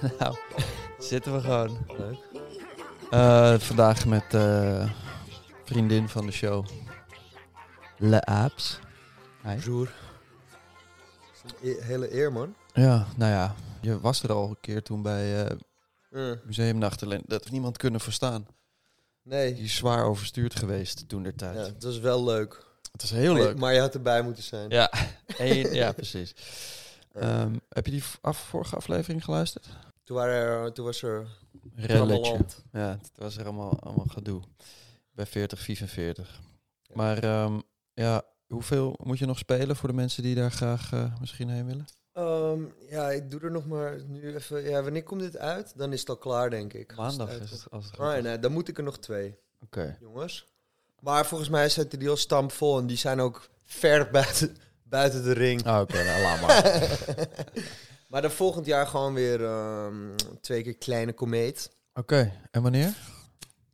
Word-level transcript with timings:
Nou, 0.18 0.36
zitten 0.98 1.32
we 1.32 1.40
gewoon. 1.40 1.78
Leuk. 1.98 2.16
Eh, 3.10 3.58
vandaag 3.58 4.06
met 4.06 4.34
eh 4.34 4.90
vriendin 5.64 6.08
van 6.08 6.26
de 6.26 6.32
show, 6.32 6.66
Le 7.98 8.24
Aap's. 8.24 8.78
Hi. 9.44 9.54
Bonjour. 9.54 9.92
E- 11.62 11.80
hele 11.82 12.14
eer, 12.14 12.32
man. 12.32 12.54
Ja, 12.72 13.06
nou 13.16 13.32
ja, 13.32 13.54
je 13.80 14.00
was 14.00 14.22
er 14.22 14.32
al 14.32 14.48
een 14.48 14.56
keer 14.60 14.82
toen 14.82 15.02
bij 15.02 15.44
eh 15.46 15.56
Eh, 16.10 16.32
Museumnacht. 16.44 17.02
Alleen 17.02 17.22
dat 17.26 17.38
heeft 17.40 17.52
niemand 17.52 17.76
kunnen 17.76 18.00
verstaan. 18.00 18.46
nee, 19.22 19.54
Die 19.54 19.64
is 19.64 19.74
zwaar 19.76 20.04
overstuurd 20.04 20.54
geweest 20.58 21.08
toen 21.08 21.22
der 21.22 21.32
ja, 21.36 21.52
tijd. 21.52 21.66
het 21.66 21.82
was 21.82 21.98
wel 21.98 22.24
leuk. 22.24 22.64
Het 22.92 23.02
is 23.02 23.10
heel 23.10 23.32
maar, 23.32 23.40
je- 23.42 23.46
leuk. 23.48 23.58
maar 23.58 23.74
je 23.74 23.80
had 23.80 23.94
erbij 23.94 24.22
moeten 24.22 24.42
zijn. 24.42 24.70
Ja, 24.70 24.92
en- 25.38 25.74
ja 25.74 25.92
precies. 25.92 26.34
Eh, 27.12 27.40
Ehm, 27.40 27.54
heb 27.68 27.84
je 27.86 27.90
die 27.92 28.02
af, 28.20 28.38
vorige 28.38 28.76
aflevering 28.76 29.24
geluisterd? 29.24 29.66
Toen, 30.06 30.16
waren 30.16 30.34
er, 30.34 30.72
toen 30.72 30.84
was 30.84 31.02
er 31.02 31.26
Relletje. 31.74 32.44
Ja, 32.72 32.88
het 32.88 33.10
was 33.16 33.36
er 33.36 33.44
allemaal, 33.44 33.80
allemaal 33.80 34.06
gedoe. 34.08 34.42
Bij 35.10 35.26
40, 35.26 35.60
45. 35.60 36.40
Maar 36.92 37.18
ehm, 37.18 37.60
ja, 37.94 38.22
hoeveel 38.46 38.98
moet 39.02 39.18
je 39.18 39.26
nog 39.26 39.38
spelen 39.38 39.76
voor 39.76 39.88
de 39.88 39.94
mensen 39.94 40.22
die 40.22 40.34
daar 40.34 40.50
graag 40.50 40.92
eh, 40.92 41.20
misschien 41.20 41.48
heen 41.48 41.66
willen? 41.66 41.86
Ehm, 42.12 42.62
ja, 42.88 43.10
ik 43.10 43.30
doe 43.30 43.40
er 43.40 43.50
nog 43.50 43.66
maar 43.66 44.00
nu 44.06 44.34
even... 44.34 44.62
Ja, 44.62 44.82
wanneer 44.82 45.02
komt 45.02 45.20
dit 45.20 45.36
uit? 45.36 45.72
Dan 45.76 45.92
is 45.92 46.00
het 46.00 46.08
al 46.08 46.16
klaar, 46.16 46.50
denk 46.50 46.72
ik. 46.72 46.88
Het 46.88 46.98
Maandag 46.98 47.30
is 47.30 47.50
het 47.50 47.66
als 47.70 47.90
het 47.90 48.22
nee, 48.22 48.38
dan 48.38 48.52
moet 48.52 48.68
ik 48.68 48.78
er 48.78 48.84
nog 48.84 48.98
twee, 48.98 49.38
Oké. 49.60 49.96
jongens. 50.00 50.46
Maar 51.00 51.26
volgens 51.26 51.50
mij 51.50 51.68
zitten 51.68 51.98
die 51.98 52.08
al 52.08 52.16
stampvol 52.16 52.78
en 52.78 52.86
die 52.86 52.96
zijn 52.96 53.20
ook 53.20 53.48
ver 53.64 54.10
buiten, 54.10 54.56
buiten 54.82 55.22
de 55.22 55.32
ring. 55.32 55.64
Ah, 55.64 55.80
Oké, 55.80 56.04
nou 56.04 56.22
laat 56.22 56.40
maar. 56.40 56.62
maar 58.16 58.24
dan 58.24 58.34
volgend 58.34 58.66
jaar 58.66 58.86
gewoon 58.86 59.14
weer 59.14 59.44
ehm, 59.44 60.16
twee 60.40 60.62
keer 60.62 60.76
kleine 60.76 61.12
komeet. 61.12 61.76
Oké, 61.94 62.32
en 62.50 62.62
wanneer? 62.62 62.94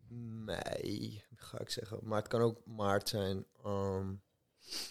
Mei, 0.09 1.23
ga 1.37 1.61
ik 1.61 1.71
zeggen. 1.71 1.99
Maar 2.03 2.19
het 2.19 2.29
kan 2.29 2.41
ook 2.41 2.59
maart 2.65 3.09
zijn. 3.09 3.47
Ehm, 3.65 4.07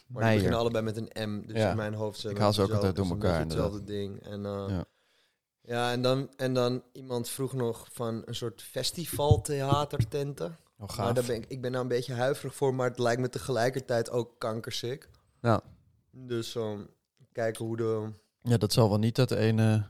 maar 0.08 0.24
die 0.24 0.34
beginnen 0.34 0.60
allebei 0.60 0.84
met 0.84 0.98
een 0.98 1.30
M. 1.30 1.48
Dus 1.48 1.58
Ja. 1.58 1.70
in 1.70 1.76
mijn 1.76 1.94
hoofd 1.94 2.30
Ik 2.30 2.38
haal 2.38 2.54
ze 2.54 2.62
ook 2.62 2.72
altijd 2.72 2.96
door 2.96 3.06
dus 3.06 3.14
elkaar, 3.14 3.40
Hetzelfde 3.40 3.84
ding. 3.84 4.24
En, 4.24 4.46
eh, 4.46 4.66
Ja. 4.68 4.86
ja. 5.62 5.92
en, 5.92 6.02
dan, 6.02 6.34
en 6.36 6.54
dan 6.54 6.84
iemand 6.94 7.30
vroeg 7.30 7.54
nog 7.54 7.88
van 7.92 8.22
een 8.26 8.36
soort 8.36 8.62
festivaltheatertenten. 8.62 10.48
Oh, 10.48 10.58
Maar 10.78 10.90
gaaf. 10.90 11.14
daar 11.14 11.26
ben 11.26 11.36
ik, 11.36 11.46
ik 11.48 11.62
ben 11.62 11.72
daar 11.72 11.82
een 11.82 11.88
beetje 11.88 12.14
huiverig 12.14 12.56
voor, 12.56 12.74
maar 12.76 12.90
het 12.90 13.00
lijkt 13.00 13.22
me 13.22 13.30
tegelijkertijd 13.30 14.12
ook 14.12 14.40
kankersick. 14.40 15.10
Ja. 15.42 15.62
Dus 16.12 16.56
ehm, 16.56 16.86
kijken 17.32 17.66
hoe 17.66 17.78
de 17.78 18.12
ja, 18.44 18.58
dat 18.58 18.74
zal 18.74 18.90
wel 18.90 18.98
niet 19.00 19.16
dat 19.16 19.32
ene... 19.32 19.90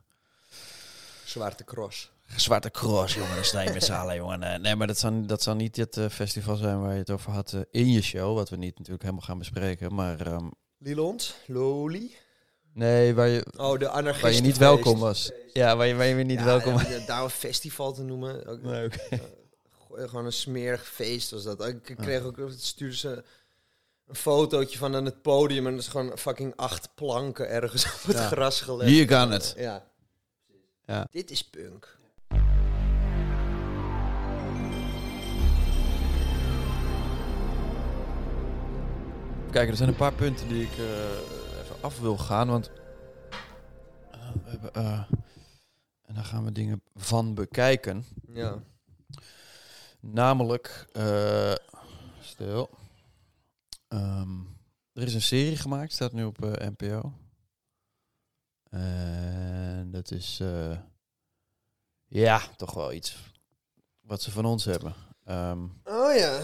Zwarte 1.26 1.64
Cross. 1.64 2.12
Zwarte 2.36 2.72
cross, 2.72 3.14
jongen. 3.14 3.36
Dan 3.36 3.44
sta 3.46 3.62
je 3.62 3.74
met 3.74 3.84
z'n 3.84 3.92
allen, 3.92 4.16
jongen. 4.16 4.44
Eh, 4.44 4.60
Nee, 4.60 4.76
maar 4.76 4.88
dat 4.88 4.98
zal, 4.98 5.26
dat 5.26 5.44
zal 5.44 5.56
niet 5.56 5.76
het 5.76 5.98
eh, 5.98 6.10
festival 6.10 6.56
zijn 6.56 6.82
waar 6.82 6.94
je 6.94 7.00
het 7.00 7.10
over 7.10 7.32
had 7.32 7.54
eh, 7.54 7.62
in 7.72 7.92
je 7.92 8.02
show. 8.02 8.36
Wat 8.36 8.50
we 8.50 8.56
niet 8.56 8.78
natuurlijk 8.78 9.02
helemaal 9.04 9.26
gaan 9.26 9.38
bespreken. 9.38 9.94
Maar 9.94 10.22
ehm, 10.28 10.48
Lilond, 10.78 11.36
Loli. 11.46 12.16
nee, 12.74 13.14
waar 13.16 13.28
je, 13.28 13.46
Oh, 13.58 13.80
de 13.80 13.90
anarchisten. 13.90 14.22
waar 14.22 14.32
je 14.32 14.42
niet 14.42 14.58
welkom 14.58 15.00
was. 15.00 15.32
Ja, 15.54 15.76
waar 15.76 15.88
je, 15.88 15.96
waar 15.96 16.06
je 16.06 16.16
weer 16.16 16.26
niet 16.26 16.40
Ja, 16.40 16.46
welkom 16.46 16.74
was. 16.74 16.88
ja, 16.88 17.06
Daar 17.06 17.24
een 17.24 17.30
festival 17.30 17.94
te 17.94 18.04
noemen. 18.04 18.46
Ook, 18.46 18.62
Nee. 18.62 18.90
Goh, 19.72 20.10
Gewoon 20.10 20.26
een 20.26 20.34
smerig 20.34 20.88
feest 20.88 21.32
was 21.32 21.44
dat. 21.44 21.66
Ik 21.68 21.84
kreeg 21.98 22.24
ook, 22.24 22.38
het 22.38 22.64
stuurde 22.64 22.96
ze 22.96 23.24
een 24.12 24.18
fotootje 24.18 24.78
van 24.78 24.96
aan 24.96 25.06
het 25.06 25.22
podium 25.22 25.66
en 25.68 25.72
dat 25.72 25.82
is 25.82 25.88
gewoon 25.88 26.18
fucking 26.18 26.54
acht 26.56 26.90
planken 26.96 27.50
ergens 27.50 27.86
op 27.96 28.04
het 28.04 28.18
Ja. 28.18 28.28
gras 28.28 28.62
gelegd. 28.62 28.90
Hier 28.90 29.06
kan 29.06 29.32
het. 29.32 29.54
Ja. 29.58 29.84
Ja. 30.86 31.08
Dit 31.12 31.32
is 31.32 31.44
punk. 31.44 32.00
Kijk, 39.52 39.70
er 39.70 39.76
zijn 39.76 39.90
een 39.90 39.96
paar 39.96 40.14
punten 40.14 40.48
die 40.48 40.64
ik 40.64 40.78
eh, 40.78 41.62
even 41.64 41.76
af 41.82 42.00
wil 42.00 42.18
gaan. 42.18 42.48
Want 42.48 42.72
eh, 44.12 44.20
we 44.44 44.50
hebben, 44.50 44.74
eh, 44.74 45.04
en 46.06 46.14
daar 46.16 46.24
gaan 46.24 46.44
we 46.46 46.52
dingen 46.52 46.82
van 46.96 47.34
bekijken. 47.34 48.06
Ja. 48.34 48.64
Namelijk, 50.00 50.86
stil. 52.22 52.70
Ehm, 53.92 54.40
er 54.94 55.04
is 55.04 55.14
een 55.14 55.22
serie 55.22 55.58
gemaakt, 55.58 55.92
staat 55.92 56.14
nu 56.14 56.24
op 56.24 56.44
eh, 56.46 56.70
NPO. 56.78 57.14
En 58.70 59.92
dat 59.92 60.12
is, 60.12 60.40
eh, 60.40 60.78
ja, 62.08 62.42
toch 62.56 62.74
wel 62.74 62.94
iets 62.94 63.18
wat 64.02 64.22
ze 64.22 64.32
van 64.32 64.46
ons 64.46 64.66
hebben. 64.66 64.94
Ehm, 65.24 65.64
Oh 65.84 66.16
ja. 66.16 66.42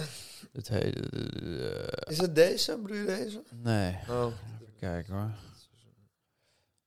het 0.52 0.68
heet, 0.68 1.10
eh, 1.10 2.12
Is 2.12 2.18
het 2.18 2.36
deze? 2.36 2.78
Bedoel 2.82 2.98
je 2.98 3.06
deze? 3.06 3.44
nee, 3.52 3.94
Oh. 4.10 4.26
even 4.62 4.76
kijken 4.80 5.14
hoor. 5.14 5.32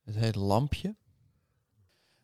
Het 0.05 0.15
heet 0.15 0.35
Lampje. 0.35 0.97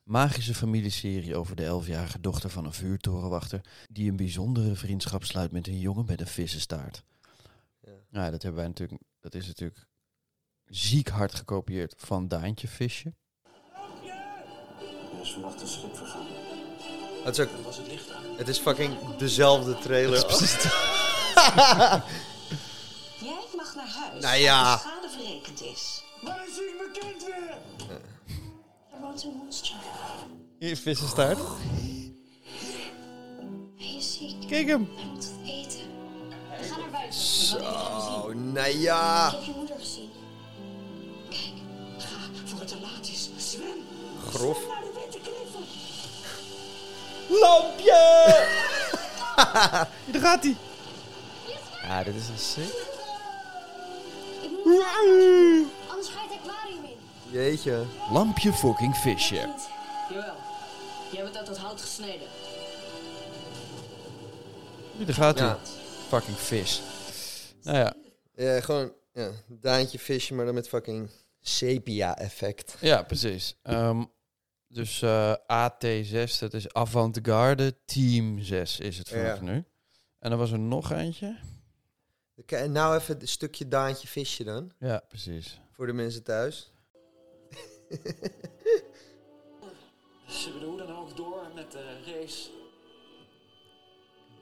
Magische 0.02 0.54
familieserie 0.54 1.36
over 1.36 1.56
de 1.56 1.64
elfjarige 1.64 2.20
dochter 2.20 2.50
van 2.50 2.64
een 2.64 2.72
vuurtorenwachter... 2.72 3.60
die 3.92 4.10
een 4.10 4.16
bijzondere 4.16 4.74
vriendschap 4.74 5.24
sluit 5.24 5.52
met 5.52 5.66
een 5.66 5.78
jongen 5.78 6.06
met 6.06 6.20
een 6.20 6.26
vissenstaart. 6.26 7.04
Ja. 8.24 8.30
Dat 8.30 8.42
hebben 8.42 8.60
wij 8.60 8.68
natuurlijk. 8.68 9.02
Dat 9.20 9.34
is 9.34 9.46
natuurlijk 9.46 9.86
ziek 10.64 11.08
hard 11.08 11.34
gekopieerd 11.34 11.94
van 11.96 12.28
Daantje 12.28 12.68
Visje. 12.68 13.14
Er 15.12 15.20
is 15.22 15.32
vannacht 15.32 15.60
een 15.60 15.68
schip 15.68 15.96
vergaan. 15.96 16.26
Het 17.24 17.38
is 17.38 17.44
ook, 17.44 17.64
was 17.64 17.76
het 17.76 17.86
licht 17.86 18.10
aan. 18.10 18.36
het 18.36 18.48
is 18.48 18.58
fucking 18.58 19.16
dezelfde 19.16 19.78
trailer. 19.78 20.18
Jij 23.20 23.44
mag 23.56 23.74
naar 23.74 23.88
huis. 23.88 24.22
Nou 24.22 24.36
ja. 24.36 24.72
als 24.72 24.82
de 24.82 24.88
schade 24.88 25.08
verrekend 25.08 25.62
is. 25.62 26.04
Waar 26.22 26.46
is 26.48 26.56
mijn 26.78 26.92
kind 26.92 27.24
weer? 27.24 27.56
Er 28.92 29.00
woont 29.00 29.24
een 29.24 29.32
monster. 29.36 29.74
Hier, 30.58 30.76
vissenstaart. 30.76 31.38
Hij 33.76 33.96
is 33.96 34.18
ziek. 34.18 34.48
Kijk 34.48 34.66
hem. 34.66 34.88
Zo, 37.10 38.32
nou 38.34 38.78
ja. 38.78 39.26
Ik 39.26 39.32
heb 39.32 39.42
je 39.44 39.52
moeder 39.56 39.76
gezien. 39.78 40.10
Kijk, 41.28 41.52
Ga, 41.98 42.16
voor 42.44 42.58
het 42.58 42.68
te 42.68 42.80
laat 42.80 43.08
is. 43.08 43.30
Zwem. 43.36 43.86
Grof. 44.28 44.56
Zwem 44.56 44.68
naar 44.68 44.82
de 44.82 44.90
witte 44.94 45.18
kliffen. 45.18 45.64
Lampje! 47.40 48.34
Daar 50.12 50.20
gaat 50.22 50.42
hij. 50.42 50.56
Ja, 51.82 52.02
dit 52.02 52.14
is 52.14 52.28
een 52.28 52.38
sick. 52.38 52.74
ik 54.42 54.50
moet 54.64 54.84
Jeetje. 57.30 57.84
Lampje 58.10 58.52
fucking 58.52 58.96
visje. 58.96 59.48
Jawel. 60.08 60.34
Jij 61.10 61.22
bent 61.22 61.36
uit 61.36 61.46
dat 61.46 61.58
hout 61.58 61.80
gesneden. 61.80 62.28
Daar 64.96 65.14
gaat 65.14 65.38
hij. 65.38 65.48
Ja. 65.48 65.58
Fucking 66.08 66.36
vis. 66.36 66.82
Nou 67.62 67.76
ja, 67.78 67.94
Ja, 68.34 68.60
gewoon 68.60 68.92
ja, 69.12 69.30
Daantje 69.46 69.98
visje, 69.98 70.34
maar 70.34 70.44
dan 70.44 70.54
met 70.54 70.68
fucking 70.68 71.10
sepia-effect. 71.40 72.76
ja 72.80 73.02
precies. 73.02 73.56
Ehm, 73.62 74.04
dus 74.68 75.02
eh, 75.02 75.34
AT6, 75.46 76.38
dat 76.38 76.54
is 76.54 76.72
Avant-Garde 76.72 77.76
Team 77.84 78.40
6 78.42 78.80
is 78.80 78.98
het 78.98 79.08
vanaf 79.08 79.36
Ja. 79.38 79.42
nu. 79.44 79.64
En 80.18 80.30
dan 80.30 80.38
was 80.38 80.50
er 80.52 80.58
nog 80.58 80.92
eentje. 80.92 81.36
Oké, 82.36 82.66
nou 82.66 82.96
even 82.96 83.20
een 83.20 83.28
stukje 83.28 83.68
Daantje 83.68 84.08
visje 84.08 84.44
dan, 84.44 84.72
Ja, 84.78 85.02
precies. 85.08 85.60
voor 85.72 85.86
de 85.86 85.92
mensen 85.92 86.22
thuis. 86.22 86.72
Ze 90.28 90.52
willen 90.52 90.68
hoe 90.68 90.78
dan 90.78 90.96
ook 90.96 91.16
door 91.16 91.50
met 91.54 91.72
de 91.72 92.02
race. 92.06 92.48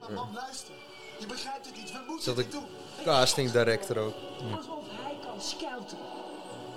Maar 0.00 0.12
mam, 0.12 0.34
luister. 0.34 0.74
Je 1.18 1.26
begrijpt 1.26 1.66
het 1.66 1.76
niet. 1.76 1.92
We 1.92 1.98
moeten 2.06 2.38
een 2.38 2.50
doen. 2.50 2.66
casting 3.04 3.50
director 3.50 3.98
ook? 3.98 4.14
Alsof 4.56 4.84
hij 4.90 5.16
kan 5.22 5.40
skelten. 5.42 5.98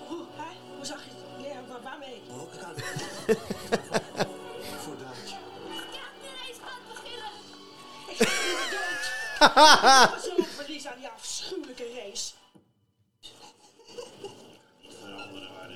Hoe, 0.07 0.25
hè? 0.35 0.75
Hoe 0.75 0.85
zag 0.85 1.03
je 1.03 1.09
het? 1.09 1.45
Ja, 1.53 1.61
waar, 1.67 1.81
waarmee? 1.81 2.21
Oh, 2.31 2.53
ik 2.53 2.59
hou 2.59 2.75
Voor 4.79 4.95
Daantje. 4.97 5.35
Ik 8.07 8.17
ga 8.17 8.27
hier 8.43 8.69
dood. 10.11 10.23
Zo 10.23 10.43
verlies 10.55 10.87
aan 10.87 10.97
die 10.99 11.07
afschuwelijke 11.07 11.83
race. 11.93 12.31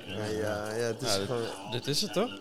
Ja, 0.06 0.24
ja, 0.24 0.72
ja 0.74 0.82
het 0.84 1.02
is 1.02 1.08
Ja, 1.12 1.18
dit, 1.18 1.26
gewoon... 1.26 1.70
dit 1.70 1.86
is 1.86 2.00
het 2.02 2.12
toch? 2.12 2.38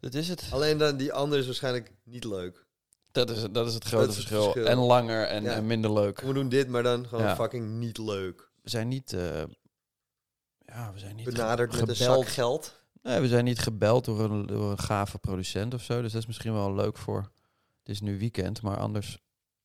Dit 0.00 0.14
is 0.14 0.28
het. 0.28 0.42
Alleen 0.50 0.78
dan, 0.78 0.96
die 0.96 1.12
andere 1.12 1.40
is 1.40 1.46
waarschijnlijk 1.46 1.90
niet 2.04 2.24
leuk. 2.24 2.64
Dat 3.12 3.30
is, 3.30 3.42
het- 3.42 3.54
dat 3.54 3.66
is 3.66 3.74
het 3.74 3.84
grote 3.84 4.08
is 4.08 4.16
het 4.16 4.26
verschil. 4.26 4.42
verschil. 4.52 4.66
En 4.72 4.78
langer 4.78 5.26
en, 5.26 5.42
Ja. 5.42 5.52
en 5.52 5.66
minder 5.66 5.92
leuk. 5.92 6.20
We 6.20 6.32
doen 6.32 6.48
dit, 6.48 6.68
maar 6.68 6.82
dan 6.82 7.06
gewoon 7.06 7.24
Ja. 7.24 7.34
fucking 7.34 7.68
niet 7.78 7.98
leuk. 7.98 8.50
We 8.62 8.70
zijn 8.70 8.88
niet... 8.88 9.12
eh, 9.12 9.42
ja, 10.58 10.92
we 10.92 10.98
zijn 10.98 11.16
niet 11.16 11.24
Benaderd 11.24 11.70
met 11.80 11.88
een 11.88 11.96
gebeld. 11.96 12.24
zak 12.24 12.28
geld. 12.34 12.80
Nee, 13.02 13.20
we 13.20 13.28
zijn 13.28 13.44
niet 13.44 13.58
gebeld 13.58 14.04
door 14.04 14.20
een, 14.20 14.46
door 14.46 14.70
een 14.70 14.78
gave 14.78 15.18
producent 15.18 15.74
of 15.74 15.82
zo. 15.82 16.02
Dus 16.02 16.12
dat 16.12 16.20
is 16.20 16.26
misschien 16.26 16.52
wel 16.52 16.74
leuk 16.74 16.96
voor... 16.98 17.30
Het 17.78 17.88
is 17.88 18.00
nu 18.00 18.18
weekend, 18.18 18.62
maar 18.62 18.76
anders 18.76 19.18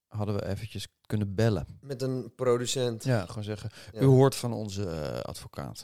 hadden 0.07 0.35
we 0.35 0.45
eventjes 0.45 0.87
kunnen 1.05 1.35
bellen. 1.35 1.65
Met 1.81 2.01
een 2.01 2.33
producent. 2.35 3.03
Ja, 3.03 3.25
gewoon 3.25 3.43
zeggen. 3.43 3.69
Ja. 3.91 3.99
U 4.01 4.05
hoort 4.05 4.35
van 4.35 4.53
onze 4.53 4.89
eh, 4.89 5.19
advocaat. 5.19 5.83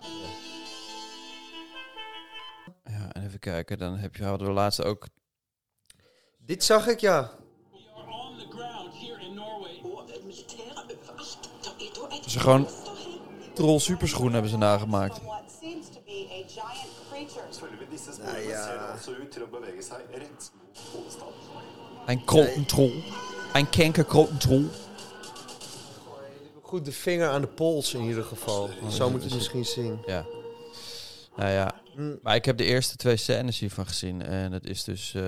Ja, 2.83 3.11
en 3.13 3.25
even 3.25 3.39
kijken. 3.39 3.77
Dan 3.77 3.97
heb 3.97 4.15
je, 4.15 4.23
hadden 4.23 4.47
we 4.47 4.53
laatst 4.53 4.83
ook... 4.83 5.07
Dit 6.37 6.63
zag 6.63 6.87
ik, 6.87 6.99
ja. 6.99 7.31
Ze 12.33 12.39
gewoon 12.39 12.67
troll 13.53 13.79
superschoenen 13.79 14.33
hebben 14.33 14.51
ze 14.51 14.57
nagemaakt. 14.57 15.21
Nou 18.23 18.39
ja. 18.47 18.95
Een 22.05 22.25
krotentroll. 22.25 23.03
Een 23.53 23.69
kenkerkrotentroll. 23.69 24.65
Goed 26.61 26.85
de 26.85 26.91
vinger 26.91 27.29
aan 27.29 27.41
de 27.41 27.47
pols 27.47 27.93
in 27.93 28.03
ieder 28.03 28.23
geval. 28.23 28.69
Zo 28.89 29.09
moet 29.09 29.21
je 29.21 29.27
het 29.27 29.37
misschien 29.37 29.65
zien. 29.65 29.99
Ja. 30.05 30.25
Nou 31.35 31.51
ja. 31.51 31.81
Mm. 31.95 32.19
Maar 32.21 32.35
ik 32.35 32.45
heb 32.45 32.57
de 32.57 32.63
eerste 32.63 32.95
twee 32.95 33.17
scènes 33.17 33.59
hiervan 33.59 33.87
gezien. 33.87 34.21
En 34.21 34.51
het 34.51 34.65
is 34.65 34.83
dus... 34.83 35.13
eh, 35.13 35.23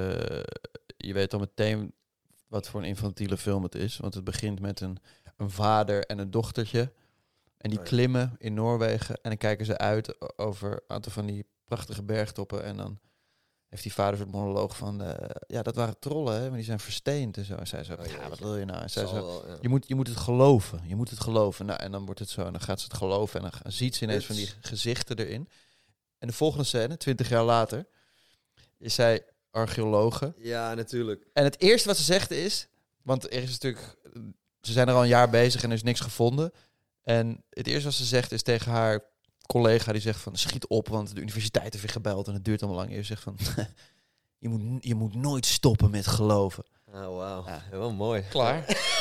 je 0.98 1.14
weet 1.14 1.34
al 1.34 1.40
meteen 1.40 1.94
wat 2.48 2.68
voor 2.68 2.80
een 2.80 2.88
infantiele 2.88 3.38
film 3.38 3.64
het 3.64 3.76
is. 3.76 3.98
Want 3.98 4.14
het 4.14 4.24
begint 4.24 4.60
met 4.60 4.82
een, 4.82 4.98
een 5.38 5.52
vader 5.52 6.06
en 6.06 6.18
een 6.18 6.32
dochtertje. 6.32 6.92
En 7.58 7.70
die 7.70 7.80
Oh 7.80 7.86
ja. 7.86 7.90
klimmen 7.92 8.36
in 8.38 8.54
Noorwegen. 8.54 9.16
En 9.16 9.30
dan 9.30 9.38
kijken 9.38 9.66
ze 9.66 9.78
uit 9.78 10.38
over 10.40 10.72
een 10.72 10.82
aantal 10.88 11.12
van 11.12 11.26
die 11.26 11.46
prachtige 11.66 12.04
bergtoppen. 12.04 12.64
En 12.64 12.78
dan 12.78 13.00
heeft 13.70 13.84
die 13.84 13.94
vader 13.94 14.18
zo'n 14.18 14.30
monoloog 14.30 14.78
van... 14.78 15.02
eh, 15.02 15.30
ja, 15.48 15.62
dat 15.62 15.76
waren 15.76 16.00
trollen, 16.00 16.34
hè. 16.42 16.48
Maar 16.48 16.56
die 16.56 16.66
zijn 16.66 16.80
versteend 16.80 17.38
en 17.38 17.46
zo. 17.46 17.56
En 17.56 17.68
zij 17.68 17.84
zo, 17.84 17.94
Oh, 17.94 18.06
ja, 18.06 18.30
wat 18.30 18.40
wil 18.40 18.58
je 18.58 18.66
nou? 18.66 18.82
En 18.82 18.90
zij 18.90 19.06
zo, 19.08 19.14
wel, 19.14 19.48
ja. 19.48 19.58
je 19.62 19.70
moet, 19.70 19.88
je 19.88 19.96
moet 19.96 20.08
het 20.08 20.18
geloven. 20.18 20.82
Je 20.88 20.96
moet 20.96 21.10
het 21.10 21.20
geloven. 21.20 21.66
Nou, 21.66 21.80
en 21.80 21.92
dan 21.92 22.06
wordt 22.06 22.20
het 22.20 22.30
zo. 22.30 22.46
En 22.46 22.52
dan 22.52 22.62
gaat 22.62 22.80
ze 22.80 22.86
het 22.88 22.98
geloven. 22.98 23.42
En 23.44 23.52
dan 23.64 23.72
ziet 23.72 23.96
ze 23.96 24.04
ineens 24.04 24.26
van 24.26 24.36
die 24.36 24.50
gezichten 24.62 25.18
erin. 25.18 25.50
En 26.18 26.28
de 26.28 26.34
volgende 26.34 26.66
scène, 26.66 26.98
twintig 26.98 27.30
jaar 27.30 27.44
later, 27.44 27.86
is 28.78 28.94
zij 28.94 29.26
archeologe. 29.52 30.34
Ja, 30.38 30.74
natuurlijk. 30.74 31.28
En 31.34 31.44
het 31.44 31.60
eerste 31.62 31.88
wat 31.88 31.98
ze 31.98 32.04
zegt 32.04 32.32
is... 32.32 32.68
Want 33.04 33.24
er 33.24 33.44
is 33.44 33.52
natuurlijk... 33.52 33.96
Ze 34.66 34.72
zijn 34.72 34.88
er 34.88 34.94
al 34.94 35.02
een 35.02 35.08
jaar 35.08 35.30
bezig 35.30 35.64
en 35.64 35.70
er 35.70 35.76
is 35.76 35.84
niks 35.84 36.00
gevonden. 36.00 36.52
En 37.02 37.44
het 37.50 37.68
eerste 37.68 37.84
wat 37.84 37.94
ze 37.94 38.06
zegt 38.06 38.32
is 38.32 38.44
tegen 38.44 38.72
haar 38.72 39.04
collega... 39.46 39.92
die 39.92 40.02
zegt 40.02 40.20
van, 40.20 40.36
schiet 40.36 40.68
op, 40.68 40.88
want 40.88 41.16
de 41.16 41.22
universiteit 41.22 41.72
heeft 41.72 41.82
weer 41.84 41.92
gebeld... 41.92 42.28
en 42.28 42.34
het 42.34 42.46
duurt 42.46 42.62
allemaal 42.62 42.80
lang. 42.80 42.92
Eerst 42.92 43.08
zegt 43.08 43.24
van... 43.24 43.38
je, 44.40 44.50
moet, 44.50 44.84
je 44.84 44.96
moet 44.96 45.16
nooit 45.16 45.46
stoppen 45.46 45.90
met 45.90 46.08
geloven. 46.08 46.64
Oh, 46.86 46.94
wauw. 46.94 47.46
Ja. 47.46 47.64
Wel 47.72 47.94
mooi. 47.94 48.24
Klaar. 48.30 48.66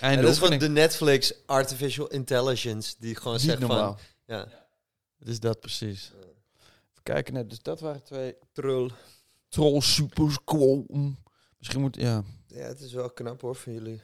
En 0.00 0.20
dat 0.22 0.30
is 0.30 0.38
gewoon 0.38 0.58
de 0.58 0.68
Netflix 0.68 1.32
Artificial 1.46 2.06
Intelligence. 2.06 2.94
Die 2.98 3.14
gewoon 3.16 3.32
Niet 3.32 3.42
zegt 3.42 3.58
normaal. 3.58 3.96
van... 3.96 4.36
Ja, 4.36 4.48
Het 5.18 5.28
is 5.28 5.40
dat 5.40 5.60
precies. 5.60 6.12
Even 6.14 7.02
kijken, 7.02 7.34
net, 7.34 7.48
dus 7.48 7.62
dat 7.62 7.80
waren 7.80 8.02
twee 8.02 8.36
trul. 8.52 8.90
troll 9.48 9.80
super 9.80 10.32
squall. 10.32 10.84
Misschien 11.58 11.80
moet, 11.80 11.96
ja. 11.96 12.24
Ja, 12.58 12.66
het 12.66 12.80
is 12.80 12.92
wel 12.92 13.10
knap 13.10 13.40
hoor 13.40 13.54
van 13.54 13.72
jullie. 13.72 14.00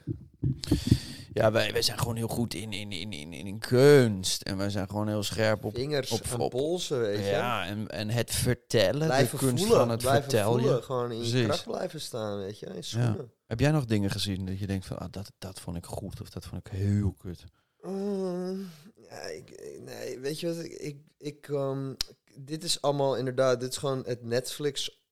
Ja, 1.33 1.53
wij, 1.53 1.73
wij 1.73 1.83
zijn 1.83 1.99
gewoon 1.99 2.17
heel 2.17 2.29
goed 2.29 2.55
in, 2.55 2.73
in, 2.73 2.93
in, 2.93 3.13
in, 3.13 3.33
in 3.33 3.59
kunst. 3.59 4.43
En 4.43 4.57
wij 4.57 4.71
zijn 4.71 4.89
gewoon 4.89 5.09
heel 5.09 5.23
scherp 5.23 5.65
op... 5.65 5.75
Vingers 5.75 6.11
op- 6.11 6.21
en 6.21 6.39
op- 6.39 6.51
polsen, 6.51 7.01
weet 7.01 7.19
je. 7.19 7.25
Ja, 7.25 7.67
en, 7.67 7.89
en 7.89 8.09
het 8.09 8.35
vertellen. 8.35 9.07
Blijven 9.07 9.39
de 9.39 9.45
kunst 9.47 9.63
voelen. 9.63 9.81
van 9.81 9.91
het 9.91 10.01
blijven 10.01 10.23
vertellen. 10.23 10.61
voelen. 10.61 10.83
Gewoon 10.83 11.13
in 11.13 11.25
je 11.25 11.45
kracht 11.45 11.65
blijven 11.65 12.01
staan, 12.01 12.39
weet 12.39 12.59
je. 12.59 12.67
In 12.67 12.85
schoenen. 12.85 13.33
Heb 13.47 13.61
jij 13.61 13.71
nog 13.71 13.85
dingen 13.85 14.11
gezien 14.11 14.47
dat 14.47 14.59
je 14.59 14.67
denkt 14.67 14.87
van... 14.87 14.99
Ah, 14.99 15.09
dat, 15.11 15.33
dat 15.39 15.61
vond 15.61 15.77
ik 15.77 15.87
goed 15.87 16.21
of 16.21 16.31
dat 16.31 16.45
vond 16.47 16.67
ik 16.67 16.73
heel 16.73 17.13
kut? 17.13 17.45
Mm, 17.83 18.71
ja, 19.09 19.21
ik, 19.21 19.79
nee, 19.85 20.19
weet 20.19 20.41
je 20.41 20.47
wat? 20.47 20.65
Ik, 20.65 20.73
ik, 20.73 20.97
ik, 21.19 21.49
ehm, 21.49 21.95
dit 22.35 22.65
is 22.65 22.81
allemaal 22.81 23.17
inderdaad, 23.17 23.61
dit 23.61 23.71
is 23.71 23.77
gewoon 23.77 24.03
het 24.07 24.25
Netflix 24.25 25.03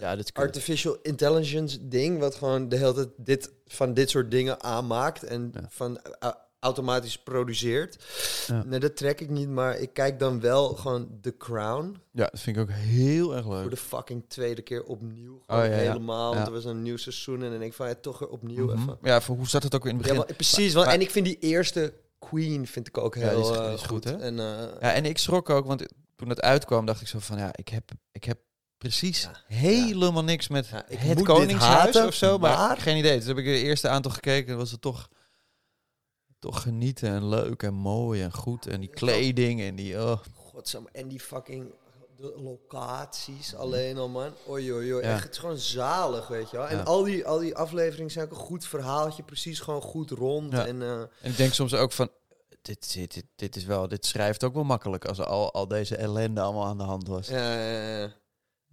Ja, 0.00 0.16
dit 0.16 0.30
artificial 0.34 0.96
intelligence 1.02 1.88
ding, 1.88 2.18
wat 2.18 2.34
gewoon 2.34 2.68
de 2.68 2.76
hele 2.76 2.94
tijd 2.94 3.08
dit, 3.16 3.50
van 3.66 3.94
dit 3.94 4.10
soort 4.10 4.30
dingen 4.30 4.62
aanmaakt 4.62 5.22
en 5.22 5.50
Ja. 5.54 5.66
van 5.68 5.98
eh, 5.98 6.30
automatisch 6.60 7.18
produceert. 7.18 8.04
Ja. 8.46 8.62
Nee, 8.66 8.78
dat 8.80 8.96
trek 8.96 9.20
ik 9.20 9.30
niet, 9.30 9.48
maar 9.48 9.76
ik 9.78 9.92
kijk 9.92 10.18
dan 10.18 10.40
wel 10.40 10.68
gewoon 10.74 11.18
The 11.20 11.36
Crown 11.36 11.96
Ja, 12.10 12.26
dat 12.30 12.40
vind 12.40 12.56
ik 12.56 12.62
ook 12.62 12.70
heel 12.70 13.34
erg 13.34 13.44
voor 13.44 13.54
leuk. 13.54 13.70
de 13.70 13.76
fucking 13.76 14.24
tweede 14.28 14.62
keer 14.62 14.84
opnieuw. 14.84 15.42
Gewoon 15.46 15.62
Oh, 15.62 15.68
ja, 15.68 15.74
ja. 15.74 15.78
helemaal, 15.80 16.34
want 16.34 16.46
er 16.46 16.52
was 16.52 16.64
een 16.64 16.82
nieuw 16.82 16.96
seizoen 16.96 17.34
en 17.42 17.50
dan 17.50 17.58
denk 17.58 17.62
ik 17.70 17.72
van 17.76 17.88
ja, 17.88 17.94
toch 18.00 18.18
weer 18.18 18.28
opnieuw 18.28 18.66
Mhm. 18.66 18.78
even. 18.82 18.98
Ja, 19.02 19.20
voor, 19.20 19.36
hoe 19.36 19.48
zat 19.48 19.62
het 19.62 19.74
ook 19.74 19.82
weer 19.82 19.92
in 19.92 19.98
het 19.98 20.06
begin? 20.06 20.24
maar, 20.26 20.34
precies, 20.36 20.72
want, 20.74 20.86
en 20.86 21.00
ik 21.00 21.10
vind 21.10 21.26
die 21.26 21.38
eerste 21.38 21.92
Queen 22.18 22.66
vind 22.66 22.88
ik 22.88 22.98
ook 22.98 23.14
heel 23.14 23.42
die 23.42 23.50
is- 23.52 23.56
eh, 23.58 23.64
die 23.64 23.74
is 23.74 23.82
goed, 23.82 24.04
hè? 24.04 24.16
En, 24.16 24.38
eh, 24.38 24.44
Ja, 24.80 24.92
en 24.92 25.04
ik 25.04 25.18
schrok 25.18 25.50
ook, 25.50 25.66
want 25.66 25.82
toen 26.16 26.28
het 26.28 26.40
uitkwam 26.40 26.86
dacht 26.86 27.00
ik 27.00 27.08
zo 27.08 27.18
van... 27.18 27.38
Ja, 27.38 27.50
ik 27.52 27.68
heb, 27.68 27.90
ik 28.12 28.24
heb 28.24 28.38
precies 28.78 29.22
Ja, 29.22 29.42
helemaal 29.56 30.24
niks 30.24 30.48
met 30.48 30.66
Ja, 30.66 30.84
het 30.88 31.22
Koningshuis 31.22 31.62
haten, 31.84 32.06
of 32.06 32.14
zo. 32.14 32.38
Maar, 32.38 32.56
maar- 32.58 32.76
geen 32.78 32.96
idee. 32.96 33.18
Dus 33.18 33.26
heb 33.26 33.38
ik 33.38 33.44
de 33.44 33.62
eerste 33.62 33.88
aantal 33.88 34.10
gekeken 34.10 34.52
en 34.52 34.58
was 34.58 34.70
het 34.70 34.80
toch... 34.80 35.08
Toch 36.38 36.62
genieten 36.62 37.08
en 37.08 37.28
leuk 37.28 37.62
en 37.62 37.74
mooi 37.74 38.22
en 38.22 38.32
goed. 38.32 38.66
En 38.66 38.80
die 38.80 38.88
kleding 38.88 39.60
en 39.60 39.74
die... 39.74 40.02
Oh. 40.02 40.18
Godsam, 40.34 40.88
en 40.92 41.08
die 41.08 41.20
fucking 41.20 41.74
de 42.16 42.34
locaties 42.42 43.54
alleen 43.54 43.98
al, 43.98 44.08
man. 44.08 44.32
Oei, 44.48 44.72
oei, 44.72 44.94
oei. 44.94 45.02
Echt, 45.02 45.22
het 45.22 45.32
is 45.32 45.38
gewoon 45.38 45.56
zalig, 45.58 46.28
weet 46.28 46.50
je 46.50 46.56
wel. 46.56 46.66
En 46.66 46.84
al, 46.84 47.02
die, 47.02 47.26
al 47.26 47.38
die 47.38 47.54
afleveringen 47.56 48.10
zijn 48.10 48.24
ook 48.24 48.30
een 48.30 48.36
goed 48.36 48.66
verhaaltje, 48.66 49.22
precies 49.22 49.60
gewoon 49.60 49.80
goed 49.82 50.10
rond. 50.10 50.54
En, 50.54 50.82
eh, 50.82 51.00
En 51.00 51.10
ik 51.20 51.36
denk 51.36 51.52
soms 51.52 51.74
ook 51.74 51.92
van... 51.92 52.10
Dit, 52.62 52.92
dit, 52.92 53.14
dit, 53.14 53.24
dit 53.36 53.56
is 53.56 53.64
wel, 53.64 53.88
dit 53.88 54.06
schrijft 54.06 54.44
ook 54.44 54.54
wel 54.54 54.64
makkelijk 54.64 55.04
als 55.04 55.20
al, 55.20 55.52
al 55.52 55.68
deze 55.68 55.96
ellende 55.96 56.40
allemaal 56.40 56.66
aan 56.66 56.78
de 56.78 56.84
hand 56.84 57.08
was. 57.08 57.28
ja, 57.28 57.60
ja, 57.60 58.12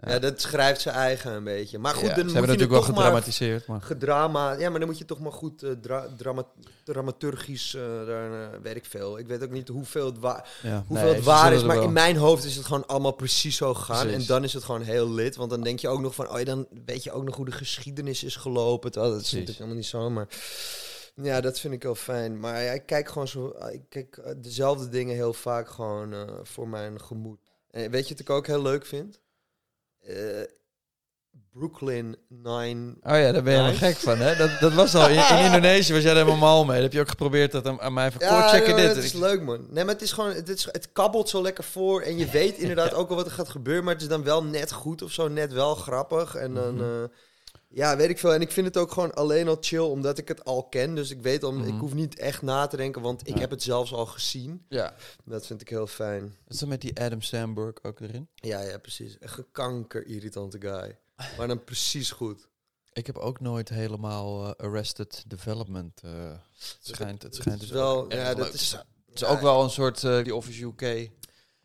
ja. 0.06 0.20
Dat 0.20 0.42
schrijft 0.42 0.82
ze 0.82 0.90
eigen 0.90 1.32
een 1.32 1.44
beetje. 1.44 1.80
Maar 1.80 1.94
goed, 1.94 2.02
Ja, 2.02 2.08
dan 2.08 2.18
ze 2.18 2.24
moet 2.24 2.34
hebben 2.34 2.52
je 2.52 2.58
natuurlijk 2.58 2.88
wel 2.88 2.96
gedramatiseerd, 2.96 3.68
maar... 3.68 3.82
gedrama. 3.82 4.52
Ja, 4.52 4.70
maar 4.70 4.80
dan 4.80 4.88
moet 4.88 4.98
je 4.98 5.06
toch 5.06 5.20
maar 5.20 5.32
goed 5.32 5.64
eh, 5.64 5.72
dra 5.72 6.08
drama 6.18 6.46
dramaturgisch, 6.84 7.76
eh, 7.76 7.82
daar, 8.06 8.54
eh, 8.54 8.60
weet 8.62 8.76
ik 8.76 8.86
veel. 8.86 9.20
Ik 9.20 9.28
weet 9.28 9.44
ook 9.44 9.52
niet 9.52 9.68
hoeveel 9.68 10.06
het, 10.06 10.20
wa 10.20 10.46
Ja, 10.62 10.84
hoeveel 10.88 11.06
nee, 11.06 11.16
het 11.16 11.24
waar 11.24 11.54
is, 11.54 11.64
maar 11.64 11.82
in 11.82 11.94
mijn 11.94 12.16
hoofd 12.16 12.44
is 12.44 12.56
het 12.56 12.66
gewoon 12.66 12.88
allemaal 12.88 13.12
precies 13.12 13.56
zo 13.56 13.74
gegaan. 13.74 14.06
Precies. 14.06 14.22
En 14.22 14.28
dan 14.28 14.44
is 14.44 14.54
het 14.54 14.64
gewoon 14.64 14.82
heel 14.82 15.10
lid, 15.10 15.36
want 15.36 15.50
dan 15.50 15.62
denk 15.62 15.80
je 15.80 15.88
ook 15.88 16.02
nog 16.02 16.16
van, 16.16 16.30
oh 16.30 16.40
ja, 16.40 16.46
dan 16.46 16.68
weet 16.86 17.04
je 17.04 17.12
ook 17.12 17.24
nog 17.24 17.36
hoe 17.36 17.46
de 17.46 17.52
geschiedenis 17.52 18.24
is 18.24 18.36
gelopen. 18.36 18.92
Terwijl 18.92 19.14
dat 19.14 19.22
is 19.22 19.30
Precies. 19.30 19.48
natuurlijk 19.48 19.58
helemaal 19.58 19.78
niet 19.78 19.86
zo, 19.86 20.10
maar 20.10 20.28
ja, 21.26 21.42
dat 21.42 21.60
vind 21.60 21.74
ik 21.74 21.84
wel 21.84 21.96
fijn. 21.96 22.40
Maar 22.40 22.64
ja, 22.64 22.72
ik 22.72 22.86
kijk 22.86 23.08
gewoon 23.08 23.28
zo, 23.28 23.56
ik 23.72 23.82
kijk 23.90 24.34
dezelfde 24.38 24.90
dingen 24.90 25.16
heel 25.16 25.34
vaak 25.34 25.70
gewoon 25.70 26.16
voor 26.44 26.68
mijn 26.68 27.02
gemoed. 27.02 27.40
En 27.70 27.92
weet 27.92 28.08
je 28.08 28.14
wat 28.14 28.20
ik 28.20 28.30
ook 28.30 28.48
heel 28.48 28.62
leuk 28.62 28.86
vind? 28.86 29.22
Eh, 30.04 30.16
Brooklyn 31.52 32.18
Nine. 32.28 32.96
Oh 33.02 33.18
ja, 33.18 33.32
daar 33.32 33.44
ben 33.44 33.54
je 33.54 33.62
Nice. 33.62 33.78
gek 33.86 33.96
van, 33.96 34.18
hè? 34.18 34.36
Dat, 34.36 34.50
dat 34.60 34.74
was 34.74 34.96
al... 34.96 35.10
In, 35.10 35.38
in 35.38 35.46
Indonesië 35.54 35.94
was 35.94 36.02
jij 36.02 36.12
er 36.12 36.18
helemaal 36.18 36.38
mal 36.38 36.66
mee. 36.66 36.74
Dan 36.74 36.84
heb 36.84 36.94
je 36.94 37.00
ook 37.00 37.10
geprobeerd 37.10 37.52
dat 37.52 37.68
aan, 37.68 37.82
aan 37.82 37.94
mij 37.94 38.12
van... 38.12 38.22
Ja, 38.28 38.48
checken 38.48 38.76
dit. 38.76 38.96
Het 38.96 39.04
is 39.04 39.14
leuk, 39.14 39.42
man. 39.42 39.66
Nee, 39.70 39.84
maar 39.84 39.94
het 39.94 40.04
is 40.04 40.12
gewoon... 40.12 40.34
Het, 40.34 40.50
is, 40.50 40.68
het 40.72 40.92
kabbelt 40.92 41.30
zo 41.30 41.42
lekker 41.42 41.64
voor. 41.64 42.02
En 42.02 42.18
je 42.18 42.26
weet 42.30 42.58
inderdaad 42.58 42.94
ook 43.00 43.10
al 43.10 43.16
wat 43.16 43.26
er 43.26 43.32
gaat 43.32 43.50
gebeuren. 43.50 43.84
Maar 43.84 43.94
het 43.94 44.02
is 44.02 44.08
dan 44.10 44.24
wel 44.24 44.44
net 44.44 44.72
goed 44.72 45.02
of 45.02 45.12
zo. 45.12 45.28
Net 45.28 45.54
wel 45.54 45.76
grappig. 45.76 46.36
En 46.36 46.54
dan... 46.54 46.76
Mhm. 46.76 46.84
eh, 46.84 47.10
ja, 47.74 47.98
weet 47.98 48.10
ik 48.10 48.20
veel. 48.20 48.34
En 48.34 48.42
ik 48.42 48.52
vind 48.52 48.66
het 48.68 48.78
ook 48.78 48.92
gewoon 48.92 49.14
alleen 49.14 49.48
al 49.48 49.58
chill, 49.60 49.80
omdat 49.80 50.18
ik 50.18 50.28
het 50.28 50.44
al 50.46 50.64
ken. 50.64 50.96
Dus 50.96 51.10
ik 51.10 51.22
weet 51.22 51.44
al... 51.44 51.54
Mhm. 51.54 51.68
Ik 51.68 51.80
hoef 51.80 51.94
niet 51.94 52.20
echt 52.20 52.42
na 52.42 52.68
te 52.68 52.78
denken, 52.78 53.02
want 53.02 53.28
ik 53.28 53.34
Ja. 53.34 53.40
heb 53.40 53.50
het 53.50 53.64
zelfs 53.64 53.94
al 53.94 54.06
gezien. 54.06 54.66
Ja. 54.70 54.96
Dat 55.24 55.46
vind 55.46 55.62
ik 55.62 55.70
heel 55.70 55.88
fijn. 55.88 56.36
Dat 56.46 56.54
is 56.56 56.64
met 56.66 56.82
die 56.82 57.00
Adam 57.02 57.22
Sandberg 57.22 57.84
ook 57.84 58.00
erin. 58.00 58.28
Ja, 58.36 58.60
ja, 58.62 58.78
precies. 58.78 59.18
Echt 59.18 59.38
een 59.38 59.52
kanker 59.52 60.06
irritante 60.08 60.58
guy. 60.62 60.98
Maar 61.38 61.48
dan 61.48 61.64
precies 61.64 62.12
goed. 62.12 62.48
Ik 62.94 63.06
heb 63.08 63.18
ook 63.18 63.40
nooit 63.40 63.70
helemaal 63.70 64.56
eh, 64.56 64.66
Arrested 64.68 65.24
Development. 65.28 66.02
eh, 66.04 66.12
het 66.32 66.78
schijnt, 66.82 67.24
het 67.24 67.36
schijnt 67.36 67.62
is 67.62 67.68
dus 67.68 67.78
wel- 67.78 68.12
ja, 68.14 68.28
dat 68.34 68.38
leuk 68.46 68.54
is-. 68.54 68.72
Het 68.72 69.22
is 69.22 69.28
ja, 69.28 69.28
ook 69.28 69.42
wel 69.42 69.64
een 69.64 69.70
soort 69.70 70.04
eh, 70.04 70.24
die 70.24 70.36
Office 70.36 70.66
UK 70.66 71.10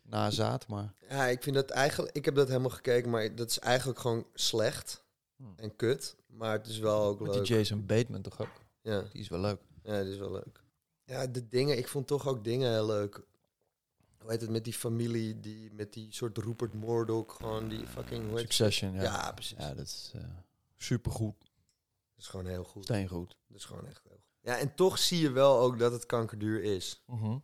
nazaat, 0.03 0.67
maar... 0.67 0.93
Ja, 1.09 1.25
ik 1.25 1.43
vind 1.43 1.55
dat 1.55 1.69
eigenlijk... 1.69 2.15
Ik 2.15 2.25
heb 2.25 2.35
dat 2.35 2.47
helemaal 2.47 2.69
gekeken, 2.69 3.09
maar 3.09 3.35
dat 3.35 3.49
is 3.49 3.59
eigenlijk 3.59 3.99
gewoon 3.99 4.25
slecht. 4.33 5.03
Hmm. 5.39 5.53
En 5.55 5.75
kut. 5.75 6.15
Maar 6.27 6.51
het 6.51 6.67
is 6.67 6.77
wel 6.77 7.03
ook 7.03 7.19
Met 7.19 7.35
leuk. 7.35 7.45
die 7.45 7.55
Jason 7.55 7.85
Bateman 7.85 8.21
toch 8.21 8.41
ook? 8.41 8.61
Ja. 8.81 9.01
Die 9.01 9.21
is 9.21 9.29
wel 9.29 9.39
leuk. 9.39 9.61
Ja, 9.83 9.97
dat 9.97 10.07
is 10.07 10.17
wel 10.17 10.31
leuk. 10.31 10.63
Ja, 11.05 11.27
de 11.27 11.47
dingen, 11.47 11.77
ik 11.77 11.87
vond 11.87 12.07
toch 12.07 12.27
ook 12.27 12.43
dingen 12.43 12.71
heel 12.71 12.85
leuk. 12.85 13.21
Hoe 14.19 14.31
heet 14.31 14.41
het, 14.41 14.49
met 14.49 14.63
die 14.63 14.73
familie, 14.73 15.39
die, 15.39 15.71
met 15.73 15.93
die 15.93 16.13
soort 16.13 16.37
Rupert 16.37 16.73
Murdoch, 16.73 17.35
gewoon 17.35 17.69
die 17.69 17.87
fucking, 17.87 18.29
hoe? 18.29 18.39
Succession, 18.39 18.93
ja. 18.93 19.01
Ja, 19.01 19.31
precies. 19.31 19.57
Ja, 19.57 19.73
dat 19.73 19.85
is 19.85 20.11
eh, 20.15 20.21
supergoed. 20.77 21.39
Dat 21.39 21.49
is 22.17 22.27
gewoon 22.27 22.45
heel 22.45 22.63
goed. 22.63 22.83
Steengoed. 22.83 23.37
Dat 23.47 23.57
is 23.57 23.65
gewoon 23.65 23.85
echt 23.87 24.03
heel 24.03 24.17
goed. 24.17 24.27
Ja, 24.41 24.57
en 24.57 24.75
toch 24.75 24.97
zie 24.97 25.19
je 25.19 25.31
wel 25.31 25.59
ook 25.59 25.79
dat 25.79 25.91
het 25.91 26.05
kankerduur 26.05 26.63
is. 26.63 27.03
Mhm. 27.05 27.37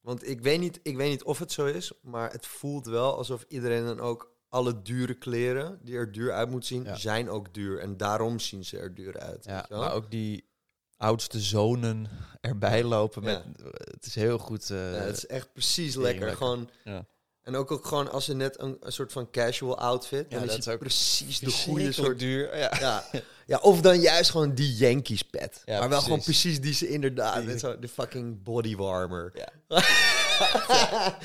Want 0.00 0.28
ik 0.28 0.40
weet, 0.40 0.60
niet, 0.60 0.80
ik 0.82 0.96
weet 0.96 1.10
niet 1.10 1.22
of 1.22 1.38
het 1.38 1.52
zo 1.52 1.66
is, 1.66 1.92
maar 2.02 2.32
het 2.32 2.46
voelt 2.46 2.86
wel 2.86 3.16
alsof 3.16 3.44
iedereen 3.48 3.84
dan 3.84 4.00
ook 4.00 4.29
alle 4.50 4.82
dure 4.82 5.14
kleren 5.14 5.78
die 5.82 5.94
er 5.96 6.12
duur 6.12 6.32
uit 6.32 6.50
moeten 6.50 6.68
zien, 6.68 6.84
Ja. 6.84 6.96
zijn 6.96 7.30
ook 7.30 7.54
duur. 7.54 7.78
En 7.78 7.96
daarom 7.96 8.38
zien 8.38 8.64
ze 8.64 8.78
er 8.78 8.94
duur 8.94 9.18
uit. 9.18 9.44
Ja, 9.44 9.66
maar 9.68 9.92
ook 9.92 10.10
die 10.10 10.48
oudste 10.96 11.40
zonen 11.40 12.06
erbij 12.40 12.84
lopen. 12.84 13.22
Met, 13.24 13.42
Ja. 13.56 13.64
Het 13.72 14.06
is 14.06 14.14
heel 14.14 14.38
goed. 14.38 14.70
eh, 14.70 14.76
Ja, 14.94 14.98
het 15.00 15.16
is 15.16 15.26
echt 15.26 15.52
precies 15.52 15.94
lekker. 15.94 16.18
lekker. 16.20 16.36
Gewoon, 16.36 16.70
Ja. 16.84 17.06
En 17.40 17.56
ook, 17.56 17.70
ook 17.70 17.86
gewoon 17.86 18.10
als 18.10 18.26
je 18.26 18.34
net 18.34 18.60
een, 18.60 18.76
een 18.80 18.92
soort 18.92 19.12
van 19.12 19.30
casual 19.30 19.78
outfit, 19.78 20.26
Ja, 20.28 20.38
dan 20.38 20.46
dat 20.46 20.58
is 20.58 20.68
ook 20.68 20.78
precies 20.78 21.38
de 21.38 21.50
goede 21.50 21.92
soort. 21.92 22.18
duur. 22.18 22.56
Ja. 22.58 22.72
Ja. 22.80 23.04
ja, 23.46 23.58
of 23.58 23.80
dan 23.80 24.00
juist 24.00 24.30
gewoon 24.30 24.54
die 24.54 24.74
Yankees 24.74 25.22
pet. 25.22 25.62
Maar 25.66 25.88
wel 25.88 26.00
gewoon 26.00 26.22
precies. 26.22 26.60
die 26.60 26.74
ze 26.74 26.88
inderdaad. 26.88 27.44
Met 27.44 27.60
zo, 27.60 27.78
de 27.78 27.88
fucking 27.88 28.42
body 28.42 28.76
warmer. 28.76 29.32
Ja. 29.34 29.48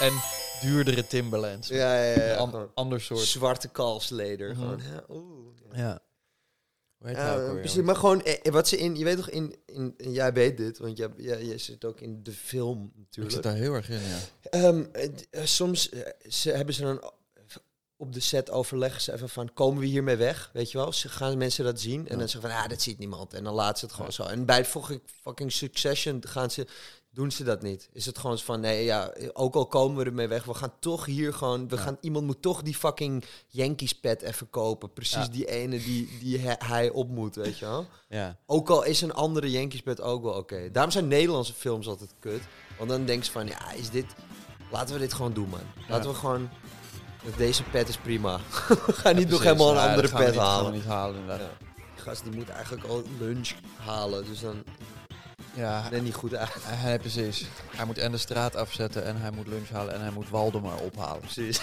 En 0.00 0.12
duurdere 0.62 1.06
Timberlands. 1.06 1.68
Ja, 1.68 1.94
ja, 2.04 2.10
ja. 2.20 2.24
ja, 2.26 2.34
An- 2.36 2.70
ander 2.74 3.00
soort. 3.00 3.20
Zwarte 3.20 3.68
kalfsleder. 3.68 4.50
Mhm. 4.56 4.58
Gewoon, 4.60 4.80
oeh. 5.10 5.46
Ja. 5.72 6.00
Ja, 7.04 7.34
ook 7.36 7.54
eh, 7.54 7.60
precies, 7.60 7.82
maar 7.82 7.96
gewoon, 7.96 8.22
eh, 8.24 8.52
wat 8.52 8.68
ze 8.68 8.76
in, 8.76 8.96
je 8.96 9.04
weet 9.04 9.16
toch, 9.16 9.30
in, 9.30 9.56
in, 9.66 9.94
jij 9.96 10.32
weet 10.32 10.56
dit, 10.56 10.78
want 10.78 10.96
jij, 10.96 11.08
jij, 11.16 11.44
jij 11.44 11.58
zit 11.58 11.84
ook 11.84 12.00
in 12.00 12.22
de 12.22 12.32
film 12.32 12.90
Ik 12.92 12.98
natuurlijk. 12.98 13.34
zit 13.34 13.42
daar 13.42 13.54
heel 13.54 13.74
erg 13.74 13.88
in, 13.88 14.00
ja. 14.00 14.18
Ehm, 14.50 14.84
eh, 14.92 15.08
eh, 15.30 15.44
soms 15.44 15.88
eh, 15.88 16.00
ze, 16.28 16.50
hebben 16.50 16.74
ze 16.74 16.82
dan 16.82 17.10
op 17.96 18.12
de 18.12 18.20
set 18.20 18.50
overleggen 18.50 19.00
ze 19.00 19.12
even 19.12 19.28
van, 19.28 19.52
komen 19.52 19.80
we 19.80 19.86
hiermee 19.86 20.16
weg? 20.16 20.50
Weet 20.52 20.70
je 20.70 20.78
wel? 20.78 20.92
Ze 20.92 21.08
gaan 21.08 21.38
mensen 21.38 21.64
dat 21.64 21.80
zien 21.80 21.98
en 22.06 22.12
Ja. 22.12 22.18
dan 22.18 22.28
zeggen 22.28 22.50
van, 22.50 22.58
ah, 22.60 22.68
dat 22.68 22.82
ziet 22.82 22.98
niemand. 22.98 23.34
En 23.34 23.44
dan 23.44 23.54
laten 23.54 23.78
ze 23.78 23.84
het 23.84 23.94
gewoon 23.94 24.12
zo. 24.12 24.22
En 24.22 24.44
bij 24.46 24.64
fucking 25.22 25.52
Succession 25.52 26.22
gaan 26.26 26.50
ze, 26.50 26.66
doen 27.14 27.30
ze 27.32 27.44
dat 27.44 27.62
niet. 27.62 27.88
Is 27.92 28.06
het 28.06 28.18
gewoon 28.18 28.38
van, 28.38 28.60
nee, 28.60 28.84
ja, 28.84 29.12
ook 29.32 29.54
al 29.54 29.66
komen 29.66 29.96
we 29.96 30.04
ermee 30.04 30.26
weg, 30.28 30.44
we 30.44 30.54
gaan 30.54 30.72
toch 30.80 31.04
hier 31.06 31.34
gewoon, 31.34 31.68
we 31.68 31.76
Ja. 31.76 31.82
gaan, 31.82 31.96
iemand 32.00 32.26
moet 32.26 32.42
toch 32.42 32.62
die 32.62 32.74
fucking 32.74 33.24
Yankees 33.48 33.92
pet 33.92 34.22
even 34.22 34.50
kopen. 34.50 34.92
Precies 34.92 35.14
Ja. 35.24 35.28
die 35.28 35.44
ene 35.50 35.78
die, 35.78 36.18
die 36.20 36.38
hij, 36.38 36.56
hij 36.64 36.90
op 36.90 37.08
moet, 37.08 37.34
weet 37.34 37.58
je 37.58 37.64
wel? 37.64 37.86
Ja. 38.08 38.36
Ook 38.46 38.68
al 38.70 38.82
is 38.84 39.00
een 39.00 39.12
andere 39.14 39.50
Yankees 39.50 39.80
pet 39.82 40.00
ook 40.00 40.22
wel 40.22 40.32
oké. 40.34 40.70
Daarom 40.70 40.92
zijn 40.92 41.08
Nederlandse 41.08 41.52
films 41.54 41.86
altijd 41.86 42.14
kut. 42.18 42.42
Want 42.78 42.90
dan 42.90 43.04
denk 43.04 43.22
je 43.24 43.30
van, 43.30 43.46
ja, 43.46 43.72
is 43.72 43.90
dit... 43.90 44.06
Laten 44.70 44.94
we 44.94 45.00
dit 45.00 45.12
gewoon 45.12 45.32
doen, 45.32 45.48
man. 45.48 45.60
Laten 45.88 46.10
we 46.10 46.16
gewoon... 46.16 46.48
Deze 47.36 47.62
pet 47.62 47.88
is 47.88 47.96
prima. 47.96 48.36
we 48.86 48.92
gaan 48.92 49.16
niet 49.16 49.28
nog 49.28 49.40
Precies. 49.40 49.58
helemaal 49.58 49.70
een 49.84 49.88
andere 49.90 50.08
pet 50.08 50.18
niet- 50.18 50.20
gaan 50.26 50.32
we 50.34 50.40
halen. 50.40 50.72
niet 50.72 50.84
halen, 50.84 51.20
inderdaad. 51.20 51.48
Gast 51.96 52.22
die 52.24 52.32
moet 52.32 52.48
eigenlijk 52.48 52.84
al 52.86 53.02
lunch 53.18 53.50
halen. 53.76 54.24
Dus 54.24 54.40
dan 54.40 54.64
Ja, 55.54 55.88
net 55.90 56.02
niet 56.02 56.14
goed 56.14 56.34
uit. 56.34 56.50
hij, 56.64 56.98
precies. 56.98 57.46
Hij 57.76 57.84
moet 57.84 57.98
en 57.98 58.10
de 58.12 58.18
straat 58.18 58.56
afzetten 58.56 59.04
en 59.04 59.16
hij 59.16 59.30
moet 59.30 59.46
lunch 59.46 59.68
halen 59.68 59.94
en 59.94 60.00
hij 60.00 60.10
moet 60.10 60.28
Waldemar 60.30 60.78
ophalen. 60.80 61.20
Precies. 61.20 61.60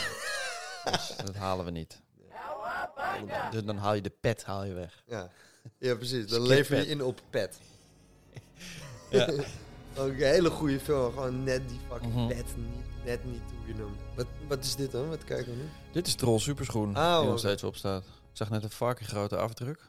Dus 0.91 1.13
dat 1.25 1.35
halen 1.35 1.65
we 1.65 1.71
niet. 1.71 2.01
Dus 3.51 3.63
dan 3.63 3.77
haal 3.77 3.93
je 3.93 4.01
de 4.01 4.11
pet 4.21 4.43
haal 4.43 4.63
je 4.63 4.73
weg. 4.73 5.03
Ja, 5.07 5.29
ja 5.77 5.95
precies. 5.95 6.27
Dan 6.27 6.41
lever 6.41 6.77
je 6.77 6.87
in 6.87 7.03
op 7.03 7.21
pet. 7.29 7.57
Ja. 9.09 9.29
Ook 9.97 10.09
een 10.09 10.15
hele 10.15 10.49
goede 10.49 10.79
film. 10.79 11.11
Gewoon 11.13 11.43
net 11.43 11.69
die 11.69 11.79
fucking 11.91 12.13
Mhm. 12.13 12.27
pet 12.27 12.45
niet, 12.57 13.05
net 13.05 13.23
niet 13.25 13.41
toegenomen. 13.47 13.97
Wat, 14.15 14.25
wat 14.47 14.63
is 14.63 14.75
dit 14.75 14.91
dan? 14.91 15.09
Wat 15.09 15.23
kijken 15.23 15.51
we 15.51 15.57
nu? 15.57 15.69
Dit 15.91 16.07
is 16.07 16.15
Troll 16.15 16.39
Superschoen 16.39 16.97
Oh, 16.97 17.19
die 17.19 17.29
nog 17.29 17.39
steeds 17.39 17.63
op 17.63 17.75
staat. 17.75 18.03
Ik 18.03 18.37
zag 18.37 18.49
net 18.49 18.63
een 18.63 18.69
fucking 18.69 19.09
grote 19.09 19.37
afdruk. 19.37 19.79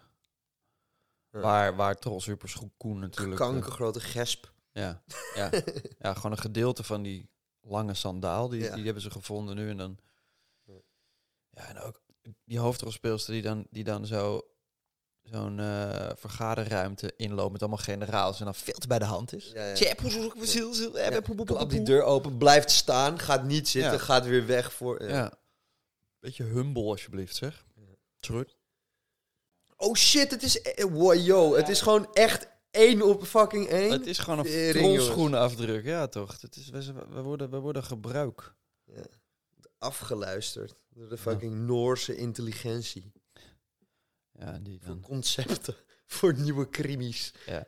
Ja. 1.32 1.40
Waar, 1.40 1.76
waar 1.76 1.98
Troll 1.98 2.20
Superschoen 2.20 2.98
natuurlijk... 2.98 3.40
eh, 3.40 3.46
Kankergrote 3.46 4.00
gesp. 4.00 4.52
Ja, 4.72 5.02
ja. 5.34 5.50
ja, 5.98 6.14
gewoon 6.14 6.32
een 6.32 6.38
gedeelte 6.38 6.82
van 6.82 7.02
die 7.02 7.30
lange 7.60 7.94
sandaal, 7.94 8.48
die, 8.48 8.62
Ja. 8.62 8.74
die 8.74 8.84
hebben 8.84 9.02
ze 9.02 9.10
gevonden 9.10 9.56
nu. 9.56 9.70
En 9.70 9.76
dan... 9.76 9.98
Ja. 11.50 11.68
En 11.68 11.80
ook 11.80 12.00
die 12.44 12.58
hoofdrolspeelster 12.58 13.32
die 13.32 13.42
dan, 13.42 13.66
die 13.70 13.84
dan 13.84 14.06
zo 14.06 14.42
zo'n 15.22 15.58
eh, 15.60 16.10
vergaderruimte 16.16 17.12
inloopt 17.16 17.52
met 17.52 17.60
allemaal 17.60 17.78
generaals 17.78 18.38
en 18.38 18.44
dan 18.44 18.54
veel 18.54 18.74
te 18.78 18.86
bij 18.86 18.98
de 18.98 19.04
hand 19.04 19.34
is. 19.34 19.50
Ja, 19.54 19.74
die 21.70 21.82
deur 21.82 22.02
open, 22.02 22.38
blijft 22.38 22.70
staan, 22.70 23.18
gaat 23.18 23.44
niet 23.44 23.68
zitten, 23.68 23.92
Ja. 23.92 23.98
gaat 23.98 24.24
weer 24.26 24.46
weg 24.46 24.72
voor. 24.72 25.08
ja. 25.08 25.32
Beetje 26.18 26.44
humble 26.44 26.82
alsjeblieft, 26.82 27.36
zeg. 27.36 27.66
Sorry. 28.20 28.46
Oh 29.82 29.94
shit, 29.94 30.30
het 30.30 30.42
is. 30.42 30.60
eh, 30.62 30.84
Wow, 30.84 31.14
yo, 31.14 31.54
het 31.54 31.68
is 31.68 31.80
gewoon 31.80 32.12
echt 32.12 32.48
één 32.70 33.02
op 33.02 33.24
fucking 33.26 33.68
één. 33.68 33.90
Het 33.92 34.06
is 34.06 34.18
gewoon 34.18 34.38
een 34.46 34.72
trollschoenafdruk, 34.72 35.84
ja 35.84 36.08
toch? 36.08 36.40
Het 36.40 36.56
is, 36.56 36.70
we, 37.10 37.20
worden, 37.22 37.50
we 37.50 37.58
worden 37.58 37.84
gebruik. 37.84 38.54
Afgeluisterd 39.78 40.74
door 40.88 41.08
de 41.08 41.18
fucking 41.18 41.54
Noorse 41.54 42.16
intelligentie. 42.16 43.12
Ja, 44.32 44.58
die 44.58 44.80
Voor 44.84 45.00
concepten, 45.00 45.74
voor 46.06 46.34
nieuwe 46.38 46.68
krimis. 46.68 47.32
Ja. 47.46 47.52
Ja. 47.52 47.66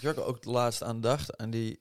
Je 0.00 0.08
ook, 0.08 0.18
ook 0.28 0.44
laatst 0.44 0.82
aan 0.82 1.00
dacht 1.00 1.36
aan 1.36 1.50
die 1.50 1.80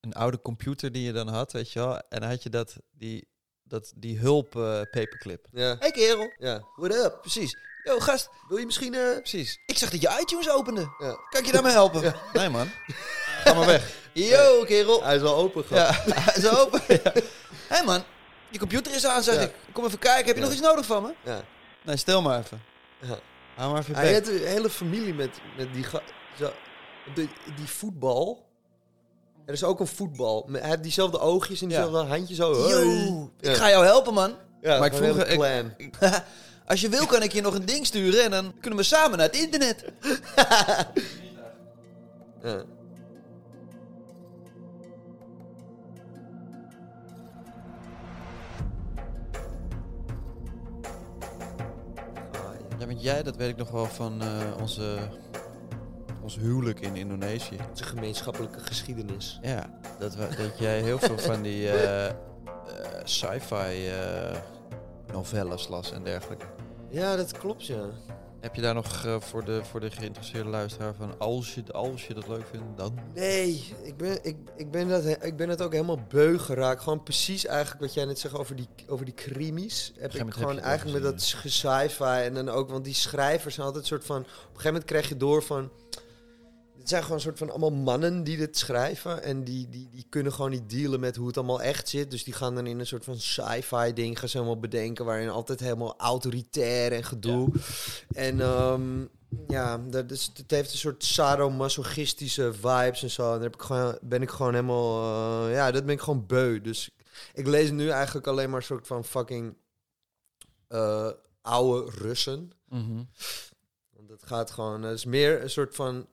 een 0.00 0.14
oude 0.14 0.40
computer 0.40 0.92
die 0.92 1.02
je 1.02 1.12
dan 1.12 1.28
had, 1.28 1.52
weet 1.52 1.72
je 1.72 1.78
wel, 1.78 1.96
en 2.08 2.20
dan 2.20 2.28
had 2.28 2.42
je 2.42 2.48
dat 2.50 2.76
die 2.90 3.30
dat 3.64 3.92
die 3.96 4.18
hulp 4.18 4.56
eh, 4.56 4.62
paperclip. 4.90 5.46
Ja. 5.52 5.76
Hey 5.78 5.90
kerel, 5.90 6.32
Ja. 6.38 6.64
What 6.76 6.94
up? 6.94 7.18
precies. 7.20 7.56
Yo 7.84 7.98
gast, 7.98 8.28
Wil 8.48 8.56
je 8.58 8.64
misschien. 8.66 8.94
eh 8.94 9.16
precies. 9.18 9.58
Ik 9.66 9.78
zag 9.78 9.90
dat 9.90 10.00
je 10.00 10.18
iTunes 10.20 10.50
opende. 10.50 10.80
Ja. 10.98 11.12
Kan 11.28 11.40
ik 11.40 11.46
je 11.46 11.52
daarmee 11.52 11.72
helpen? 11.72 12.14
Nee 12.32 12.48
man. 12.48 12.68
Ga 13.44 13.54
maar 13.54 13.66
weg. 13.66 13.96
Yo, 14.12 14.62
kerel. 14.64 15.02
Hij 15.04 15.16
is 15.16 15.22
al 15.22 15.36
open 15.36 15.64
Ja, 15.68 15.92
gehad. 15.92 16.14
hij 16.24 16.34
is 16.36 16.48
open. 16.48 16.80
Hé 16.86 17.00
hey 17.68 17.84
man, 17.84 18.02
je 18.50 18.58
computer 18.58 18.94
is 18.94 19.06
aan, 19.06 19.22
zeg 19.22 19.34
Ja. 19.34 19.40
ik. 19.40 19.54
Kom 19.72 19.84
even 19.84 19.98
kijken, 19.98 20.26
heb 20.26 20.34
je 20.34 20.40
Ja. 20.42 20.46
nog 20.48 20.52
iets 20.58 20.66
nodig 20.66 20.86
van 20.86 21.02
me? 21.02 21.14
Ja. 21.24 21.44
Nee, 21.82 21.96
stil 21.96 22.22
maar 22.22 22.38
even. 22.38 22.62
Ja. 23.00 23.18
Hou 23.56 23.72
maar 23.72 23.80
even 23.80 23.94
Hij 23.94 24.12
heeft 24.12 24.28
een 24.28 24.46
hele 24.46 24.70
familie 24.70 25.14
met, 25.14 25.40
met 25.56 25.74
die, 25.74 25.84
ga- 25.84 26.02
zo, 26.38 26.50
de, 27.14 27.28
die 27.56 27.66
voetbal. 27.66 28.46
Er 29.44 29.52
is 29.52 29.64
ook 29.64 29.80
een 29.80 29.86
voetbal. 29.86 30.48
Hij 30.52 30.68
heeft 30.68 30.82
diezelfde 30.82 31.18
oogjes 31.18 31.62
en 31.62 31.68
Ja. 31.68 31.82
diezelfde 31.82 32.08
handjes 32.14 32.36
zo. 32.36 32.68
Yo, 32.68 33.30
ik 33.40 33.54
ga 33.56 33.68
jou 33.70 33.84
helpen 33.84 34.14
man. 34.14 34.34
Ja, 34.60 34.78
maar 34.78 34.86
ik 34.86 34.94
vroeg... 34.94 35.16
een 35.16 35.30
Ik, 35.30 35.92
clan. 35.98 36.20
als 36.66 36.80
je 36.80 36.88
wil 36.88 37.06
kan 37.06 37.22
ik 37.22 37.32
je 37.32 37.40
nog 37.40 37.54
een 37.54 37.64
ding 37.64 37.86
sturen 37.86 38.24
en 38.24 38.30
dan 38.30 38.54
kunnen 38.60 38.78
we 38.78 38.84
samen 38.84 39.18
naar 39.18 39.26
het 39.26 39.36
internet. 39.36 39.84
Ja. 42.42 42.64
Ja, 52.78 52.86
want 52.86 53.02
jij, 53.02 53.22
dat 53.22 53.36
weet 53.36 53.48
ik 53.48 53.56
nog 53.56 53.70
wel 53.70 53.86
van 53.86 54.22
eh, 54.22 54.60
onze, 54.60 54.98
ons 56.22 56.36
huwelijk 56.36 56.80
in 56.80 56.96
Indonesië. 56.96 57.56
Onze 57.70 57.84
gemeenschappelijke 57.84 58.60
geschiedenis. 58.60 59.38
Ja, 59.42 59.78
dat, 59.98 60.14
we, 60.14 60.28
dat 60.36 60.58
jij 60.58 60.80
heel 60.80 60.98
veel 60.98 61.18
van 61.18 61.42
die 61.42 61.68
eh, 61.68 62.06
eh, 62.06 62.14
sci-fi 63.04 63.88
eh, 63.88 64.36
novelles 65.12 65.68
las 65.68 65.92
en 65.92 66.04
dergelijke. 66.04 66.46
Ja, 66.90 67.16
dat 67.16 67.32
klopt, 67.38 67.66
ja. 67.66 67.84
Heb 68.40 68.54
je 68.54 68.60
daar 68.60 68.74
nog 68.74 69.06
voor, 69.18 69.44
de, 69.44 69.64
voor 69.64 69.80
de 69.80 69.90
geïnteresseerde 69.90 70.50
luisteraar 70.50 70.94
van, 70.94 71.18
als 71.18 71.54
je, 71.54 71.72
als 71.72 72.06
je 72.06 72.14
dat 72.14 72.28
leuk 72.28 72.46
vindt, 72.50 72.76
dan? 72.76 72.98
Nee, 73.14 73.74
ik 73.82 73.96
ben, 73.96 74.24
ik, 74.24 74.36
ik, 74.56 74.70
ben 74.70 74.88
dat, 74.88 75.04
ik 75.04 75.36
ben 75.36 75.48
het 75.48 75.62
ook 75.62 75.72
helemaal 75.72 76.00
beu 76.08 76.38
geraakt. 76.38 76.82
Gewoon 76.82 77.02
precies 77.02 77.46
eigenlijk 77.46 77.80
wat 77.80 77.94
jij 77.94 78.04
net 78.04 78.18
zegt 78.18 78.34
over 78.34 78.56
die, 78.56 78.68
over 78.86 79.04
die 79.04 79.14
krimis. 79.14 79.92
Heb 79.98 80.12
ik 80.12 80.18
heb 80.18 80.32
gewoon 80.32 80.58
eigenlijk 80.58 81.02
met 81.02 81.12
dat 81.12 81.22
sci-fi 81.22 82.04
en 82.04 82.34
dan 82.34 82.48
ook... 82.48 82.70
Want 82.70 82.84
die 82.84 82.94
schrijvers 82.94 83.54
zijn 83.54 83.66
altijd 83.66 83.84
een 83.84 83.90
soort 83.90 84.04
van... 84.04 84.20
Op 84.20 84.26
een 84.26 84.34
gegeven 84.46 84.64
moment 84.64 84.84
krijg 84.84 85.08
je 85.08 85.16
door 85.16 85.42
van... 85.42 85.70
Het 86.82 86.90
zijn 86.90 87.02
gewoon 87.02 87.16
een 87.16 87.22
soort 87.22 87.38
van 87.38 87.50
allemaal 87.50 87.72
mannen 87.72 88.24
die 88.24 88.36
dit 88.36 88.58
schrijven. 88.58 89.22
En 89.22 89.44
die, 89.44 89.68
die, 89.68 89.88
die 89.90 90.06
kunnen 90.08 90.32
gewoon 90.32 90.50
niet 90.50 90.70
dealen 90.70 91.00
met 91.00 91.16
hoe 91.16 91.26
het 91.26 91.36
allemaal 91.36 91.62
echt 91.62 91.88
zit. 91.88 92.10
Dus 92.10 92.24
die 92.24 92.34
gaan 92.34 92.54
dan 92.54 92.66
in 92.66 92.78
een 92.78 92.86
soort 92.86 93.04
van 93.04 93.20
sci-fi 93.20 93.92
ding 93.92 94.18
gaan 94.18 94.28
ze 94.28 94.36
helemaal 94.36 94.60
bedenken. 94.60 95.04
Waarin 95.04 95.28
altijd 95.28 95.60
helemaal 95.60 95.94
autoritair 95.98 96.92
en 96.92 97.04
gedoe. 97.04 97.52
En 98.12 98.40
ehm, 98.40 99.00
ja, 99.48 99.78
dat 99.78 100.10
is, 100.10 100.30
het 100.34 100.50
heeft 100.50 100.72
een 100.72 100.78
soort 100.78 101.04
sadomasochistische 101.04 102.52
vibes 102.52 103.02
en 103.02 103.10
zo. 103.10 103.22
En 103.26 103.32
daar 103.32 103.42
heb 103.42 103.54
ik 103.54 103.62
gewoon, 103.62 103.98
ben 104.02 104.22
ik 104.22 104.30
gewoon 104.30 104.54
helemaal... 104.54 105.02
eh, 105.46 105.54
ja, 105.54 105.70
dat 105.70 105.84
ben 105.84 105.94
ik 105.94 106.00
gewoon 106.00 106.26
beu. 106.26 106.60
Dus 106.60 106.90
ik 107.34 107.46
lees 107.46 107.70
nu 107.70 107.88
eigenlijk 107.88 108.26
alleen 108.26 108.50
maar 108.50 108.58
een 108.58 108.66
soort 108.66 108.86
van 108.86 109.04
fucking... 109.04 109.56
eh, 110.68 111.10
oude 111.42 111.90
Russen. 111.90 112.50
Want 113.96 114.08
het 114.10 114.22
gaat 114.26 114.50
gewoon... 114.50 114.82
Het 114.82 114.98
is 114.98 115.04
meer 115.04 115.42
een 115.42 115.50
soort 115.50 115.74
van... 115.74 116.06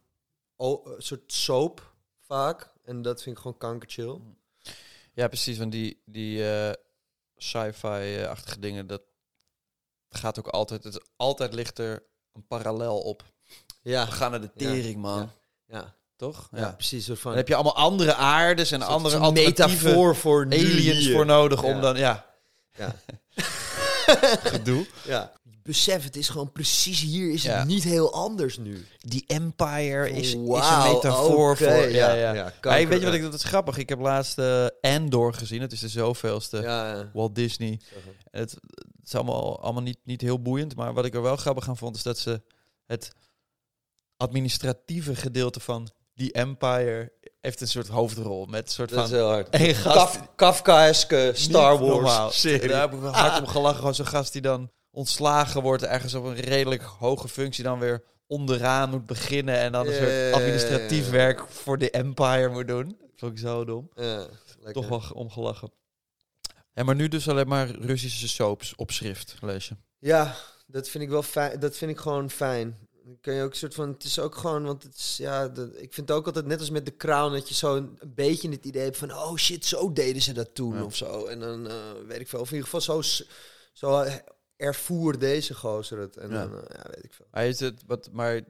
Een 0.59 0.95
soort 0.97 1.33
soap, 1.33 1.93
vaak. 2.19 2.73
En 2.83 3.01
dat 3.01 3.21
vind 3.21 3.35
ik 3.35 3.41
gewoon 3.41 3.57
kankerchill. 3.57 4.19
Ja, 5.13 5.27
precies, 5.27 5.57
want 5.57 5.71
die, 5.71 6.01
die 6.05 6.51
eh, 6.51 6.73
sci-fi-achtige 7.35 8.59
dingen, 8.59 8.87
dat 8.87 9.01
gaat 10.09 10.39
ook 10.39 10.47
altijd, 10.47 10.83
het, 10.83 11.03
altijd 11.15 11.53
ligt 11.53 11.77
er 11.77 12.03
een 12.33 12.47
parallel 12.47 12.99
op. 12.99 13.23
Ja, 13.81 14.05
We 14.05 14.11
gaan 14.11 14.31
naar 14.31 14.41
de 14.41 14.51
tering, 14.57 15.01
man. 15.01 15.31
ja. 15.65 15.77
ja. 15.77 15.97
Toch? 16.15 16.49
ja. 16.51 16.71
precies. 16.71 17.05
Soort 17.05 17.19
van... 17.19 17.29
Dan 17.29 17.39
heb 17.39 17.47
je 17.47 17.55
allemaal 17.55 17.75
andere 17.75 18.13
aardes 18.13 18.71
en 18.71 18.81
andere 18.81 19.31
metafoor 19.31 20.15
voor 20.15 20.45
aliens 20.45 21.11
voor 21.11 21.25
nodig 21.25 21.63
om 21.63 21.81
dan, 21.81 21.97
ja, 21.97 22.25
Ja. 22.77 22.95
gedoe. 24.53 24.87
ja. 25.03 25.31
Besef, 25.63 26.03
het 26.03 26.15
is 26.15 26.29
gewoon 26.29 26.51
precies 26.51 27.01
hier. 27.01 27.31
Is 27.31 27.43
Ja. 27.43 27.57
het 27.57 27.67
niet 27.67 27.83
heel 27.83 28.13
anders 28.13 28.57
nu? 28.57 28.85
Die 28.97 29.23
empire 29.27 30.09
is, 30.09 30.17
is 30.27 30.33
een 30.33 30.41
metafoor 30.93 31.57
voor... 31.57 31.67
Ja, 31.67 32.13
ja, 32.13 32.13
ja. 32.13 32.33
ja, 32.33 32.53
Hey, 32.61 32.87
weet 32.87 32.99
je 32.99 33.05
wat 33.05 33.13
ik, 33.15 33.21
dat 33.21 33.33
is 33.33 33.43
grappig. 33.43 33.77
Ik 33.77 33.89
heb 33.89 33.99
laatst 33.99 34.37
eh 34.37 34.65
Andor 34.81 35.33
gezien. 35.33 35.61
Het 35.61 35.71
is 35.71 35.79
de 35.79 35.87
zoveelste 35.87 36.61
Ja, 36.61 36.95
ja. 36.95 37.09
Walt 37.13 37.35
Disney. 37.35 37.79
Het, 38.31 38.51
het 38.51 39.05
is 39.07 39.15
allemaal, 39.15 39.61
allemaal 39.61 39.81
niet, 39.83 39.97
niet 40.03 40.21
heel 40.21 40.41
boeiend. 40.41 40.75
Maar 40.75 40.93
wat 40.93 41.05
ik 41.05 41.13
er 41.15 41.21
wel 41.21 41.35
grappig 41.35 41.67
aan 41.69 41.77
vond, 41.77 41.95
is 41.95 42.03
dat 42.03 42.17
ze 42.17 42.41
het 42.85 43.11
administratieve 44.17 45.15
gedeelte 45.15 45.59
van 45.59 45.89
die 46.13 46.31
Empire 46.31 47.11
heeft 47.41 47.61
een 47.61 47.67
soort 47.67 47.87
hoofdrol. 47.87 48.45
Met 48.45 48.65
een 48.65 48.71
soort 48.73 48.89
Dat 48.89 49.03
is 49.03 49.09
van... 49.09 49.17
heel 49.19 49.27
hard. 49.29 49.47
Een 49.55 49.75
gast 49.75 49.95
Kaf 49.95 50.35
Kafkaeske 50.35 51.31
Star 51.35 51.77
Wars 51.79 51.91
normaal. 51.91 52.31
serie. 52.31 52.67
Daar 52.69 52.81
heb 52.81 52.93
ik 52.93 52.99
hard 53.01 53.39
om 53.41 53.47
gelachen. 53.47 53.77
Gewoon 53.79 53.95
zo'n 53.95 54.05
gast 54.05 54.33
die 54.33 54.41
dan 54.41 54.71
ontslagen 54.91 55.61
wordt. 55.61 55.83
Ergens 55.83 56.13
op 56.13 56.25
een 56.25 56.35
redelijk 56.35 56.81
hoge 56.81 57.27
functie 57.27 57.63
dan 57.63 57.79
weer 57.79 58.03
onderaan 58.27 58.89
moet 58.89 59.05
beginnen. 59.05 59.55
En 59.57 59.71
dan 59.71 59.87
een 59.87 59.93
soort 59.93 60.09
ja, 60.09 60.27
ja, 60.27 60.31
administratief 60.31 61.05
ja. 61.05 61.11
werk 61.11 61.47
voor 61.47 61.77
de 61.77 61.91
Empire 61.91 62.49
moet 62.49 62.67
doen. 62.67 62.97
Vond 63.15 63.31
ik 63.31 63.37
zo 63.37 63.65
dom. 63.65 63.89
Toch 64.71 64.87
wel 64.87 65.03
om 65.13 65.29
gelachen. 65.29 65.71
Ja, 66.73 66.83
maar 66.83 66.95
nu 66.95 67.07
dus 67.07 67.29
alleen 67.29 67.47
maar 67.47 67.69
Russische 67.69 68.27
soaps 68.27 68.75
op 68.75 68.91
schrift 68.91 69.35
lees 69.41 69.67
je. 69.67 69.75
Ja, 69.97 70.35
dat 70.67 70.89
vind 70.89 71.03
ik 71.03 71.09
wel 71.09 71.23
fijn. 71.23 71.59
Dat 71.59 71.77
vind 71.77 71.91
ik 71.91 71.97
gewoon 71.97 72.29
fijn. 72.29 72.77
Dan 73.03 73.17
kun 73.21 73.33
je 73.33 73.43
ook 73.43 73.49
een 73.49 73.57
soort 73.57 73.73
van. 73.73 73.89
Het 73.89 74.03
is 74.03 74.19
ook 74.19 74.35
gewoon, 74.35 74.63
want 74.63 74.83
het 74.83 74.95
is 74.95 75.17
ja. 75.17 75.47
De, 75.47 75.61
ik 75.61 75.93
vind 75.93 76.09
het 76.09 76.17
ook 76.17 76.25
altijd 76.25 76.45
net 76.45 76.59
als 76.59 76.69
met 76.69 76.85
de 76.85 76.95
Crown 76.95 77.33
dat 77.33 77.49
je 77.49 77.55
zo 77.55 77.75
een, 77.75 77.97
een 77.99 78.13
beetje 78.13 78.49
het 78.49 78.65
idee 78.65 78.83
hebt 78.83 78.97
van 78.97 79.11
oh 79.11 79.35
shit, 79.35 79.65
zo 79.65 79.93
deden 79.93 80.21
ze 80.21 80.33
dat 80.33 80.55
toen 80.55 80.83
of 80.83 80.95
zo. 80.95 81.25
En 81.25 81.39
dan 81.39 81.67
eh, 81.67 81.75
weet 82.07 82.19
ik 82.19 82.27
veel. 82.27 82.39
Of 82.39 82.51
in 82.51 82.55
ieder 82.55 82.69
geval 82.69 83.01
zo, 83.01 83.25
zo 83.73 84.05
ervoer 84.59 85.19
deze 85.19 85.53
gozer 85.55 85.99
het. 85.99 86.17
En 86.17 86.29
Ja. 86.29 86.47
dan, 86.47 86.57
eh, 86.67 86.75
ja, 86.75 86.89
weet 86.93 87.03
ik 87.03 87.13
veel. 87.13 87.25
Maar 87.31 87.45
is 87.45 87.59
het, 87.59 87.83
wat, 87.85 88.09
maar 88.11 88.41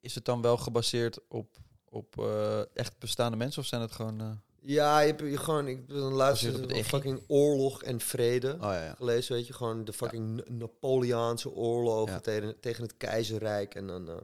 is 0.00 0.14
het 0.14 0.24
dan 0.24 0.42
wel 0.42 0.56
gebaseerd 0.56 1.18
op, 1.28 1.56
op 1.88 2.18
eh, 2.18 2.76
echt 2.76 2.98
bestaande 2.98 3.36
mensen? 3.36 3.62
Of 3.62 3.68
zijn 3.68 3.80
het 3.80 3.92
gewoon... 3.92 4.42
Ja, 4.62 5.00
je 5.00 5.06
hebt 5.06 5.20
je 5.20 5.36
gewoon. 5.36 5.66
Ik 5.68 5.86
ben 5.86 5.96
een 5.96 6.12
laatste 6.12 6.82
fucking 6.84 7.22
oorlog 7.26 7.82
en 7.82 8.00
vrede. 8.00 8.52
Oh 8.52 8.60
ja, 8.60 8.84
ja. 8.84 8.94
gelezen, 8.94 9.34
weet 9.34 9.46
je, 9.46 9.52
gewoon 9.52 9.84
de 9.84 9.92
fucking 9.92 10.36
Na- 10.36 10.42
Napoleaanse 10.46 11.50
oorlogen 11.50 12.12
Ja. 12.12 12.20
tegen, 12.20 12.54
tegen 12.60 12.82
het 12.82 12.96
keizerrijk. 12.96 13.74
En 13.74 13.86
dan, 13.86 14.08
eh, 14.08 14.14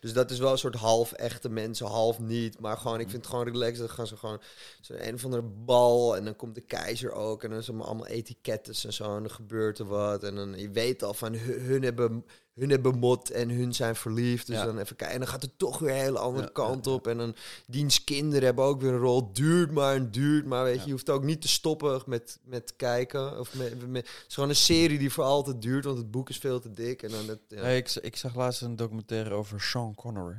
dus 0.00 0.12
dat 0.12 0.30
is 0.30 0.38
wel 0.38 0.50
een 0.52 0.58
soort 0.58 0.74
half 0.74 1.12
echte 1.12 1.48
mensen, 1.48 1.86
half 1.86 2.18
niet. 2.18 2.60
Maar 2.60 2.76
gewoon, 2.76 2.94
ik 2.98 3.00
Mhm. 3.02 3.10
vind 3.10 3.22
het 3.24 3.34
gewoon 3.34 3.52
relaxed. 3.52 3.78
Dan 3.78 3.88
gaan 3.88 4.06
ze 4.06 4.16
gewoon 4.16 4.40
zo 4.80 4.92
een 4.96 5.14
of 5.14 5.24
andere 5.24 5.42
bal 5.42 6.16
en 6.16 6.24
dan 6.24 6.36
komt 6.36 6.54
de 6.54 6.60
keizer 6.60 7.12
ook. 7.12 7.44
En 7.44 7.50
dan 7.50 7.62
zijn 7.62 7.80
allemaal 7.80 8.06
etiketten 8.06 8.74
en 8.84 8.92
zo. 8.92 9.16
En 9.16 9.22
dan 9.22 9.30
gebeurt 9.30 9.78
er 9.78 9.86
wat. 9.86 10.22
En 10.22 10.34
dan 10.34 10.58
je 10.58 10.70
weet 10.70 11.02
al 11.02 11.14
van 11.14 11.34
hun, 11.34 11.60
hun 11.60 11.82
hebben. 11.82 12.24
Hun 12.54 12.70
hebben 12.70 12.98
mot 12.98 13.30
en 13.30 13.48
hun 13.50 13.74
zijn 13.74 13.96
verliefd. 13.96 14.46
Dus 14.46 14.56
Ja. 14.56 14.64
dan 14.64 14.78
even 14.78 14.96
kijken. 14.96 15.14
En 15.14 15.20
dan 15.20 15.30
gaat 15.30 15.42
het 15.42 15.58
toch 15.58 15.78
weer 15.78 15.90
een 15.90 15.96
hele 16.00 16.18
andere 16.18 16.44
Ja, 16.44 16.50
kant 16.52 16.86
op. 16.86 17.06
En 17.06 17.18
dan 17.18 17.34
diens 17.66 18.04
kinderen 18.04 18.44
hebben 18.44 18.64
ook 18.64 18.80
weer 18.80 18.92
een 18.92 18.98
rol. 18.98 19.32
Duurt 19.32 19.70
maar 19.70 19.94
en 19.94 20.10
duurt 20.10 20.46
maar. 20.46 20.64
Weet 20.64 20.78
je, 20.80 20.84
je 20.86 20.92
hoeft 20.92 21.10
ook 21.10 21.22
niet 21.22 21.40
te 21.40 21.48
stoppen 21.48 22.02
met, 22.06 22.38
met 22.44 22.76
kijken. 22.76 23.38
Of 23.38 23.54
met, 23.54 23.88
met, 23.88 24.08
het 24.08 24.24
is 24.28 24.34
gewoon 24.34 24.48
een 24.48 24.56
serie 24.56 24.98
die 24.98 25.10
voor 25.12 25.24
altijd 25.24 25.62
duurt, 25.62 25.84
want 25.84 25.98
het 25.98 26.10
boek 26.10 26.28
is 26.28 26.38
veel 26.38 26.60
te 26.60 26.72
dik. 26.72 27.02
En 27.02 27.10
dan 27.10 27.28
het, 27.28 27.40
ja. 27.48 27.62
Nee, 27.62 27.76
ik, 27.76 27.94
ik 27.94 28.16
zag 28.16 28.34
laatst 28.34 28.62
een 28.62 28.76
documentaire 28.76 29.34
over 29.34 29.60
Sean 29.60 29.94
Connery. 29.94 30.36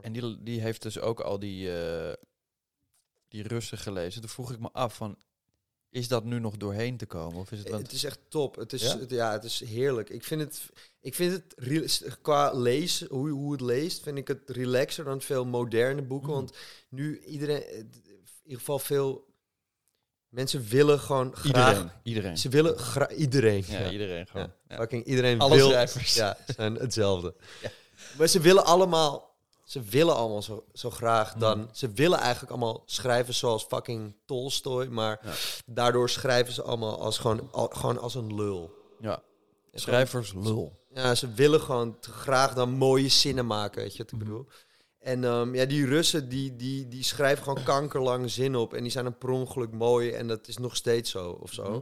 En 0.00 0.12
die, 0.12 0.42
die 0.42 0.60
heeft 0.60 0.82
dus 0.82 1.00
ook 1.00 1.20
al 1.20 1.38
die, 1.38 1.78
eh, 1.80 2.12
die 3.28 3.48
Russen 3.48 3.78
gelezen. 3.78 4.20
Toen 4.20 4.30
vroeg 4.30 4.52
ik 4.52 4.58
me 4.60 4.68
af 4.72 4.94
van, 4.96 5.16
is 5.92 6.08
dat 6.08 6.24
nu 6.24 6.38
nog 6.38 6.56
doorheen 6.56 6.96
te 6.96 7.06
komen? 7.06 7.38
Of 7.40 7.52
is 7.52 7.58
het, 7.58 7.68
want, 7.68 7.82
Het 7.82 7.92
is 7.92 8.04
echt 8.04 8.18
top. 8.28 8.56
Het 8.56 8.72
is, 8.72 8.82
Ja? 8.82 8.98
Het, 8.98 9.10
ja, 9.10 9.32
het 9.32 9.44
is 9.44 9.60
heerlijk. 9.64 10.10
Ik 10.10 10.24
vind 10.24 10.40
het, 10.40 10.62
ik 11.00 11.14
vind 11.14 11.32
het 11.32 12.20
qua 12.22 12.52
lezen, 12.52 13.06
hoe, 13.10 13.30
hoe 13.30 13.52
het 13.52 13.60
leest, 13.60 14.02
vind 14.02 14.18
ik 14.18 14.28
het 14.28 14.40
relaxer 14.50 15.04
dan 15.04 15.20
veel 15.20 15.44
moderne 15.44 16.02
boeken. 16.02 16.28
Mhm. 16.28 16.36
Want 16.38 16.56
nu 16.88 17.18
iedereen, 17.18 17.70
in 17.74 17.90
ieder 18.42 18.58
geval 18.58 18.78
veel 18.78 19.24
mensen 20.28 20.64
willen 20.68 20.98
gewoon 20.98 21.36
graag. 21.36 21.68
iedereen. 21.70 21.90
Iedereen. 22.02 22.38
Ze 22.38 22.48
willen 22.48 22.78
graag 22.78 23.10
iedereen. 23.14 23.64
Ja, 23.66 23.90
iedereen 23.90 24.26
gewoon. 24.26 24.52
Ja. 24.68 24.76
Fucking 24.76 25.04
iedereen 25.04 25.40
Alle 25.40 25.56
wil. 25.56 25.68
schrijvers. 25.68 26.14
Ja, 26.14 26.36
zijn 26.56 26.74
hetzelfde. 26.74 27.34
Maar 28.18 28.28
ze 28.28 28.40
willen 28.40 28.64
allemaal. 28.64 29.30
Ze 29.64 29.80
willen 29.82 30.14
allemaal 30.16 30.42
zo, 30.42 30.64
zo 30.72 30.90
graag 30.90 31.30
Hmm. 31.30 31.40
dan. 31.40 31.68
Ze 31.72 31.90
willen 31.92 32.18
eigenlijk 32.18 32.50
allemaal 32.52 32.82
schrijven 32.86 33.34
zoals 33.34 33.64
fucking 33.64 34.14
Tolstoy. 34.26 34.86
Maar 34.86 35.20
Ja. 35.24 35.32
daardoor 35.66 36.08
schrijven 36.10 36.52
ze 36.52 36.62
allemaal 36.62 37.00
als 37.00 37.18
gewoon, 37.18 37.48
al- 37.52 37.70
gewoon 37.72 37.98
als 37.98 38.14
een 38.14 38.34
lul. 38.34 38.70
Ja. 39.00 39.22
Schrijvers 39.72 40.32
lul. 40.34 40.80
Ja, 40.94 41.14
ze 41.14 41.32
willen 41.32 41.60
gewoon 41.60 41.98
te 41.98 42.10
graag 42.12 42.54
dan 42.54 42.70
mooie 42.70 43.08
zinnen 43.08 43.46
maken, 43.46 43.82
weet 43.82 43.96
je 43.96 44.02
wat 44.02 44.12
ik 44.12 44.18
bedoel? 44.18 44.46
En 44.98 45.24
ehm, 45.24 45.54
ja, 45.54 45.64
die 45.64 45.86
Russen 45.86 46.28
die, 46.28 46.56
die, 46.56 46.88
die 46.88 47.02
schrijven 47.04 47.44
gewoon 47.44 47.62
kankerlange 47.64 48.28
zinnen 48.28 48.60
op. 48.60 48.74
En 48.74 48.82
die 48.82 48.92
zijn 48.92 49.06
een 49.06 49.18
per 49.18 49.28
ongeluk 49.30 49.72
mooi. 49.72 50.10
En 50.10 50.28
dat 50.28 50.48
is 50.48 50.58
nog 50.58 50.76
steeds 50.76 51.10
zo, 51.10 51.30
of 51.30 51.52
zo. 51.52 51.70
Mhm. 51.70 51.80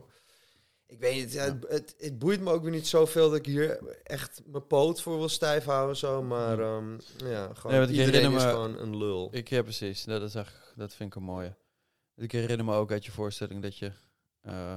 Ik 0.90 0.98
weet 0.98 1.14
niet, 1.14 1.32
ja, 1.32 1.44
het, 1.44 1.64
het, 1.68 1.94
het 1.98 2.18
boeit 2.18 2.40
me 2.40 2.50
ook 2.52 2.62
weer 2.62 2.70
niet 2.70 2.86
zoveel 2.88 3.28
dat 3.30 3.38
ik 3.38 3.46
hier 3.46 3.96
echt 4.02 4.40
mijn 4.46 4.66
poot 4.66 5.00
voor 5.02 5.18
wil 5.18 5.28
stijf 5.28 5.64
houden. 5.64 5.96
Zo, 5.96 6.22
maar 6.22 6.58
ehm, 6.60 6.98
ja, 7.16 7.54
gewoon 7.54 7.76
Nee, 7.76 7.86
iedereen 7.88 8.12
herinner 8.12 8.38
is 8.38 8.44
me- 8.44 8.50
gewoon 8.50 8.78
een 8.78 8.96
lul. 8.96 9.28
Ik, 9.32 9.48
ja, 9.48 9.62
precies. 9.62 10.04
Dat, 10.04 10.22
is 10.22 10.34
echt, 10.34 10.72
dat 10.76 10.94
vind 10.94 11.10
ik 11.10 11.16
een 11.16 11.22
mooie. 11.26 11.56
Ik 12.16 12.32
herinner 12.32 12.66
me 12.66 12.74
ook 12.74 12.90
uit 12.92 13.04
je 13.04 13.10
voorstelling 13.12 13.62
dat 13.62 13.76
je 13.76 13.92
eh, 14.40 14.74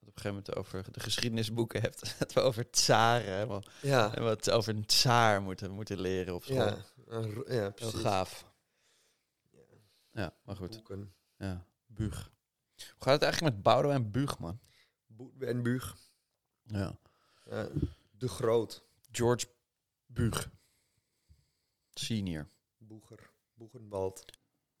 op 0.00 0.06
een 0.06 0.22
gegeven 0.22 0.28
moment 0.28 0.56
over 0.56 0.92
de 0.92 1.00
geschiedenisboeken 1.00 1.80
hebt. 1.80 2.14
Dat 2.18 2.32
we 2.32 2.40
over 2.40 2.70
tsaren 2.70 3.32
helemaal, 3.34 3.62
Ja, 3.82 4.14
en 4.14 4.22
wat 4.22 4.50
over 4.50 4.74
een 4.74 4.86
tsaar 4.86 5.42
moeten, 5.42 5.70
moeten 5.70 6.00
leren 6.00 6.34
op 6.34 6.44
school. 6.44 6.56
ja, 6.56 6.76
ja 7.08 7.22
Heel 7.46 7.72
precies. 7.72 8.00
gaaf. 8.00 8.46
Ja, 10.12 10.34
maar 10.44 10.56
goed. 10.56 10.70
Boeken. 10.70 11.14
Ja, 11.38 11.66
Buug. 11.86 12.30
Hoe 12.76 12.84
gaat 12.98 13.12
het 13.14 13.22
eigenlijk 13.22 13.54
met 13.54 13.62
Boudewijn 13.62 14.10
Buug, 14.10 14.38
man? 14.38 14.60
Boe- 15.16 15.46
En 15.46 15.62
Buug. 15.62 15.94
Ja. 16.62 16.96
Ja, 17.50 17.68
de 18.18 18.28
Groot. 18.28 18.82
George 19.12 19.46
Buug. 20.06 20.50
Senior. 21.94 22.46
Boeger. 22.78 23.18
Boegenwald. 23.54 24.24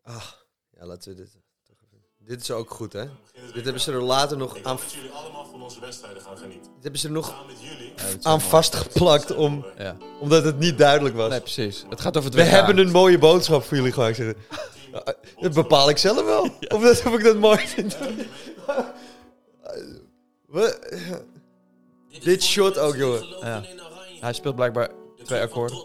Ah, 0.02 0.26
ja, 0.70 0.86
laten 0.86 1.10
we 1.10 1.16
dit 1.16 1.36
toch 1.62 1.76
even... 1.84 1.98
Dit 2.18 2.40
is 2.40 2.50
ook 2.50 2.70
goed, 2.70 2.92
hè? 2.92 3.08
Dit 3.54 3.64
hebben 3.64 3.80
ze 3.82 3.92
er 3.92 4.02
later 4.02 4.36
nog 4.36 4.62
aan, 4.62 4.76
Dat 4.76 4.92
jullie 4.92 5.10
allemaal 5.10 5.46
van 5.46 5.62
onze 5.62 5.80
wedstrijden 5.80 6.22
gaan 6.22 6.36
genieten. 6.38 6.72
dit 6.72 6.82
hebben 6.82 7.00
ze 7.00 7.06
er 7.06 7.12
nog 7.12 7.44
aan 8.22 8.40
vastgeplakt 8.40 9.34
om. 9.34 9.66
Ja. 9.78 9.96
omdat 10.20 10.44
het 10.44 10.58
niet 10.58 10.78
duidelijk 10.78 11.14
was. 11.14 11.30
Nee, 11.30 11.40
precies. 11.40 11.84
Het 11.88 12.00
gaat 12.00 12.16
over 12.16 12.30
het 12.30 12.38
We 12.38 12.44
hebben 12.46 12.78
een 12.78 12.90
mooie 12.90 13.18
boodschap 13.18 13.62
voor 13.64 13.76
jullie 13.76 13.92
gemaakt. 13.92 14.16
zeggen. 14.16 14.36
Dat 15.40 15.54
bepaal 15.54 15.88
ik 15.88 15.98
zelf 15.98 16.24
wel. 16.24 16.42
Of, 16.74 16.82
dat, 16.82 17.06
of 17.06 17.14
ik 17.14 17.24
dat 17.24 17.36
mooi 17.38 17.58
vind. 17.66 17.96
We- 20.54 21.22
Dit 22.22 22.42
shot 22.42 22.78
ook, 22.78 22.96
jongen. 22.96 23.26
Ja. 23.40 23.62
Hij 24.20 24.32
speelt 24.32 24.54
blijkbaar 24.54 24.90
twee 25.24 25.40
akkoorden. 25.40 25.76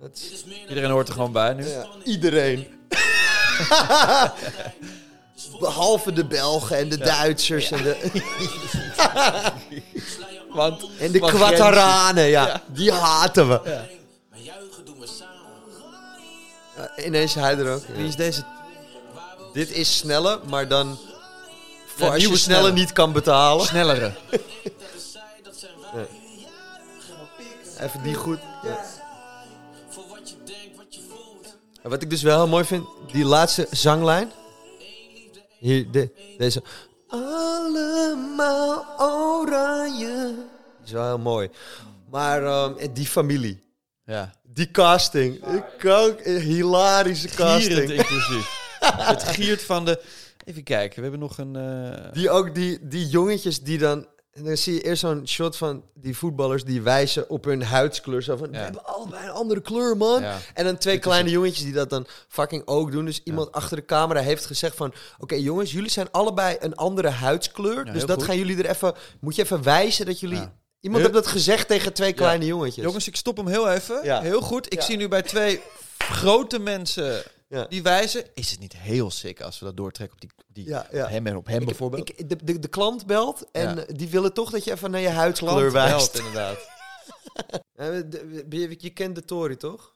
Dat 0.00 0.10
is- 0.12 0.44
Iedereen 0.68 0.90
hoort 0.90 1.08
er 1.08 1.14
gewoon 1.14 1.32
bij 1.32 1.52
nu. 1.54 1.66
ja, 1.68 1.86
iedereen. 2.04 2.66
Behalve 5.60 6.12
de 6.12 6.24
Belgen 6.24 6.76
en 6.76 6.88
de 6.88 6.98
Duitsers 6.98 7.70
en 7.70 7.82
de, 7.82 8.10
Want 10.50 10.86
en 10.98 11.12
de 11.12 11.18
Quataranen. 11.20 12.24
Ja, 12.28 12.62
die 12.66 12.92
haten 12.92 13.48
we. 13.48 13.60
Ja. 13.64 13.86
Ja, 16.76 17.04
ineens 17.04 17.34
hij 17.34 17.58
er 17.58 17.74
ook. 17.74 17.82
Wie 17.96 18.06
is 18.06 18.16
deze? 18.16 18.42
Dit 19.52 19.70
is 19.70 19.96
sneller, 19.96 20.38
maar 20.48 20.68
dan... 20.68 20.98
Voor 21.96 22.10
als 22.10 22.22
je 22.22 22.36
sneller 22.36 22.38
snelle. 22.38 22.72
niet 22.72 22.92
kan 22.92 23.12
betalen. 23.12 23.66
Snellere. 23.66 24.12
Even 27.80 28.02
die 28.02 28.14
goed. 28.14 28.38
En 31.82 31.90
Wat 31.90 32.02
ik 32.02 32.10
dus 32.10 32.22
wel 32.22 32.36
heel 32.36 32.48
mooi 32.48 32.64
vind, 32.64 32.86
die 33.12 33.24
laatste 33.24 33.66
zanglijn. 33.70 34.30
Hier, 35.58 35.90
de, 35.90 36.10
deze. 36.38 36.62
Allemaal 37.08 38.84
oranje. 38.98 40.34
Is 40.84 40.90
wel 40.92 41.04
heel 41.06 41.18
mooi. 41.18 41.50
Maar 42.10 42.42
en 42.76 42.92
die 42.92 43.06
familie, 43.06 43.62
Ja. 44.04 44.30
die 44.42 44.70
casting. 44.70 45.46
Ik 45.46 45.64
kan, 45.78 46.16
hilarische 46.24 47.28
Gierend 47.28 47.62
casting. 47.64 47.90
inclusief. 47.90 48.76
het 48.80 49.22
giert 49.22 49.62
van 49.62 49.84
de... 49.84 50.02
Even 50.44 50.62
kijken, 50.62 50.96
we 50.96 51.02
hebben 51.02 51.20
nog 51.20 51.38
een... 51.38 51.56
eh, 51.56 52.12
Die 52.12 52.30
ook 52.30 52.54
die, 52.54 52.78
die 52.88 53.06
jongetjes 53.08 53.60
die 53.60 53.78
dan. 53.78 54.06
En 54.32 54.44
dan 54.44 54.56
zie 54.56 54.74
je 54.74 54.80
eerst 54.82 55.00
zo'n 55.00 55.28
shot 55.28 55.56
van 55.56 55.84
die 55.94 56.16
voetballers 56.16 56.64
die 56.64 56.82
wijzen 56.82 57.30
op 57.30 57.44
hun 57.44 57.62
huidskleur. 57.62 58.22
Zo 58.22 58.36
van, 58.36 58.50
we 58.50 58.56
hebben 58.56 58.84
allebei 58.84 59.24
een 59.24 59.30
andere 59.30 59.60
kleur, 59.60 59.96
man. 59.96 60.22
Ja. 60.22 60.38
En 60.54 60.64
dan 60.64 60.78
twee 60.78 60.98
kleine 60.98 61.30
jongetjes 61.30 61.64
die 61.64 61.72
dat 61.72 61.90
dan 61.90 62.06
fucking 62.28 62.62
ook 62.66 62.92
doen. 62.92 63.04
Dus 63.04 63.20
iemand 63.24 63.52
achter 63.52 63.76
de 63.76 63.84
camera 63.84 64.20
heeft 64.20 64.46
gezegd 64.46 64.76
van... 64.76 64.94
Oké 65.18 65.34
jongens, 65.34 65.72
jullie 65.72 65.90
zijn 65.90 66.10
allebei 66.10 66.56
een 66.60 66.74
andere 66.74 67.08
huidskleur. 67.08 67.84
Dus 67.84 68.04
dat 68.04 68.16
goed. 68.16 68.24
gaan 68.24 68.36
jullie 68.36 68.62
er 68.62 68.70
even... 68.70 68.94
Moet 69.20 69.36
je 69.36 69.42
even 69.42 69.62
wijzen 69.62 70.06
dat 70.06 70.20
jullie... 70.20 70.48
Iemand 70.80 71.02
heeft 71.02 71.14
dat 71.14 71.26
gezegd 71.26 71.68
tegen 71.68 71.92
twee 71.92 72.12
kleine 72.12 72.46
jongetjes. 72.46 72.84
Jongens, 72.84 73.08
ik 73.08 73.16
stop 73.16 73.36
hem 73.36 73.46
heel 73.46 73.70
even. 73.70 74.04
Ja. 74.04 74.20
Heel 74.20 74.40
goed. 74.40 74.72
Ik 74.72 74.80
zie 74.80 74.96
nu 74.96 75.08
bij 75.08 75.22
twee 75.22 75.60
grote 75.98 76.58
mensen 76.58 77.22
Ja. 77.54 77.66
die 77.66 77.82
wijzen. 77.82 78.24
Is 78.34 78.50
het 78.50 78.60
niet 78.60 78.76
heel 78.76 79.10
sick 79.10 79.40
als 79.40 79.58
we 79.58 79.64
dat 79.64 79.76
doortrekken 79.76 80.14
op 80.16 80.20
die, 80.20 80.30
die 80.46 80.68
Ja, 80.68 80.86
ja. 80.92 81.08
hem 81.08 81.26
en 81.26 81.36
op 81.36 81.46
hem 81.46 81.60
Ik- 81.60 81.66
bijvoorbeeld? 81.66 82.08
ik- 82.08 82.28
de, 82.28 82.44
de, 82.44 82.58
de 82.58 82.68
klant 82.68 83.06
belt 83.06 83.50
en 83.50 83.76
Ja. 83.76 83.84
die 83.94 84.08
willen 84.08 84.32
toch 84.32 84.50
dat 84.50 84.64
je 84.64 84.72
even 84.72 84.90
naar 84.90 85.00
je 85.00 85.06
Klant 85.06 85.20
huidskleur 85.20 85.72
wijst. 85.72 86.12
belt, 86.12 86.26
inderdaad. 86.26 86.58
Ja, 87.76 87.90
we- 87.90 88.08
de- 88.08 88.26
we- 88.48 88.56
je, 88.58 88.74
je 88.78 88.90
kent 88.90 89.14
de 89.14 89.24
Tory, 89.24 89.56
toch? 89.56 89.94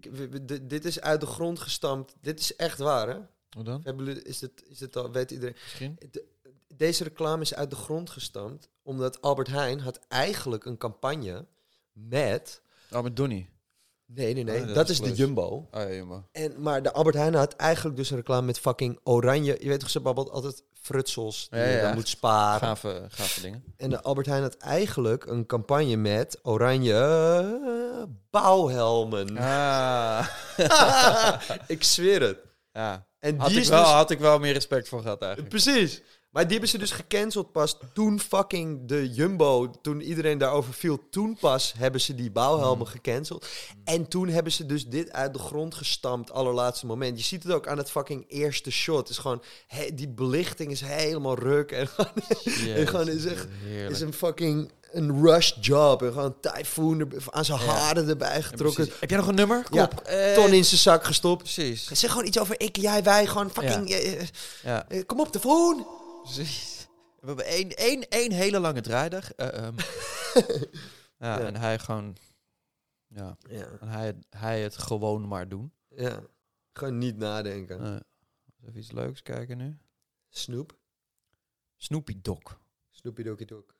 Je- 0.00 0.60
dit 0.62 0.84
is 0.84 1.00
uit 1.00 1.20
de 1.20 1.26
grond 1.26 1.58
gestampt. 1.60 2.14
Dit 2.20 2.40
is 2.40 2.56
echt 2.56 2.78
waar, 2.78 3.08
hè? 3.08 3.16
Hoe 3.50 3.64
dan? 3.64 3.84
Is 4.22 4.40
het, 4.40 4.62
is 4.68 4.80
het 4.80 4.96
al, 4.96 5.10
weet 5.10 5.30
iedereen. 5.30 5.56
Misschien? 5.62 5.96
De- 6.10 6.24
deze 6.74 7.04
reclame 7.04 7.42
is 7.42 7.54
uit 7.54 7.70
de 7.70 7.76
grond 7.76 8.10
gestampt 8.10 8.68
omdat 8.82 9.20
Albert 9.22 9.48
Heijn 9.48 9.80
had 9.80 10.00
eigenlijk 10.08 10.64
een 10.64 10.76
campagne 10.78 11.46
met... 11.92 12.62
Oh, 12.90 13.02
met 13.02 13.16
Donnie. 13.16 13.48
Nee, 14.14 14.34
nee, 14.34 14.44
nee. 14.44 14.60
Ah, 14.60 14.66
dat, 14.66 14.74
dat 14.74 14.88
is 14.88 15.00
is 15.00 15.08
de. 15.08 15.14
Jumbo. 15.14 15.68
Oh 15.70 15.92
ja. 15.92 16.24
En, 16.32 16.62
maar 16.62 16.82
de 16.82 16.92
Albert 16.92 17.16
Heijn 17.16 17.34
had 17.34 17.52
eigenlijk 17.56 17.96
dus 17.96 18.10
een 18.10 18.16
reclame 18.16 18.46
met 18.46 18.58
fucking 18.58 18.98
oranje. 19.04 19.56
Je 19.60 19.68
weet 19.68 19.80
toch, 19.80 19.90
ze 19.90 20.00
babbelt 20.00 20.30
altijd 20.30 20.62
frutsels 20.80 21.46
die 21.50 21.60
Ja, 21.60 21.66
je 21.66 21.80
dan 21.80 21.94
moet 21.94 22.08
sparen. 22.08 22.68
Gave, 22.68 23.06
gave 23.08 23.40
dingen. 23.40 23.64
En 23.76 23.90
de 23.90 24.02
Albert 24.02 24.26
Heijn 24.26 24.42
had 24.42 24.56
eigenlijk 24.56 25.26
een 25.26 25.46
campagne 25.46 25.96
met 25.96 26.38
oranje 26.42 26.94
eh, 26.94 28.02
bouwhelmen. 28.30 29.36
Ah. 29.38 30.28
ik 31.66 31.84
zweer 31.84 32.20
het. 32.22 32.38
ja. 32.72 33.06
En 33.18 33.38
Had, 33.38 33.48
die 33.48 33.60
ik 33.60 33.66
wel, 33.66 33.82
dus... 33.82 33.92
had 33.92 34.10
ik 34.10 34.18
wel 34.18 34.38
meer 34.38 34.52
respect 34.52 34.88
voor 34.88 35.02
gehad 35.02 35.22
eigenlijk. 35.22 35.50
Precies. 35.50 36.02
Maar 36.38 36.46
die 36.46 36.56
hebben 36.58 36.72
ze 36.72 36.78
dus 36.84 36.90
gecanceld 36.90 37.52
pas 37.52 37.78
toen 37.94 38.20
fucking 38.20 38.80
de 38.88 39.10
Jumbo, 39.12 39.70
toen 39.82 40.00
iedereen 40.00 40.38
daarover 40.38 40.72
viel, 40.74 40.98
toen 41.10 41.36
pas 41.40 41.74
hebben 41.78 42.00
ze 42.00 42.14
die 42.14 42.30
bouwhelmen 42.30 42.86
Hmm. 42.86 42.94
gecanceld. 42.94 43.46
En 43.84 44.08
toen 44.08 44.28
hebben 44.28 44.52
ze 44.52 44.66
dus 44.66 44.86
dit 44.86 45.12
uit 45.12 45.32
de 45.32 45.38
grond 45.38 45.74
gestampt, 45.74 46.32
allerlaatste 46.32 46.86
moment. 46.86 47.18
Je 47.18 47.24
ziet 47.24 47.42
het 47.42 47.52
ook 47.52 47.66
aan 47.68 47.78
het 47.78 47.90
fucking 47.90 48.24
eerste 48.28 48.70
shot. 48.70 48.98
Het 48.98 49.08
is 49.08 49.18
gewoon, 49.18 49.42
he- 49.66 49.94
die 49.94 50.08
belichting 50.08 50.70
is 50.70 50.80
helemaal 50.80 51.38
ruk. 51.38 51.72
En 51.72 51.86
gewoon, 51.88 52.12
en 52.76 52.86
gewoon 52.88 53.08
is 53.08 53.24
echt, 53.24 53.46
Heerlijk. 53.64 53.90
is 53.90 54.00
een 54.00 54.12
fucking 54.12 54.70
een 54.92 55.22
rush 55.22 55.52
job. 55.60 56.02
En 56.02 56.12
gewoon 56.12 56.34
typhoon 56.40 57.12
aan 57.30 57.44
zijn 57.44 57.58
Ja. 57.60 57.66
haren 57.66 58.08
erbij 58.08 58.42
getrokken. 58.42 58.88
Heb 59.00 59.08
jij 59.10 59.18
nog 59.18 59.28
een 59.28 59.34
nummer? 59.34 59.62
Kom 59.64 59.78
Ja, 59.78 59.84
op. 59.84 60.00
Eh, 60.00 60.34
ton 60.34 60.52
in 60.52 60.64
zijn 60.64 60.80
zak 60.80 61.04
gestopt. 61.04 61.42
Precies. 61.42 61.88
Zeg 61.92 62.10
gewoon 62.10 62.26
iets 62.26 62.38
over 62.38 62.60
ik, 62.60 62.76
jij, 62.76 63.02
wij. 63.02 63.26
Gewoon 63.26 63.50
fucking... 63.50 63.90
eh, 63.90 64.20
Ja, 64.62 64.88
eh, 64.88 65.02
kom 65.06 65.20
op, 65.20 65.32
de 65.32 65.40
phone. 65.40 65.86
Precies. 66.22 66.88
We 67.20 67.26
hebben 67.26 67.44
één, 67.44 67.70
één, 67.76 68.08
één 68.08 68.32
hele 68.32 68.58
lange 68.60 68.80
draaidag. 68.80 69.32
Eh, 69.32 69.66
ehm. 69.66 69.76
ja, 71.18 71.38
Ja. 71.38 71.40
en 71.40 71.56
hij 71.56 71.78
gewoon... 71.78 72.16
Ja, 73.06 73.36
Ja, 73.48 73.66
en 73.80 73.88
hij, 73.88 74.18
hij 74.30 74.62
het 74.62 74.76
gewoon 74.78 75.28
maar 75.28 75.48
doen. 75.48 75.72
ja. 75.88 76.20
Gewoon 76.72 76.98
niet 76.98 77.16
nadenken. 77.16 77.80
Eh, 77.84 78.66
even 78.68 78.78
iets 78.80 78.92
leuks 78.92 79.22
kijken 79.22 79.56
nu. 79.58 79.78
Snoep. 80.28 80.76
Snoopy 81.76 82.18
Dog. 82.22 82.60
Snoopy 82.90 83.22
Dokie 83.22 83.46
Dok. 83.46 83.74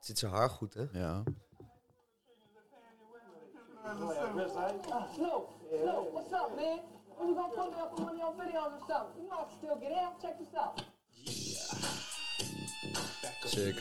Zit 0.00 0.18
zijn 0.18 0.32
haar 0.32 0.50
goed, 0.50 0.74
hè? 0.74 0.86
Ja. 0.92 1.22
Snoop, 5.14 5.50
Snoop, 5.70 6.12
what's 6.12 6.32
up, 6.32 6.50
man? 6.56 6.80
You 7.18 7.34
gonna 7.34 7.48
put 7.48 7.70
me 7.70 7.76
up 7.82 7.92
on 7.98 8.04
one 8.04 8.12
of 8.12 8.18
your 8.18 8.34
videos 8.34 8.72
or 8.72 8.80
something? 8.88 9.22
You 9.22 9.28
know 9.28 9.40
I 9.40 9.44
can 9.48 9.56
still 9.58 9.76
get 9.80 9.92
out. 9.92 10.20
Check 10.20 10.38
this 10.38 10.54
out. 10.54 10.82
Sick. 13.44 13.74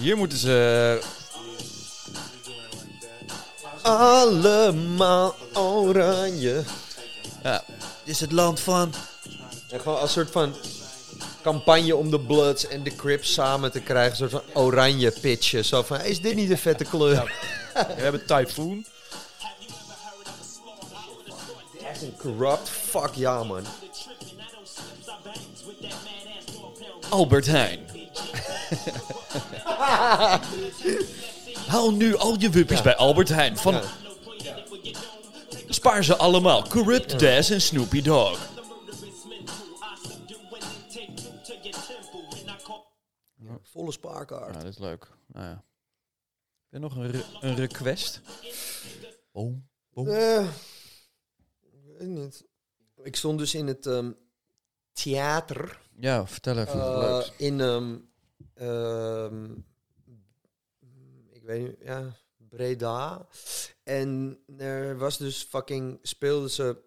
Hier 0.00 0.16
moeten 0.16 0.38
ze... 0.38 1.00
Allemaal 3.82 5.36
oranje. 5.52 6.62
Ja, 7.42 7.64
dit 8.04 8.14
is 8.14 8.20
het 8.20 8.32
land 8.32 8.60
van... 8.60 8.92
En 9.70 9.80
gewoon 9.80 9.98
als 9.98 10.12
soort 10.12 10.30
van 10.30 10.54
campagne 11.42 11.96
om 11.96 12.10
de 12.10 12.20
Bloods 12.20 12.66
en 12.66 12.82
de 12.82 12.94
Crips 12.96 13.32
samen 13.32 13.72
te 13.72 13.80
krijgen. 13.80 14.10
Een 14.10 14.30
soort 14.30 14.42
van 14.44 14.62
oranje 14.62 15.10
pitchen. 15.10 15.64
Zo 15.64 15.82
van, 15.82 16.00
is 16.00 16.20
dit 16.20 16.34
niet 16.34 16.50
een 16.50 16.58
vette 16.58 16.84
kleur? 16.84 17.32
We 17.74 18.02
hebben 18.02 18.26
Typhoon. 18.26 18.84
Corrupt 22.18 22.68
fuck 22.68 23.14
ja, 23.14 23.42
man. 23.44 23.64
Albert 27.10 27.46
Heijn. 27.46 27.86
Haal 31.66 31.92
nu 31.92 32.16
al 32.16 32.38
je 32.38 32.50
wuppies 32.50 32.82
bij 32.82 32.96
Albert 32.96 33.28
Heijn. 33.28 33.56
Van... 33.56 33.72
Ja. 33.72 33.82
Spaar 35.68 36.04
ze 36.04 36.16
allemaal. 36.16 36.68
Corrupt 36.68 37.20
Daz 37.20 37.50
en 37.50 37.60
Snoopy 37.60 38.02
Dog. 38.02 38.38
Volle 43.62 43.92
spaarkaart. 43.92 44.54
Ja, 44.54 44.60
dat 44.60 44.68
is 44.72 44.78
leuk. 44.78 45.08
Nou 45.26 45.46
ja. 45.46 45.50
Heb 45.50 45.62
je 46.70 46.78
nog 46.78 46.96
een, 46.96 47.10
re- 47.10 47.24
een 47.40 47.54
request? 47.54 48.20
Oh. 49.32 49.54
Eh, 49.94 50.48
ik 52.00 52.08
niet. 52.08 52.48
Ik 53.02 53.16
stond 53.16 53.38
dus 53.38 53.54
in 53.54 53.66
het 53.66 53.86
ehm, 53.86 54.12
theater. 54.92 55.80
Ja, 55.96 56.26
vertel 56.26 56.58
even 56.58 56.80
Eh, 56.80 57.26
in, 57.36 57.60
ehm, 58.54 59.52
ik 61.30 61.42
weet 61.42 61.66
niet, 61.68 61.76
ja, 61.80 62.16
Breda. 62.36 63.28
En 63.82 64.38
er 64.56 64.98
was 64.98 65.16
dus 65.18 65.42
fucking, 65.42 65.98
speelden 66.02 66.50
ze 66.50 66.82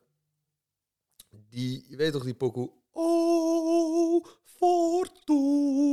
die, 1.30 1.86
je 1.90 1.96
weet 1.96 2.12
toch 2.12 2.24
die 2.24 2.34
pokoe? 2.36 2.72
Oh, 2.92 4.26
Fortuna. 4.44 5.84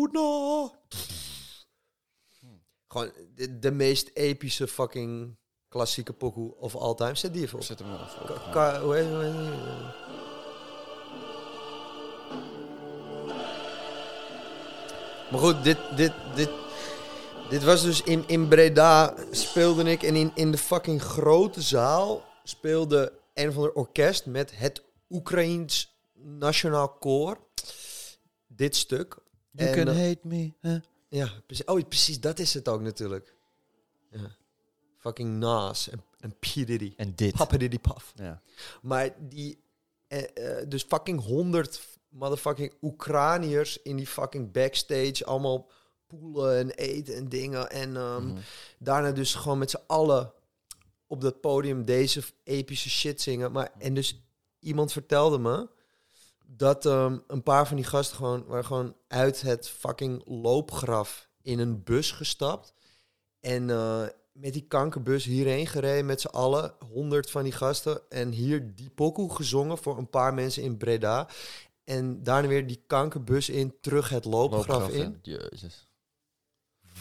Gewoon 2.87 3.12
de, 3.35 3.59
de 3.59 3.70
meest 3.70 4.11
epische 4.12 4.68
fucking 4.68 5.37
klassieke 5.70 6.12
pokoe 6.12 6.54
of 6.59 6.76
all 6.76 6.94
time. 6.94 7.14
Zet 7.14 7.33
die 7.33 7.42
even 7.42 7.59
op. 7.59 7.64
Zet 7.64 7.78
hem 7.78 7.88
wel 7.88 7.98
even 8.00 8.20
op. 8.22 8.26
Ka- 8.26 8.50
ka- 8.50 8.80
hoe 8.80 8.94
heet- 8.94 9.09
hoe 9.09 9.22
heet 9.22 9.33
die? 9.33 9.59
Maar 15.30 15.40
goed, 15.40 15.64
dit, 15.64 15.78
dit, 15.96 16.12
dit, 16.35 16.50
dit 17.50 17.64
was 17.64 17.83
dus 17.83 18.02
in, 18.02 18.24
in 18.26 18.48
Breda 18.48 19.14
speelde 19.30 19.85
ik. 19.90 20.02
En 20.02 20.16
in, 20.16 20.30
in 20.35 20.50
de 20.50 20.59
fucking 20.59 21.02
grote 21.02 21.62
zaal 21.62 22.24
speelde 22.44 23.12
een 23.35 23.48
of 23.48 23.56
ander 23.56 23.72
orkest 23.72 24.26
met 24.26 24.52
het 24.59 24.83
Oekraïens 25.11 25.98
Nationaal 26.14 26.88
Koor. 26.88 27.38
Dit 28.46 28.76
stuk. 28.76 29.16
You 29.50 29.68
En, 29.68 29.74
can 29.85 29.94
hate 29.96 30.18
me. 30.22 30.52
huh? 30.61 30.76
Ja, 31.09 31.28
precies. 31.46 31.64
Oh, 31.64 31.80
precies, 31.88 32.20
dat 32.20 32.38
is 32.38 32.54
het 32.54 32.68
ook 32.68 32.80
natuurlijk. 32.80 33.35
Fucking 35.00 35.38
Nas 35.38 35.88
en, 35.88 36.02
en 36.18 36.30
P. 36.38 36.44
Diddy. 36.54 36.92
En 36.96 37.14
dit. 37.14 37.34
Papa 37.34 37.56
Diddy 37.56 37.78
Puff. 37.78 38.12
Ja. 38.14 38.42
Maar 38.82 39.10
die, 39.18 39.62
eh, 40.06 40.58
eh, 40.58 40.68
dus 40.68 40.82
fucking 40.82 41.20
honderd 41.24 41.80
motherfucking 42.08 42.74
Oekraniërs 42.82 43.82
in 43.82 43.96
die 43.96 44.06
fucking 44.06 44.52
backstage. 44.52 45.24
Allemaal 45.24 45.70
poelen 46.06 46.58
en 46.58 46.70
eten 46.70 47.14
en 47.14 47.28
dingen. 47.28 47.70
En 47.70 47.92
Mhm. 47.92 48.36
daarna 48.78 49.10
dus 49.12 49.34
gewoon 49.34 49.58
met 49.58 49.70
z'n 49.70 49.80
allen 49.86 50.32
op 51.06 51.20
dat 51.20 51.40
podium 51.40 51.84
deze 51.84 52.22
epische 52.44 52.90
shit 52.90 53.20
zingen. 53.20 53.52
Maar, 53.52 53.72
en 53.78 53.94
dus 53.94 54.22
iemand 54.58 54.92
vertelde 54.92 55.38
me 55.38 55.68
dat 56.46 56.86
ehm, 56.86 57.18
een 57.26 57.42
paar 57.42 57.66
van 57.66 57.76
die 57.76 57.84
gasten 57.84 58.16
gewoon, 58.16 58.44
waren 58.46 58.64
gewoon 58.64 58.96
uit 59.08 59.40
het 59.40 59.68
fucking 59.68 60.22
loopgraf 60.26 61.28
in 61.42 61.58
een 61.58 61.82
bus 61.82 62.10
gestapt. 62.12 62.72
En 63.40 63.70
eh, 63.70 64.02
met 64.32 64.52
die 64.52 64.66
kankerbus 64.68 65.24
hierheen 65.24 65.66
gereden 65.66 66.06
met 66.06 66.20
z'n 66.20 66.26
allen, 66.26 66.74
honderd 66.92 67.30
van 67.30 67.42
die 67.42 67.52
gasten. 67.52 68.10
En 68.10 68.30
hier 68.30 68.74
die 68.74 68.90
pokoe 68.90 69.34
gezongen 69.34 69.78
voor 69.78 69.98
een 69.98 70.10
paar 70.10 70.34
mensen 70.34 70.62
in 70.62 70.76
Breda. 70.76 71.28
En 71.84 72.22
daarna 72.22 72.48
weer 72.48 72.66
die 72.66 72.82
kankerbus 72.86 73.48
in, 73.48 73.80
terug 73.80 74.08
het 74.08 74.24
loopgraf, 74.24 74.66
Loopgraf, 74.66 74.92
in. 74.92 75.18
Jezus. 75.22 75.88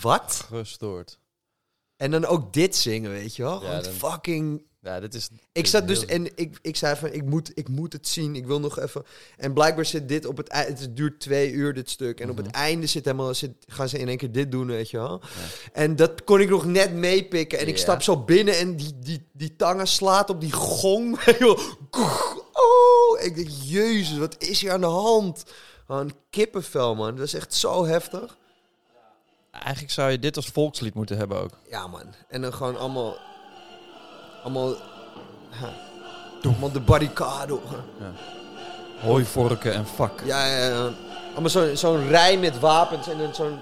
Wat? 0.01 0.45
Gestoord. 0.49 1.19
En 1.95 2.11
dan 2.11 2.25
ook 2.25 2.53
dit 2.53 2.75
zingen, 2.75 3.11
weet 3.11 3.35
je 3.35 3.43
wel? 3.43 3.63
Ja, 3.63 3.81
dan- 3.81 3.91
fucking... 3.93 4.67
Ja, 4.81 4.99
dit 4.99 5.13
is... 5.13 5.29
Ik 5.51 5.67
zat 5.67 5.87
dus 5.87 6.05
en 6.05 6.37
ik, 6.37 6.57
ik 6.61 6.75
zei 6.75 6.95
van, 6.95 7.11
ik 7.13 7.25
moet, 7.25 7.51
ik 7.53 7.67
moet 7.69 7.93
het 7.93 8.07
zien. 8.07 8.35
Ik 8.35 8.45
wil 8.45 8.59
nog 8.59 8.79
even... 8.79 9.03
En 9.37 9.53
blijkbaar 9.53 9.85
zit 9.85 10.07
dit 10.09 10.25
op 10.25 10.37
het 10.37 10.47
einde... 10.47 10.81
Het 10.81 10.95
duurt 10.95 11.19
twee 11.19 11.51
uur, 11.51 11.73
dit 11.73 11.89
stuk. 11.89 12.19
En 12.19 12.29
op 12.29 12.37
het 12.37 12.45
Mhm. 12.45 12.55
einde 12.55 12.85
zit 12.87 13.05
helemaal, 13.05 13.33
zit, 13.33 13.51
gaan 13.67 13.89
ze 13.89 13.97
in 13.97 14.07
één 14.07 14.17
keer 14.17 14.31
dit 14.31 14.51
doen, 14.51 14.67
weet 14.67 14.89
je 14.89 14.97
wel? 14.97 15.21
En 15.73 15.95
dat 15.95 16.23
kon 16.23 16.39
ik 16.39 16.49
nog 16.49 16.65
net 16.65 16.93
meepikken. 16.93 17.59
En 17.59 17.67
ik 17.67 17.75
Ja. 17.75 17.81
stap 17.81 18.01
zo 18.01 18.17
binnen 18.23 18.57
en 18.57 18.75
die, 18.75 18.99
die, 18.99 19.27
die 19.33 19.55
tangen 19.55 19.87
slaat 19.87 20.29
op 20.29 20.41
die 20.41 20.51
gong. 20.51 21.19
oh, 22.51 23.21
ik 23.21 23.35
denk, 23.35 23.49
jezus, 23.63 24.17
wat 24.17 24.35
is 24.43 24.61
hier 24.61 24.71
aan 24.71 24.81
de 24.81 24.85
hand? 24.87 25.43
Een 25.87 26.13
kippenvel, 26.29 26.95
man. 26.95 27.15
Dat 27.15 27.25
is 27.25 27.33
echt 27.33 27.53
zo 27.53 27.85
heftig. 27.85 28.37
Eigenlijk 29.51 29.93
zou 29.93 30.11
je 30.11 30.19
dit 30.19 30.35
als 30.35 30.47
volkslied 30.47 30.93
moeten 30.93 31.17
hebben 31.17 31.41
ook. 31.41 31.51
Ja, 31.69 31.87
man. 31.87 32.13
En 32.27 32.41
dan 32.41 32.53
gewoon 32.53 32.77
allemaal... 32.77 33.17
Allemaal... 34.43 34.69
Ja, 35.62 35.69
allemaal 36.49 36.71
de 36.71 36.80
barricade. 36.80 37.60
Hooivorken 39.02 39.73
en 39.73 39.86
fuck. 39.86 40.12
Ja, 40.25 40.45
ja, 40.45 40.67
ja. 40.67 40.89
Allemaal 41.32 41.49
zo'n 41.49 41.78
zo'n 41.78 42.08
rij 42.08 42.38
met 42.38 42.60
wapens 42.60 43.08
en 43.08 43.17
dan 43.17 43.36
zo'n... 43.36 43.60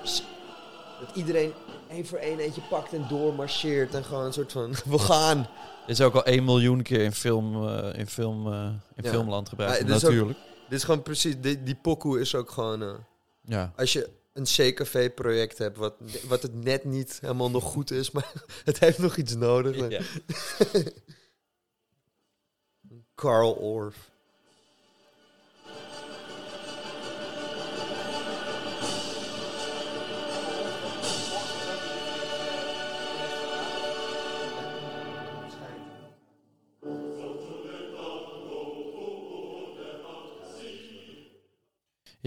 Dat 0.99 1.15
iedereen 1.15 1.53
één 1.89 2.05
voor 2.05 2.17
één 2.17 2.39
eentje 2.39 2.61
pakt 2.69 2.93
en 2.93 3.05
doormarcheert. 3.09 3.93
En 3.95 4.03
gewoon 4.03 4.25
een 4.25 4.33
soort 4.33 4.51
van... 4.51 4.75
We 4.85 4.99
gaan. 4.99 5.37
Dit 5.85 5.99
is 5.99 6.05
ook 6.05 6.13
al 6.13 6.23
1 6.23 6.43
miljoen 6.45 6.81
keer 6.81 7.01
in, 7.01 7.11
film, 7.11 7.67
eh, 7.67 7.99
in, 7.99 8.07
film, 8.07 8.53
eh, 8.53 8.59
in 8.95 9.03
Ja. 9.03 9.09
filmland 9.09 9.49
gebruikt. 9.49 9.77
Ja, 9.77 9.85
dit 9.85 9.95
is 9.95 10.03
ook- 10.05 10.09
Natuurlijk. 10.11 10.39
Dit 10.69 10.77
is 10.77 10.83
gewoon 10.83 11.01
precies... 11.01 11.35
Die, 11.41 11.63
die 11.63 11.75
pokoe 11.75 12.19
is 12.19 12.35
ook 12.35 12.51
gewoon... 12.51 12.81
eh, 12.81 12.87
Ja. 13.41 13.71
als 13.75 13.93
je 13.93 14.09
een 14.37 14.43
CKV-project 14.43 15.57
hebt... 15.57 15.77
Wat, 15.77 15.95
wat 16.27 16.41
het 16.41 16.63
net 16.63 16.83
niet 16.83 17.17
helemaal 17.21 17.49
nog 17.49 17.63
goed 17.63 17.91
is... 17.91 18.11
Maar 18.11 18.31
het 18.63 18.79
heeft 18.79 18.97
nog 18.97 19.17
iets 19.17 19.35
nodig. 19.35 19.89
Ja. 19.89 20.01
Carl 23.15 23.51
Orff. 23.51 24.11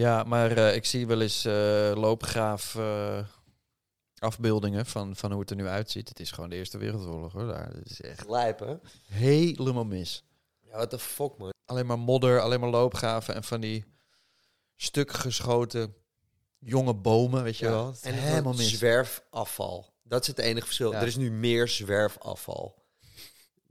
Ja, 0.00 0.22
maar 0.22 0.50
eh, 0.56 0.74
ik 0.74 0.84
zie 0.84 1.06
wel 1.06 1.20
eens 1.20 1.44
eh, 1.44 1.92
loopgraaf 1.94 2.74
eh, 2.74 3.18
afbeeldingen 4.18 4.86
van, 4.86 5.16
van 5.16 5.30
hoe 5.30 5.40
het 5.40 5.50
er 5.50 5.56
nu 5.56 5.66
uitziet. 5.66 6.08
Het 6.08 6.20
is 6.20 6.30
gewoon 6.30 6.50
de 6.50 6.56
Eerste 6.56 6.78
Wereldoorlog 6.78 7.32
hoor. 7.32 7.46
Daar. 7.46 7.68
Het 7.74 7.90
is 7.90 8.00
echt 8.00 8.28
Lijp, 8.28 8.58
hè? 8.58 8.74
helemaal 9.06 9.84
mis. 9.84 10.24
Ja, 10.60 10.76
what 10.76 10.90
the 10.90 10.98
fuck, 10.98 11.38
man. 11.38 11.52
Alleen 11.64 11.86
maar 11.86 11.98
modder, 11.98 12.40
alleen 12.40 12.60
maar 12.60 12.70
loopgraven 12.70 13.34
en 13.34 13.44
van 13.44 13.60
die 13.60 13.84
stuk 14.76 15.12
geschoten 15.12 15.94
jonge 16.58 16.94
bomen, 16.94 17.42
weet 17.42 17.56
je 17.56 17.64
Ja, 17.64 17.70
wel. 17.70 17.86
En 17.86 18.12
helemaal 18.12 18.30
helemaal 18.30 18.54
mis. 18.54 18.68
zwerfafval. 18.78 19.92
Dat 20.02 20.20
is 20.20 20.26
het 20.26 20.38
enige 20.38 20.66
verschil. 20.66 20.92
Ja. 20.92 21.00
Er 21.00 21.06
is 21.06 21.16
nu 21.16 21.30
meer 21.30 21.68
zwerfafval. 21.68 22.79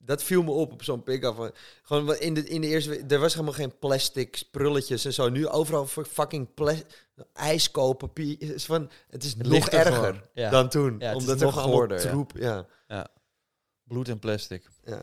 Dat 0.06 0.24
viel 0.24 0.44
me 0.44 0.52
op 0.52 0.72
op 0.72 0.84
zo'n 0.84 1.04
pick-up. 1.04 1.36
van- 1.36 1.52
Gewoon 1.84 2.16
in 2.16 2.34
de, 2.34 2.44
in 2.48 2.62
de 2.62 2.68
eerste... 2.68 3.04
Er 3.08 3.20
was 3.20 3.34
helemaal 3.34 3.54
geen 3.54 3.78
plastic 3.80 4.44
prulletjes 4.52 5.06
en 5.06 5.14
zo. 5.14 5.30
Nu 5.30 5.48
overal 5.48 5.86
fu- 5.86 6.04
fucking 6.04 6.54
pla- 6.54 6.82
ijskooppapier. 7.34 8.36
Het 8.40 8.54
is, 8.54 8.66
van, 8.66 8.90
het 9.10 9.24
is 9.24 9.36
nog 9.36 9.68
er 9.68 9.74
erger. 9.86 10.30
Ja. 10.34 10.50
dan 10.50 10.70
toen. 10.70 10.96
Ja, 11.00 11.08
het 11.08 11.16
is 11.16 11.22
omdat 11.22 11.40
er 11.40 11.46
nog 11.46 11.54
gewoon 11.54 11.70
goorder, 11.72 12.04
ja. 12.04 12.10
troep... 12.10 12.32
Ja. 12.36 12.66
Bloed 13.84 14.08
en 14.10 14.20
plastic. 14.20 14.64
Ja. 14.86 15.02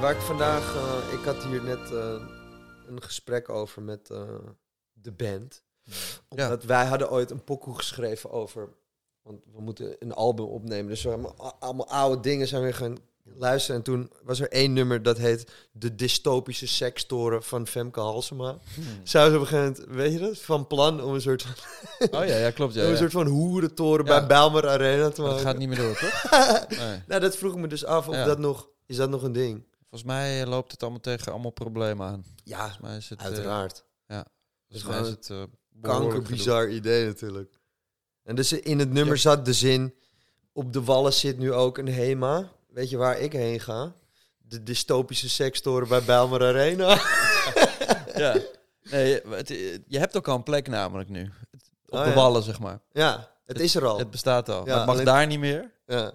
Waar 0.00 0.14
ik 0.14 0.20
vandaag, 0.20 0.74
eh, 0.74 1.12
ik 1.18 1.24
had 1.24 1.44
hier 1.44 1.62
net 1.62 1.90
eh, 1.92 2.14
een 2.88 3.02
gesprek 3.02 3.48
over 3.48 3.82
met 3.82 4.10
eh, 4.10 4.20
de 5.04 5.12
band. 5.12 5.62
Omdat 6.28 6.64
wij 6.64 6.84
hadden 6.86 7.10
ooit 7.10 7.30
een 7.30 7.44
pokoe 7.44 7.74
geschreven 7.74 8.30
over, 8.30 8.68
want 9.22 9.38
we 9.54 9.60
moeten 9.60 9.96
een 9.98 10.12
album 10.14 10.44
opnemen. 10.46 10.86
Dus 10.86 11.02
we 11.02 11.08
hebben 11.10 11.34
allemaal 11.60 11.88
oude 11.88 12.20
dingen 12.22 12.48
zijn 12.48 12.62
we 12.62 12.72
gaan 12.72 12.96
luisteren. 13.22 13.76
En 13.76 13.82
toen 13.82 14.10
was 14.22 14.40
er 14.40 14.48
één 14.50 14.72
nummer 14.72 15.02
dat 15.02 15.18
heet 15.18 15.52
De 15.72 15.94
Dystopische 15.94 16.66
Sekstoren 16.66 17.42
van 17.42 17.66
Femke 17.66 18.00
Halsema. 18.00 18.58
Zou 19.02 19.30
ze 19.30 19.34
op 19.36 19.40
een 19.40 19.46
gegeven 19.46 19.74
moment, 19.80 19.96
weet 19.96 20.12
je 20.12 20.18
dat, 20.18 20.38
van 20.38 20.66
plan 20.66 21.02
om 21.02 21.14
een 21.14 21.20
soort 21.20 21.42
van, 21.42 21.52
Oh 22.20 22.26
ja, 22.26 22.36
ja 22.36 22.50
klopt. 22.50 22.74
Ja, 22.74 22.80
om 22.80 22.86
een 22.86 22.92
ja. 22.92 22.98
soort 22.98 23.12
van 23.12 23.26
hoerentoren 23.26 24.06
Ja. 24.06 24.18
bij 24.18 24.26
Bijlmer 24.26 24.68
Arena 24.68 25.08
te 25.08 25.20
maken. 25.20 25.36
dat 25.36 25.46
gaat 25.46 25.58
niet 25.58 25.68
meer 25.68 25.78
door, 25.78 25.96
toch? 25.98 26.30
Nee. 26.78 27.02
Nou, 27.06 27.20
dat 27.20 27.36
vroeg 27.36 27.52
ik 27.52 27.58
me 27.58 27.66
dus 27.66 27.84
af 27.84 28.08
of 28.08 28.14
Ja. 28.14 28.24
dat 28.24 28.38
nog, 28.38 28.68
is 28.86 28.96
dat 28.96 29.10
nog 29.10 29.22
een 29.22 29.32
ding? 29.32 29.64
Volgens 29.90 30.12
mij 30.12 30.46
loopt 30.46 30.72
het 30.72 30.82
allemaal 30.82 31.00
tegen 31.00 31.32
allemaal 31.32 31.50
problemen 31.50 32.06
aan. 32.06 32.24
Ja, 32.44 32.58
Volgens 32.58 32.78
mij 32.80 32.96
is 32.96 33.08
het... 33.08 33.18
eh, 33.18 33.24
uiteraard. 33.24 33.84
Volgens 34.82 35.00
mij 35.00 35.00
is 35.00 35.08
het 35.08 35.30
eh, 35.30 35.42
Kanker 35.82 36.10
gedoe. 36.12 36.28
bizar 36.36 36.68
idee 36.68 37.04
natuurlijk. 37.06 37.52
En 38.22 38.34
dus 38.34 38.52
in 38.52 38.78
het 38.78 38.90
nummer 38.92 39.18
zat 39.18 39.44
de 39.44 39.52
zin... 39.52 39.94
Op 40.52 40.72
de 40.72 40.82
wallen 40.84 41.12
zit 41.12 41.38
nu 41.38 41.52
ook 41.52 41.78
een 41.78 41.88
HEMA. 41.88 42.52
Weet 42.68 42.90
je 42.90 42.96
waar 42.96 43.18
ik 43.18 43.32
heen 43.32 43.60
ga? 43.60 43.94
De 44.38 44.62
dystopische 44.62 45.28
sekstoren 45.28 45.88
bij 45.88 46.02
Bijlmer 46.04 46.42
Arena. 46.42 47.00
Ja. 48.16 48.36
Nee, 48.90 49.20
het, 49.28 49.48
je 49.86 49.98
hebt 49.98 50.16
ook 50.16 50.28
al 50.28 50.34
een 50.36 50.42
plek 50.42 50.68
namelijk 50.68 51.08
nu. 51.08 51.20
Het- 51.50 51.70
Op 51.86 51.98
Oh, 51.98 52.02
de 52.02 52.08
ja. 52.08 52.14
wallen, 52.14 52.42
zeg 52.42 52.58
maar. 52.60 52.80
ja, 52.92 53.30
het 53.44 53.60
is 53.60 53.74
er 53.74 53.86
al. 53.86 53.98
Het 53.98 54.10
bestaat 54.10 54.48
al. 54.48 54.56
Ja, 54.58 54.64
maar 54.64 54.76
het 54.76 54.86
mag 54.86 54.94
alleen- 54.94 55.04
daar 55.06 55.26
niet 55.26 55.38
meer. 55.38 55.70
ja. 55.86 56.12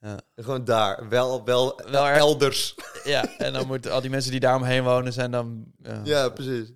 Ja. 0.00 0.18
Gewoon 0.36 0.64
daar. 0.64 1.08
Wel, 1.08 1.44
wel, 1.44 1.80
Wel 1.90 2.06
elders. 2.06 2.74
Ja, 3.04 3.36
en 3.38 3.52
dan 3.52 3.66
moeten 3.66 3.92
al 3.92 4.00
die 4.00 4.10
mensen 4.10 4.30
die 4.30 4.40
daaromheen 4.40 4.84
wonen 4.84 5.12
zijn 5.12 5.30
dan... 5.30 5.64
Ja, 6.04 6.28
precies. 6.28 6.72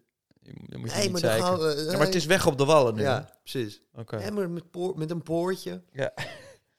Moet 0.54 0.90
je 0.90 0.96
Nee, 0.96 1.02
niet 1.10 1.22
maar 1.22 1.38
dan 1.38 1.58
we... 1.58 1.86
Ja, 1.90 1.96
maar 1.96 2.06
het 2.06 2.14
is 2.14 2.26
weg 2.26 2.46
op 2.46 2.58
de 2.58 2.64
wallen 2.64 2.94
nu. 2.94 3.02
Ja, 3.02 3.30
precies. 3.42 3.80
Oké. 3.94 4.16
Ja, 4.16 4.30
maar 4.30 4.50
met, 4.50 4.70
poor- 4.70 4.98
met 4.98 5.10
een 5.10 5.22
poortje. 5.22 5.82
Ja. 5.92 6.12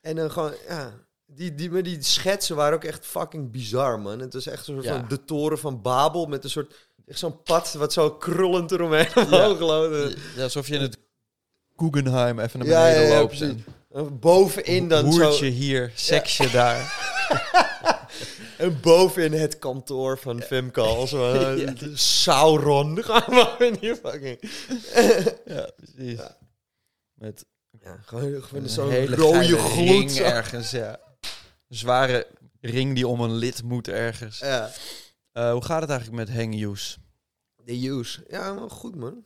En 0.02 0.16
dan 0.16 0.32
gewoon, 0.32 0.54
ja. 0.68 0.94
Die, 1.26 1.56
die, 1.56 1.72
maar 1.72 1.84
die 1.84 2.04
schetsen 2.04 2.56
waren 2.56 2.74
ook 2.74 2.84
echt 2.84 3.06
fucking 3.06 3.52
bizar, 3.52 4.00
man. 4.00 4.20
Het 4.20 4.34
was 4.34 4.48
echt 4.48 4.68
een 4.68 4.74
soort 4.74 4.86
Ja. 4.86 5.00
van 5.00 5.06
de 5.08 5.24
toren 5.26 5.60
van 5.60 5.82
Babel 5.82 6.26
met 6.26 6.44
een 6.44 6.50
soort... 6.50 6.76
Echt 7.06 7.20
zo'n 7.20 7.42
pad 7.44 7.74
wat 7.74 7.94
zo 7.94 8.12
krullend 8.12 8.72
eromheen 8.72 9.16
omhoog 9.16 9.60
loopt. 9.60 10.18
Ja, 10.36 10.44
alsof 10.44 10.68
je 10.68 10.76
in 10.76 10.82
het 10.82 10.98
Guggenheim 11.78 12.40
even 12.40 12.60
naar 12.60 12.68
beneden 12.68 13.18
loopt. 13.18 13.42
en 13.42 13.66
En 13.92 14.20
Bovenin 14.20 14.88
dan 14.88 15.14
zo... 15.14 15.22
Hoertje 15.24 15.48
hier, 15.48 15.92
seksje 15.96 16.50
daar. 16.52 16.78
En 18.60 18.80
bovenin 18.82 19.40
het 19.40 19.60
kantoor 19.60 20.18
van 20.18 20.44
Ja. 20.50 21.52
ja. 21.52 21.74
Sauron. 21.94 22.98
Gaan 23.04 23.24
we 23.58 23.66
in 23.66 23.78
hier 23.80 23.96
fucking... 23.96 24.40
Ja, 25.46 25.70
precies. 25.76 26.20
Ja. 26.20 26.38
Met 27.14 27.46
Ja, 27.84 27.98
gewoon, 28.06 28.44
gewoon 28.44 28.64
een 28.64 28.70
zo'n 28.70 28.90
hele 28.90 29.16
rode 29.16 29.58
gloed. 29.58 29.90
ring 29.90 30.12
zo. 30.22 30.24
ergens, 30.24 30.72
ja. 30.72 31.00
Een 31.68 31.78
zware 31.78 32.28
ring 32.62 32.96
die 32.96 33.08
om 33.08 33.22
een 33.22 33.34
lid 33.34 33.64
moet 33.64 33.88
ergens. 33.88 34.40
Ja. 34.40 34.72
Eh, 35.32 35.52
hoe 35.52 35.66
gaat 35.66 35.82
het 35.82 35.90
eigenlijk 35.90 36.28
met 36.28 36.38
Hang 36.38 36.54
Hughes? 36.54 36.98
De 37.64 37.88
Use. 37.88 38.24
Ja, 38.28 38.54
maar 38.54 38.70
goed 38.70 38.96
man. 38.96 39.26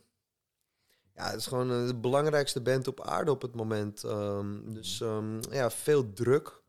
Ja, 1.14 1.30
het 1.30 1.40
is 1.40 1.46
gewoon 1.46 1.70
eh, 1.70 1.86
de 1.86 1.94
belangrijkste 1.94 2.60
band 2.60 2.86
op 2.88 3.00
aarde 3.00 3.30
op 3.30 3.42
het 3.42 3.54
moment. 3.54 4.04
Ehm, 4.04 4.72
dus 4.72 5.00
ehm, 5.00 5.40
ja, 5.50 5.70
veel 5.70 6.12
druk. 6.12 6.62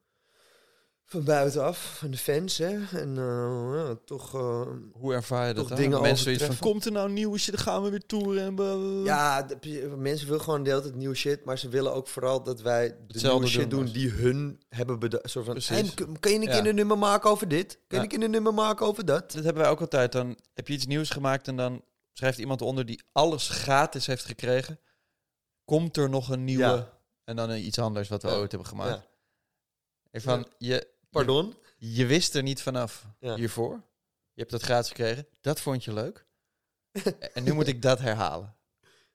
Van 1.07 1.23
buitenaf, 1.23 1.97
van 1.97 2.11
de 2.11 2.17
fans, 2.17 2.57
hè. 2.57 2.99
En 2.99 3.17
eh, 3.17 3.73
ja, 3.87 3.95
toch... 4.05 4.35
eh, 4.35 4.67
Hoe 4.93 5.13
ervaar 5.13 5.47
je 5.47 5.53
dat 5.53 5.67
dan? 5.67 5.77
dingen 5.77 6.01
Mensen 6.01 6.23
zoiets 6.23 6.43
van, 6.43 6.57
komt 6.69 6.85
er 6.85 6.91
nou 6.91 7.11
nieuw 7.11 7.37
shit, 7.37 7.55
dan 7.55 7.63
gaan 7.63 7.83
we 7.83 7.89
weer 7.89 8.05
toeren 8.05 8.43
en 8.43 9.03
ja, 9.03 9.41
de- 9.43 9.93
mensen 9.97 10.27
willen 10.27 10.41
gewoon 10.41 10.63
de 10.63 10.69
hele 10.69 10.81
tijd 10.81 10.95
nieuwe 10.95 11.15
shit. 11.15 11.45
Maar 11.45 11.57
ze 11.57 11.69
willen 11.69 11.93
ook 11.93 12.07
vooral 12.07 12.43
dat 12.43 12.61
wij 12.61 12.87
de 12.89 12.95
Hetzelfde 13.07 13.45
nieuwe 13.45 13.59
shit 13.61 13.69
doen, 13.69 13.83
doen 13.85 13.93
die 13.93 14.09
hun 14.09 14.61
hebben 14.69 14.99
bedacht. 14.99 15.29
Soort 15.29 15.45
van, 15.45 15.53
Precies. 15.53 15.93
kun- 15.93 16.17
je 16.21 16.33
een 16.33 16.47
keer 16.47 16.65
een 16.67 16.75
nummer 16.75 16.97
maken 16.97 17.29
over 17.29 17.47
dit? 17.47 17.79
Kun 17.87 17.97
je 17.97 18.03
een 18.03 18.09
keer 18.09 18.23
een 18.23 18.31
nummer 18.31 18.53
maken 18.53 18.85
over 18.85 19.05
dat? 19.05 19.31
Dat 19.31 19.43
hebben 19.43 19.61
wij 19.63 19.71
ook 19.71 19.81
altijd. 19.81 20.11
Dan 20.11 20.37
heb 20.53 20.67
je 20.67 20.73
iets 20.73 20.85
nieuws 20.85 21.09
gemaakt 21.09 21.47
en 21.47 21.55
dan 21.55 21.83
schrijft 22.13 22.37
iemand 22.37 22.61
onder 22.61 22.85
die 22.85 23.03
alles 23.11 23.49
gratis 23.49 24.05
heeft 24.05 24.25
gekregen. 24.25 24.79
Komt 25.65 25.97
er 25.97 26.09
nog 26.09 26.29
een 26.29 26.43
nieuwe 26.43 26.63
Ja. 26.63 26.99
en 27.23 27.35
dan 27.35 27.51
iets 27.51 27.79
anders 27.79 28.09
wat 28.09 28.21
we 28.21 28.29
ooit 28.29 28.51
hebben 28.51 28.69
gemaakt. 28.69 28.89
Ja. 28.95 29.05
En 30.11 30.21
van, 30.21 30.47
je, 30.57 30.87
Pardon? 31.15 31.55
je, 31.77 31.93
je 31.95 32.05
wist 32.05 32.35
er 32.35 32.43
niet 32.43 32.61
vanaf 32.61 33.05
Ja. 33.19 33.35
hiervoor. 33.35 33.71
Je 34.33 34.41
hebt 34.41 34.51
dat 34.51 34.61
gratis 34.61 34.87
gekregen. 34.87 35.27
Dat 35.41 35.59
vond 35.59 35.83
je 35.83 35.93
leuk. 35.93 36.25
en 37.33 37.43
nu 37.43 37.53
moet 37.53 37.67
ik 37.67 37.81
dat 37.81 37.99
herhalen. 37.99 38.55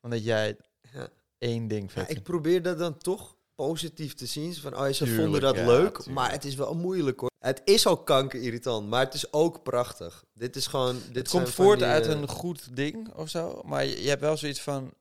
Omdat 0.00 0.24
jij 0.24 0.56
Ja. 0.92 1.08
één 1.38 1.68
ding 1.68 1.82
Ja, 1.86 1.88
vet 1.92 2.02
ik 2.02 2.08
vindt. 2.08 2.22
probeer 2.22 2.62
dat 2.62 2.78
dan 2.78 2.98
toch 2.98 3.36
positief 3.54 4.14
te 4.14 4.26
zien. 4.26 4.54
Van, 4.54 4.76
oh, 4.78 4.86
ja, 4.86 4.92
ze 4.92 5.04
Tuurlijk, 5.04 5.22
vonden 5.22 5.40
dat 5.40 5.56
ja, 5.56 5.66
leuk, 5.66 5.94
tuurlijk. 5.94 6.06
maar 6.14 6.30
het 6.30 6.44
is 6.44 6.54
wel 6.54 6.74
moeilijk 6.74 7.20
hoor. 7.20 7.30
Het 7.38 7.60
is 7.64 7.86
al 7.86 8.02
kankerirritant, 8.02 8.88
maar 8.88 9.04
het 9.04 9.14
is 9.14 9.32
ook 9.32 9.62
prachtig. 9.62 10.24
Dit 10.32 10.56
is 10.56 10.66
gewoon... 10.66 10.96
Dit 11.06 11.16
Het 11.16 11.28
komt 11.28 11.50
voort 11.50 11.78
die, 11.78 11.88
uit 11.88 12.06
eh, 12.06 12.12
een 12.12 12.28
goed 12.28 12.76
ding 12.76 13.14
of 13.14 13.28
zo. 13.28 13.62
Maar 13.64 13.84
je, 13.84 14.02
je 14.02 14.08
hebt 14.08 14.20
wel 14.20 14.36
zoiets 14.36 14.60
van, 14.60 14.94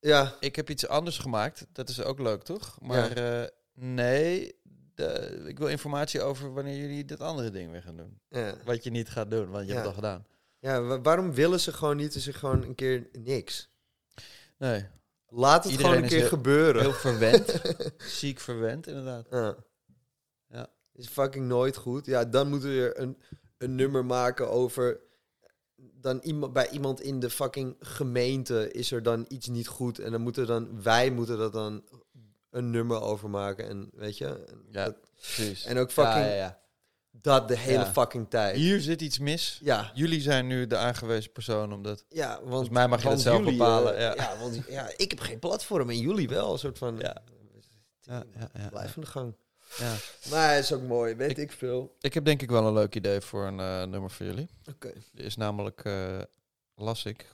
Ja, 0.00 0.36
ik 0.40 0.56
heb 0.56 0.70
iets 0.70 0.86
anders 0.88 1.18
gemaakt. 1.18 1.66
Dat 1.72 1.88
is 1.88 2.02
ook 2.02 2.18
leuk, 2.18 2.42
toch? 2.42 2.78
Maar 2.80 3.12
eh, 3.12 3.48
nee, 3.74 4.54
de, 5.00 5.42
ik 5.46 5.58
wil 5.58 5.68
informatie 5.68 6.22
over 6.22 6.52
wanneer 6.52 6.76
jullie 6.76 7.04
dat 7.04 7.20
andere 7.20 7.50
ding 7.50 7.70
weer 7.70 7.82
gaan 7.82 7.96
doen. 7.96 8.20
ja. 8.28 8.54
Wat 8.64 8.84
je 8.84 8.90
niet 8.90 9.08
gaat 9.08 9.30
doen, 9.30 9.50
want 9.50 9.66
je 9.66 9.72
Ja. 9.72 9.74
hebt 9.74 9.86
het 9.86 9.96
al 9.96 10.02
gedaan. 10.02 10.26
ja 10.58 10.82
wa- 10.82 11.00
waarom 11.00 11.32
willen 11.34 11.60
ze 11.60 11.72
gewoon 11.72 11.96
niet 11.96 12.14
eens 12.14 12.26
gewoon 12.28 12.62
een 12.62 12.74
keer 12.74 13.08
niks? 13.12 13.68
Nee, 14.58 14.86
Laat 15.32 15.62
het 15.64 15.72
Iedereen 15.72 15.92
gewoon 15.92 15.96
een 15.96 16.02
is 16.04 16.10
keer 16.10 16.18
heel- 16.28 16.28
gebeuren. 16.38 16.82
heel 16.82 16.92
verwend. 16.92 17.60
Ziek 18.18 18.40
verwend, 18.40 18.86
inderdaad. 18.86 19.26
Ja. 19.30 19.56
Ja. 20.48 20.68
Is 20.92 21.06
fucking 21.08 21.46
nooit 21.46 21.76
goed. 21.76 22.06
Ja, 22.06 22.24
dan 22.24 22.48
moeten 22.48 22.68
we 22.68 22.74
weer 22.74 23.00
een, 23.00 23.18
een 23.58 23.74
nummer 23.74 24.04
maken 24.04 24.50
over... 24.50 25.00
Dan 25.76 26.18
iemand, 26.22 26.52
bij 26.52 26.70
iemand 26.70 27.00
in 27.00 27.20
de 27.20 27.30
fucking 27.30 27.76
gemeente 27.80 28.70
is 28.72 28.92
er 28.92 29.02
dan 29.02 29.24
iets 29.28 29.48
niet 29.48 29.68
goed. 29.68 29.98
En 29.98 30.10
dan 30.12 30.20
moeten 30.20 30.46
dan... 30.46 30.82
Wij 30.82 31.10
moeten 31.10 31.38
dat 31.38 31.52
dan 31.52 31.84
een 32.50 32.70
nummer 32.70 33.00
over 33.00 33.30
maken. 33.30 33.68
En 33.68 33.90
weet 33.92 34.18
je... 34.18 34.26
En, 34.26 34.64
Ja. 34.70 34.84
dat, 34.84 34.96
Precies. 35.16 35.64
en 35.64 35.78
ook 35.78 35.90
fucking 35.90 36.14
Ja, 36.24 36.30
ja, 36.30 36.34
ja. 36.34 36.60
dat 37.10 37.48
de 37.48 37.56
hele 37.58 37.86
fucking 37.86 38.30
tijd. 38.30 38.56
Hier 38.56 38.80
zit 38.80 39.00
iets 39.02 39.18
mis. 39.18 39.60
Ja, 39.62 39.90
Jullie 39.94 40.20
zijn 40.20 40.46
nu 40.46 40.66
de 40.66 40.76
aangewezen 40.76 41.32
persoon 41.32 41.72
om 41.72 41.82
dat... 41.82 42.04
ja, 42.08 42.36
want... 42.38 42.48
Volgens 42.48 42.68
mij 42.68 42.88
mag 42.88 43.02
je 43.02 43.08
dat 43.08 43.20
zelf 43.20 43.38
jullie, 43.38 43.52
bepalen. 43.58 43.96
eh, 43.96 44.14
ja. 44.16 44.38
want 44.38 44.60
ja, 44.68 44.90
ik 44.96 45.10
heb 45.10 45.20
geen 45.20 45.38
platform 45.38 45.88
en 45.90 45.98
jullie 45.98 46.28
wel. 46.28 46.52
Een 46.52 46.58
soort 46.58 46.78
van... 46.78 46.98
Ja. 46.98 47.22
Ja, 48.00 48.24
ja, 48.38 48.50
ja, 48.54 48.68
Blijf 48.68 48.96
aan 48.96 49.02
de 49.02 49.08
gang. 49.08 49.34
ja. 49.78 49.94
Maar 50.30 50.54
het 50.54 50.64
is 50.64 50.72
ook 50.72 50.82
mooi, 50.82 51.14
weet 51.14 51.38
ik, 51.38 51.52
veel. 51.52 51.96
Ik 52.00 52.14
heb 52.14 52.24
denk 52.24 52.42
ik 52.42 52.50
wel 52.50 52.66
een 52.66 52.72
leuk 52.72 52.94
idee 52.94 53.20
voor 53.20 53.46
een 53.46 53.60
eh, 53.60 53.82
nummer 53.84 54.10
voor 54.10 54.26
jullie. 54.26 54.48
Oké. 54.68 54.92
Is 55.14 55.36
namelijk, 55.36 55.84
eh, 55.84 56.20
las 56.74 57.04
ik 57.04 57.30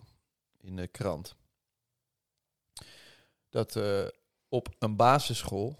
in 0.61 0.77
de 0.77 0.87
krant, 0.87 1.35
dat 3.51 3.77
eh, 3.77 4.05
op 4.49 4.69
een 4.79 4.97
basisschool 4.97 5.79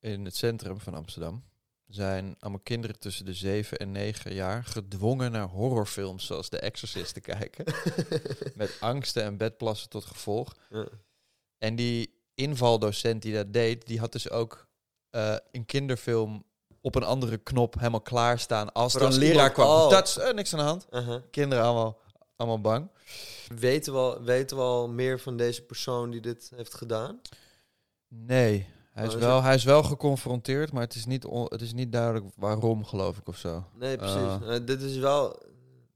in 0.00 0.24
het 0.24 0.36
centrum 0.36 0.80
van 0.80 0.94
Amsterdam 0.94 1.44
zijn 1.86 2.36
allemaal 2.38 2.60
kinderen 2.60 2.98
tussen 2.98 3.24
de 3.24 3.34
7 3.34 3.78
en 3.78 3.90
9 3.90 4.34
jaar 4.34 4.64
gedwongen 4.64 5.32
naar 5.32 5.48
horrorfilms 5.48 6.26
zoals 6.26 6.48
The 6.48 6.58
Exorcist 6.58 7.14
te 7.14 7.20
kijken. 7.20 7.64
met 8.54 8.76
angsten 8.80 9.22
en 9.22 9.36
bedplassen 9.36 9.88
tot 9.88 10.04
gevolg. 10.04 10.54
Ja. 10.70 10.86
En 11.58 11.76
die 11.76 12.20
invaldocent 12.34 13.22
die 13.22 13.34
dat 13.34 13.52
deed, 13.52 13.86
die 13.86 13.98
had 13.98 14.12
dus 14.12 14.30
ook 14.30 14.66
eh, 15.10 15.36
een 15.50 15.66
kinderfilm 15.66 16.44
op 16.80 16.94
een 16.94 17.02
andere 17.02 17.38
knop 17.38 17.74
helemaal 17.74 18.00
klaarstaan 18.00 18.72
als 18.72 18.94
er 18.94 19.02
een 19.02 19.18
leraar 19.18 19.52
kwam. 19.52 19.66
oh. 19.66 19.90
Dat 19.90 20.08
is 20.08 20.16
eh, 20.16 20.32
niks 20.32 20.52
aan 20.52 20.58
de 20.58 20.64
hand. 20.64 20.86
Uh-huh. 20.90 21.22
Kinderen 21.30 21.64
allemaal, 21.64 22.00
allemaal 22.36 22.60
bang. 22.60 22.88
Weten 23.58 23.92
we, 23.92 23.98
al, 23.98 24.22
weten 24.22 24.56
we 24.56 24.62
al 24.62 24.88
meer 24.88 25.20
van 25.20 25.36
deze 25.36 25.62
persoon 25.62 26.10
die 26.10 26.20
dit 26.20 26.50
heeft 26.54 26.74
gedaan? 26.74 27.20
Nee, 28.14 28.66
hij 28.92 29.06
is, 29.06 29.14
Oh, 29.14 29.20
wel, 29.20 29.42
hij 29.42 29.54
is 29.54 29.64
wel 29.64 29.82
geconfronteerd, 29.82 30.72
maar 30.72 30.82
het 30.82 30.94
is, 30.94 31.06
niet 31.06 31.24
on- 31.24 31.46
het 31.48 31.60
is 31.60 31.72
niet 31.72 31.92
duidelijk 31.92 32.26
waarom, 32.36 32.84
geloof 32.84 33.18
ik, 33.18 33.28
of 33.28 33.36
zo. 33.36 33.64
Nee, 33.74 33.96
precies. 33.96 34.16
Ah. 34.16 34.54
Eh, 34.54 34.66
dit 34.66 34.82
is 34.82 34.96
wel... 34.96 35.42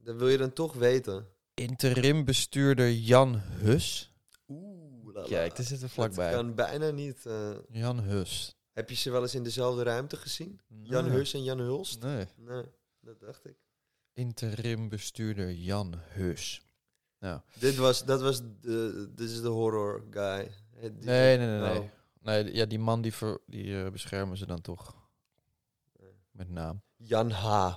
Dat 0.03 0.17
wil 0.17 0.29
je 0.29 0.37
dan 0.39 0.53
toch 0.53 0.73
weten. 0.75 1.27
Interim 1.55 2.25
bestuurder 2.25 2.93
Jan 2.93 3.35
Hus. 3.37 4.15
Oeh. 4.49 5.25
Kijk, 5.25 5.57
daar 5.57 5.67
zitten 5.67 5.87
we 5.87 5.93
vlakbij. 5.93 6.31
Dat 6.31 6.41
kan 6.41 6.55
bijna 6.55 6.91
niet. 6.91 7.27
eh. 7.27 7.51
Jan 7.69 8.01
Hus. 8.01 8.57
heb 8.73 8.91
je 8.91 8.97
ze 8.97 9.11
wel 9.11 9.23
eens 9.23 9.35
in 9.35 9.43
dezelfde 9.43 9.83
ruimte 9.83 10.17
gezien? 10.17 10.61
Jan. 10.83 11.05
Hus 11.05 11.35
en 11.35 11.43
Jan 11.45 11.59
Hulst? 11.59 12.03
Nee. 12.03 12.27
Nee, 12.37 12.63
dat 13.01 13.21
dacht 13.21 13.47
ik. 13.47 13.57
Interim 14.13 14.89
bestuurder 14.89 15.53
Jan 15.53 15.95
Hus. 16.09 16.63
Nou. 17.19 17.41
Dit 17.59 17.77
was, 17.77 18.05
dat 18.05 18.21
was 18.21 18.41
de, 18.61 19.09
dit 19.15 19.31
is 19.31 19.41
de 19.41 19.49
horror 19.49 20.05
guy. 20.11 20.51
Eh, 20.77 20.83
Nee, 21.01 21.37
nee, 21.39 21.47
nee. 21.47 21.61
nee. 21.61 21.79
Oh. 21.79 21.85
Nee 22.27 22.55
ja, 22.55 22.65
die 22.67 22.79
man 22.79 23.03
die, 23.03 23.13
ver, 23.15 23.41
die 23.47 23.83
eh, 23.85 23.91
beschermen 23.91 24.37
ze 24.37 24.47
dan 24.47 24.61
toch. 24.61 24.95
Met 26.31 26.51
naam. 26.51 26.81
Jan 26.97 27.31
H. 27.31 27.75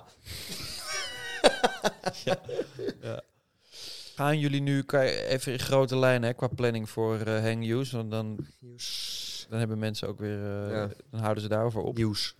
Gaan 4.14 4.38
jullie 4.38 4.60
nu, 4.60 4.82
kan 4.82 5.04
je 5.04 5.24
even 5.26 5.52
in 5.52 5.58
grote 5.58 5.96
lijnen 5.96 6.28
hè, 6.28 6.34
qua 6.34 6.46
planning 6.46 6.90
voor 6.90 7.18
eh 7.20 7.42
Hang 7.42 7.64
Hughes, 7.64 7.90
want 7.90 8.10
dan, 8.10 8.46
dan 9.48 9.58
hebben 9.58 9.78
mensen 9.78 10.08
ook 10.08 10.18
weer, 10.18 10.38
eh, 10.38 10.70
Ja. 10.70 10.88
dan 11.10 11.20
houden 11.20 11.42
ze 11.42 11.48
daarover 11.48 11.80
op. 11.82 11.96
Nieuws. 11.96 12.34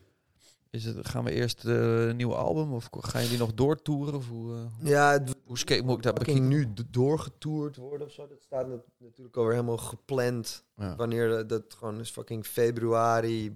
Is 0.71 0.85
het, 0.85 1.09
gaan 1.09 1.25
we 1.25 1.33
eerst 1.33 1.65
een 1.65 2.17
nieuw 2.17 2.35
album 2.35 2.73
of 2.73 2.89
gaan 2.91 3.23
jullie 3.23 3.39
nog 3.39 3.55
doortoeren? 3.55 4.15
Of 4.15 4.29
hoe, 4.29 4.55
eh, 4.55 4.89
Ja, 4.89 5.13
het 5.13 5.37
hoe 5.51 5.59
skate, 5.59 5.83
moet 5.83 5.97
ik 5.97 6.03
dat 6.03 6.15
bekijken? 6.15 6.49
nu 6.49 6.73
doorgetoerd 6.91 7.77
worden 7.77 8.07
of 8.07 8.13
zo. 8.13 8.27
Dat 8.27 8.43
staat 8.43 8.69
nat- 8.69 8.87
natuurlijk 8.99 9.37
alweer 9.37 9.53
helemaal 9.53 9.77
gepland. 9.77 10.65
Ja. 10.77 10.97
Wanneer 10.97 11.47
dat, 11.47 11.75
gewoon 11.75 12.01
is 12.01 12.11
fucking 12.11 12.47
februari, 12.47 13.55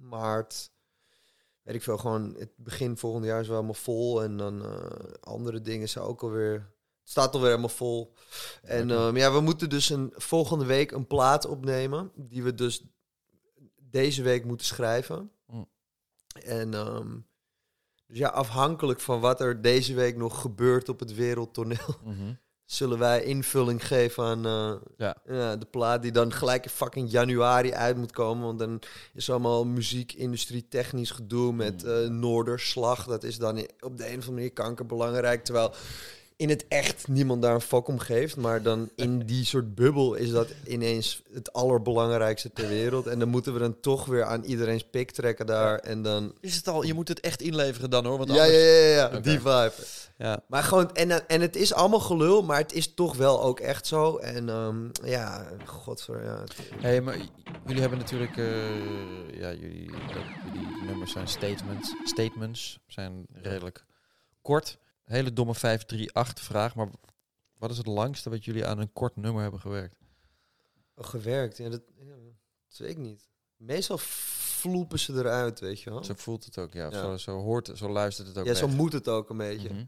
maart. 0.00 0.70
Weet 1.62 1.74
ik 1.74 1.82
veel, 1.82 1.98
gewoon 1.98 2.34
het 2.38 2.50
begin 2.56 2.96
volgend 2.96 3.24
jaar 3.24 3.40
is 3.40 3.46
wel 3.46 3.56
helemaal 3.56 3.82
vol. 3.82 4.22
En 4.22 4.36
dan 4.36 4.64
eh, 4.64 5.12
andere 5.20 5.60
dingen 5.60 5.88
zijn 5.88 6.04
ook 6.04 6.22
alweer... 6.22 6.52
Het 7.00 7.10
staat 7.10 7.34
alweer 7.34 7.48
helemaal 7.48 7.68
vol. 7.68 8.14
En 8.62 8.90
ehm, 8.90 9.16
ja, 9.16 9.32
we 9.32 9.40
moeten 9.40 9.68
dus 9.68 9.90
een, 9.90 10.12
volgende 10.16 10.64
week 10.64 10.90
een 10.90 11.06
plaat 11.06 11.46
opnemen. 11.46 12.12
Die 12.14 12.42
we 12.42 12.54
dus 12.54 12.84
deze 13.82 14.22
week 14.22 14.44
moeten 14.44 14.66
schrijven. 14.66 15.30
Mm. 15.46 15.68
En 16.32 16.74
ehm, 16.74 17.16
dus 18.14 18.22
ja, 18.22 18.28
afhankelijk 18.28 19.00
van 19.00 19.20
wat 19.20 19.40
er 19.40 19.60
deze 19.62 19.94
week 19.94 20.16
nog 20.16 20.40
gebeurt 20.40 20.88
op 20.88 21.00
het 21.00 21.14
wereldtoneel 21.14 21.96
Mhm. 22.04 22.32
zullen 22.64 22.98
wij 22.98 23.22
invulling 23.24 23.86
geven 23.86 24.24
aan 24.24 24.46
eh, 24.46 24.72
Ja. 24.96 25.56
de 25.56 25.66
plaat 25.70 26.02
die 26.02 26.12
dan 26.12 26.32
gelijk 26.32 26.64
in 26.64 26.70
fucking 26.70 27.10
januari 27.10 27.72
uit 27.72 27.96
moet 27.96 28.12
komen. 28.12 28.44
Want 28.44 28.58
dan 28.58 28.80
is 29.14 29.30
allemaal 29.30 29.64
muziekindustrie 29.64 30.68
technisch 30.68 31.10
gedoe 31.10 31.52
met 31.52 31.82
Mm. 31.84 31.90
eh 31.90 32.08
Noorderslag. 32.08 33.04
Dat 33.06 33.22
is 33.24 33.38
dan 33.38 33.58
op 33.80 33.96
de 33.96 34.02
een 34.04 34.08
of 34.08 34.14
andere 34.14 34.32
manier 34.32 34.52
kankerbelangrijk. 34.52 35.44
Terwijl 35.44 35.72
in 36.36 36.48
het 36.48 36.68
echt 36.68 37.08
niemand 37.08 37.42
daar 37.42 37.54
een 37.54 37.60
fuck 37.60 37.88
om 37.88 37.98
geeft. 37.98 38.36
Maar 38.36 38.62
dan 38.62 38.90
in 38.94 39.18
die 39.26 39.44
soort 39.44 39.74
bubbel 39.74 40.14
is 40.14 40.30
dat 40.30 40.48
ineens 40.66 41.22
het 41.32 41.52
allerbelangrijkste 41.52 42.52
ter 42.52 42.68
wereld. 42.68 43.06
En 43.06 43.18
dan 43.18 43.28
moeten 43.28 43.52
we 43.52 43.58
dan 43.58 43.80
toch 43.80 44.04
weer 44.04 44.24
aan 44.24 44.44
iedereen's 44.44 44.84
pik 44.84 45.10
trekken 45.10 45.46
daar. 45.46 45.78
En 45.78 46.02
dan... 46.02 46.34
Is 46.40 46.56
het 46.56 46.68
al, 46.68 46.82
je 46.82 46.94
moet 46.94 47.08
het 47.08 47.20
echt 47.20 47.42
inleveren 47.42 47.90
dan 47.90 48.06
hoor, 48.06 48.18
want 48.18 48.30
Ja, 48.30 48.34
ja, 48.34 48.42
anders... 48.42 48.62
ja, 48.62 48.68
ja, 48.68 48.94
ja, 48.94 49.06
Oké. 49.06 49.20
die 49.20 49.38
vibe. 49.38 49.72
Ja. 50.18 50.40
Maar 50.46 50.62
gewoon, 50.62 50.94
en, 50.94 51.28
en 51.28 51.40
het 51.40 51.56
is 51.56 51.74
allemaal 51.74 52.00
gelul, 52.00 52.42
maar 52.42 52.58
het 52.58 52.72
is 52.72 52.94
toch 52.94 53.16
wel 53.16 53.42
ook 53.42 53.60
echt 53.60 53.86
zo. 53.86 54.16
En 54.16 54.48
ehm, 54.48 54.88
ja, 55.02 55.46
godver, 55.64 56.24
ja. 56.24 56.44
Hey, 56.80 57.00
maar 57.00 57.16
jullie 57.66 57.80
hebben 57.80 57.98
natuurlijk, 57.98 58.36
eh, 58.36 59.40
ja, 59.40 59.52
jullie, 59.52 59.90
dat, 59.90 60.22
jullie 60.44 60.84
nummers 60.86 61.12
zijn 61.12 61.28
statements, 61.28 61.94
statements 62.04 62.78
zijn 62.86 63.26
redelijk 63.32 63.84
kort, 64.42 64.78
hele 65.04 65.32
domme 65.32 65.54
538 65.54 66.44
vraag, 66.44 66.74
maar 66.74 66.88
wat 67.58 67.70
is 67.70 67.76
het 67.76 67.86
langste 67.86 68.30
wat 68.30 68.44
jullie 68.44 68.66
aan 68.66 68.78
een 68.78 68.92
kort 68.92 69.16
nummer 69.16 69.42
hebben 69.42 69.60
gewerkt? 69.60 69.96
Oh, 70.94 71.04
gewerkt, 71.04 71.56
ja 71.56 71.68
dat, 71.68 71.82
ja, 71.96 72.14
dat 72.68 72.78
weet 72.78 72.90
ik 72.90 72.98
niet. 72.98 73.28
Meestal 73.56 73.98
vloepen 73.98 74.98
ze 74.98 75.12
eruit, 75.12 75.60
weet 75.60 75.80
je 75.80 75.90
wel. 75.90 76.04
Zo 76.04 76.14
voelt 76.16 76.44
het 76.44 76.58
ook, 76.58 76.72
ja. 76.72 76.90
Ja. 76.90 77.00
Zo, 77.00 77.16
zo 77.16 77.38
hoort, 77.38 77.70
zo 77.74 77.88
luistert 77.88 78.28
het 78.28 78.38
ook. 78.38 78.46
Ja, 78.46 78.54
zo 78.54 78.68
moet 78.68 78.92
het 78.92 79.08
ook 79.08 79.30
een 79.30 79.36
beetje. 79.36 79.68
Mhm. 79.68 79.84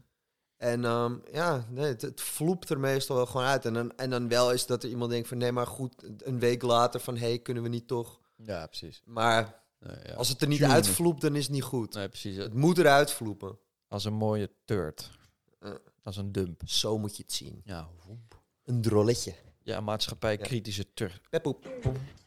En 0.57 0.85
ehm, 0.85 1.15
ja, 1.31 1.65
nee, 1.69 1.85
het, 1.85 2.01
het 2.01 2.21
vloept 2.21 2.69
er 2.69 2.79
meestal 2.79 3.15
wel 3.15 3.25
gewoon 3.25 3.45
uit. 3.45 3.65
En 3.65 3.73
dan, 3.73 3.97
en 3.97 4.09
dan 4.09 4.27
wel 4.27 4.51
is 4.51 4.65
dat 4.65 4.83
er 4.83 4.89
iemand 4.89 5.11
denkt 5.11 5.27
van... 5.27 5.37
nee, 5.37 5.51
maar 5.51 5.67
goed, 5.67 6.03
een 6.17 6.39
week 6.39 6.61
later 6.61 6.99
van... 6.99 7.17
hé, 7.17 7.27
hey, 7.27 7.39
kunnen 7.39 7.63
we 7.63 7.69
niet 7.69 7.87
toch... 7.87 8.19
Ja, 8.35 8.65
precies. 8.65 9.01
Maar 9.05 9.65
Nee, 9.79 9.95
ja. 10.05 10.13
als 10.13 10.29
het 10.29 10.41
er 10.41 10.47
niet 10.47 10.63
uitvloept, 10.63 11.21
dan 11.21 11.35
is 11.35 11.43
het 11.43 11.53
niet 11.53 11.63
goed. 11.63 11.93
Nee, 11.93 12.09
precies. 12.09 12.35
Het 12.35 12.53
moet 12.53 12.77
eruit 12.77 13.11
vloepen. 13.11 13.57
Als 13.87 14.05
een 14.05 14.13
mooie 14.13 14.49
turd. 14.65 15.11
Eh. 15.59 15.71
Als 16.03 16.17
een 16.17 16.31
dump. 16.31 16.61
Zo 16.65 16.97
moet 16.97 17.17
je 17.17 17.23
het 17.23 17.31
zien. 17.33 17.61
Ja, 17.65 17.87
woep. 18.05 18.41
Een 18.65 18.81
drolletje. 18.81 19.33
ja 19.63 19.79
maatschappij 19.81 20.31
Ja. 20.37 20.43
kritische 20.43 20.93
turd. 20.93 21.21
Peppoep. 21.29 21.67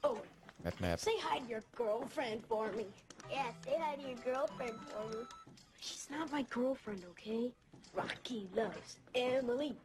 Oh, 0.00 0.18
Met 0.56 0.80
map. 0.80 0.98
say 0.98 1.12
hi 1.12 1.38
to 1.38 1.46
your 1.46 1.62
girlfriend 1.74 2.44
for 2.46 2.70
me. 2.76 2.86
Yeah, 3.28 3.46
say 3.64 3.76
hi 3.78 3.94
to 3.94 4.00
your 4.00 4.18
girlfriend 4.24 4.78
for 4.88 5.08
me. 5.08 5.24
She's 5.78 6.06
not 6.11 6.30
my 6.30 6.44
girlfriend, 6.48 7.04
okay? 7.08 7.54
Rocky 7.94 8.48
loves 8.54 8.96
Emily. 9.12 9.76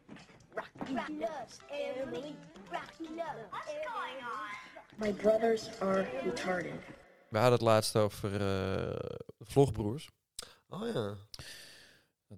Rocky 0.54 0.94
loves 1.20 1.58
Emily. 1.70 2.36
Rocky 2.72 3.10
loves 3.16 3.50
What's 3.50 3.72
going 3.72 4.24
on? 4.24 5.08
My 5.08 5.14
brothers 5.14 5.70
are 5.80 6.08
retarded. 6.24 6.74
We 7.30 7.38
hadden 7.38 7.52
het 7.54 7.62
laatst 7.62 7.96
over 7.96 8.32
eh, 8.34 8.40
de 8.40 9.46
vlogbroers. 9.46 10.10
Oh 10.70 10.88
ja. 10.94 11.16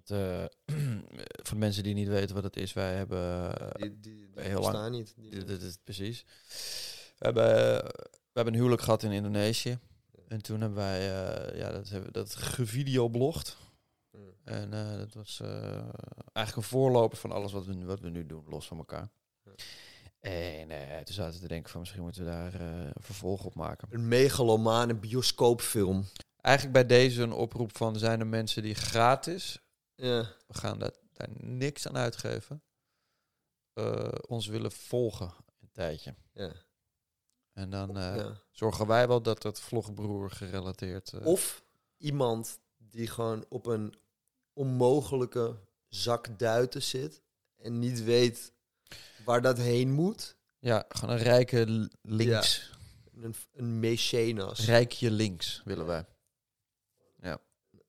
Eh, 0.06 0.44
voor 1.44 1.54
de 1.54 1.56
mensen 1.56 1.82
die 1.82 1.94
niet 1.94 2.08
weten 2.08 2.34
wat 2.34 2.44
het 2.44 2.56
is, 2.56 2.72
wij 2.72 2.94
hebben... 2.94 3.58
eh, 3.58 3.70
Die, 3.80 4.00
die, 4.00 4.30
die 4.34 4.42
heel 4.44 4.60
lang. 4.60 4.90
niet. 4.90 5.14
Dit, 5.46 5.62
is 5.62 5.76
precies. 5.84 6.24
We 7.18 7.24
hebben, 7.24 7.44
we 8.14 8.32
hebben 8.32 8.52
een 8.52 8.58
huwelijk 8.60 8.82
gehad 8.82 9.02
in 9.02 9.10
Indonesië. 9.12 9.78
En 10.28 10.42
toen 10.42 10.60
hebben 10.60 10.78
wij 10.78 10.98
eh, 10.98 11.58
ja, 11.58 11.70
dat, 11.70 11.88
hebben, 11.88 12.12
dat 12.12 12.34
gevideoblogd. 12.34 13.56
En 14.44 14.72
eh, 14.72 14.96
dat 14.98 15.14
was 15.14 15.40
eh, 15.40 15.72
eigenlijk 16.32 16.56
een 16.56 16.62
voorloper 16.62 17.18
van 17.18 17.32
alles 17.32 17.52
wat 17.52 17.66
we, 17.66 17.74
nu- 17.74 17.84
wat 17.86 18.00
we 18.00 18.08
nu 18.10 18.26
doen, 18.26 18.44
los 18.48 18.66
van 18.66 18.78
elkaar. 18.78 19.08
En 20.20 20.70
eh, 20.70 20.96
toen 20.96 21.14
zaten 21.14 21.34
we 21.34 21.40
te 21.40 21.48
denken 21.48 21.70
van 21.70 21.80
misschien 21.80 22.02
moeten 22.02 22.24
we 22.24 22.30
daar 22.30 22.54
eh, 22.54 22.60
een 22.84 22.92
vervolg 23.02 23.44
op 23.44 23.54
maken. 23.54 23.88
Een 23.90 24.08
megalomane 24.08 24.94
bioscoopfilm. 24.94 26.04
Eigenlijk 26.40 26.74
bij 26.74 26.86
deze 26.98 27.22
een 27.22 27.32
oproep 27.32 27.76
van 27.76 27.96
zijn 27.98 28.20
er 28.20 28.26
mensen 28.26 28.62
die 28.62 28.74
gratis, 28.74 29.60
Ja. 30.00 30.34
we 30.46 30.54
gaan 30.54 30.78
daar, 30.78 30.92
daar 31.12 31.28
niks 31.38 31.86
aan 31.88 31.96
uitgeven, 31.96 32.62
eh, 33.72 34.08
ons 34.26 34.46
willen 34.46 34.72
volgen 34.72 35.34
een 35.60 35.70
tijdje. 35.72 36.14
ja. 36.32 36.52
En 37.52 37.70
dan 37.70 37.96
eh, 37.96 38.16
ja. 38.16 38.40
zorgen 38.50 38.86
wij 38.86 39.08
wel 39.08 39.22
dat 39.22 39.42
dat 39.42 39.60
vlogbroer 39.60 40.30
gerelateerd... 40.30 41.12
eh, 41.12 41.26
Of 41.26 41.64
iemand 41.96 42.60
die 42.76 43.06
gewoon 43.06 43.44
op 43.48 43.66
een 43.66 43.94
onmogelijke 44.52 45.58
zak 45.88 46.38
duiten 46.38 46.82
zit 46.82 47.22
en 47.56 47.78
niet 47.78 48.02
weet 48.04 48.52
waar 49.24 49.42
dat 49.42 49.58
heen 49.58 49.90
moet. 49.92 50.36
ja, 50.58 50.84
gewoon 50.88 51.14
een 51.14 51.22
rijke 51.22 51.88
links. 52.02 52.72
Een, 53.12 53.34
een 53.52 53.80
mecenas. 53.80 54.64
Rijkje 54.64 55.10
links 55.10 55.62
willen 55.64 55.86
wij. 55.86 56.06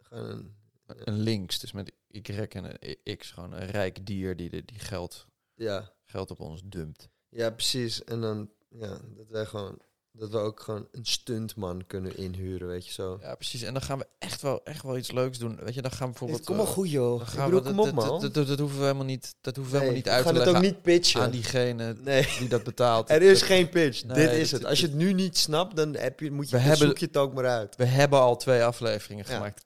Gewoon 0.01 0.30
een- 0.30 0.57
Een 0.86 1.20
links, 1.20 1.60
dus 1.60 1.72
met 1.72 1.91
Y 2.12 2.20
en 2.49 2.78
een 2.80 3.18
X. 3.18 3.32
Gewoon 3.32 3.51
een 3.51 3.68
rijk 3.68 4.05
dier 4.05 4.36
die, 4.36 4.49
de- 4.49 4.66
die 4.66 4.80
geld, 4.80 5.28
ja. 5.55 5.91
geld 6.05 6.32
op 6.32 6.39
ons 6.39 6.62
dumpt. 6.66 7.10
ja, 7.30 7.49
precies. 7.49 8.03
En 8.03 8.22
dan 8.22 8.49
ja, 8.70 8.99
dat 9.16 9.28
wij 9.30 9.45
gewoon 9.45 9.82
dat 10.12 10.30
we 10.30 10.38
ook 10.38 10.60
gewoon 10.60 10.88
een 10.91 11.05
stuntman 11.05 11.86
kunnen 11.88 12.18
inhuren, 12.18 12.68
weet 12.68 12.86
je 12.86 12.91
zo. 12.91 13.18
Ja, 13.22 13.36
precies. 13.36 13.62
En 13.62 13.74
dan 13.74 13.82
gaan 13.82 13.97
we 13.97 14.07
echt 14.20 14.41
wel, 14.41 14.64
echt 14.64 14.84
wel 14.84 14.97
iets 14.97 15.12
leuks 15.12 15.38
doen. 15.38 15.60
Weet 15.64 15.74
je, 15.74 15.82
dan 15.82 15.91
gaan 15.91 16.05
we 16.05 16.10
bijvoorbeeld... 16.10 16.45
kom 16.45 16.55
maar 16.55 16.68
goed, 16.68 16.89
joh. 16.89 17.18
dan 17.18 17.28
Ik 17.28 17.34
gaan 17.34 17.49
we, 17.51 17.62
kom 17.62 17.80
op, 17.80 17.91
man. 17.91 18.22
dat, 18.22 18.34
dat, 18.34 18.60
hoeven 18.60 18.78
we 18.78 18.84
helemaal 18.84 19.05
niet, 19.05 19.36
dat 19.41 19.55
hoeven 19.55 19.74
we 19.74 19.80
helemaal 19.80 20.01
niet 20.01 20.07
we 20.10 20.12
uit 20.14 20.24
te 20.24 20.28
gaan 20.28 20.36
het 20.41 20.45
leggen 20.45 20.66
ook 20.68 20.74
niet 20.74 20.82
pitchen. 20.82 21.22
aan 21.22 21.32
diegene 21.32 21.95
die 22.39 22.47
dat 22.47 22.64
betaalt. 22.64 23.10
Er 23.10 23.22
is 23.22 23.41
geen 23.41 23.70
pitch. 23.70 24.01
Dit 24.01 24.32
is 24.32 24.51
het. 24.51 24.66
Als 24.66 24.80
je 24.80 24.86
het 24.86 24.95
nu 24.95 25.14
niet 25.14 25.38
snapt, 25.38 25.76
dan 25.76 25.95
heb 25.95 26.20
je, 26.20 26.32
moet 26.32 26.49
je, 26.49 26.57
We 26.62 26.76
zoek 26.76 26.97
je 26.97 27.05
het 27.05 27.18
ook 27.18 27.34
maar 27.34 27.47
uit. 27.47 27.76
We 27.76 27.86
hebben 27.86 28.20
al 28.20 28.38
twee 28.38 28.64
afleveringen 28.64 29.26
gemaakt. 29.26 29.66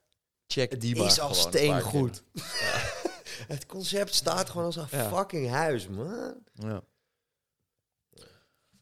Check 0.54 0.80
die 0.80 0.96
maar 0.96 1.06
is 1.06 1.20
al 1.20 1.34
steengoed. 1.34 2.22
Het 3.54 3.66
concept 3.66 4.14
staat 4.14 4.50
gewoon 4.50 4.66
als 4.66 4.76
een 4.76 4.88
fucking 4.88 5.50
huis, 5.50 5.88
man. 5.88 6.34
Ja. 6.52 6.82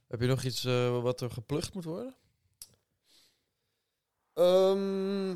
Heb 0.08 0.20
je 0.20 0.26
nog 0.26 0.42
iets 0.42 0.64
eh, 0.64 1.02
wat 1.02 1.20
er 1.20 1.30
geplucht 1.30 1.74
moet 1.74 1.84
worden? 1.84 2.16
Ehm. 4.34 5.34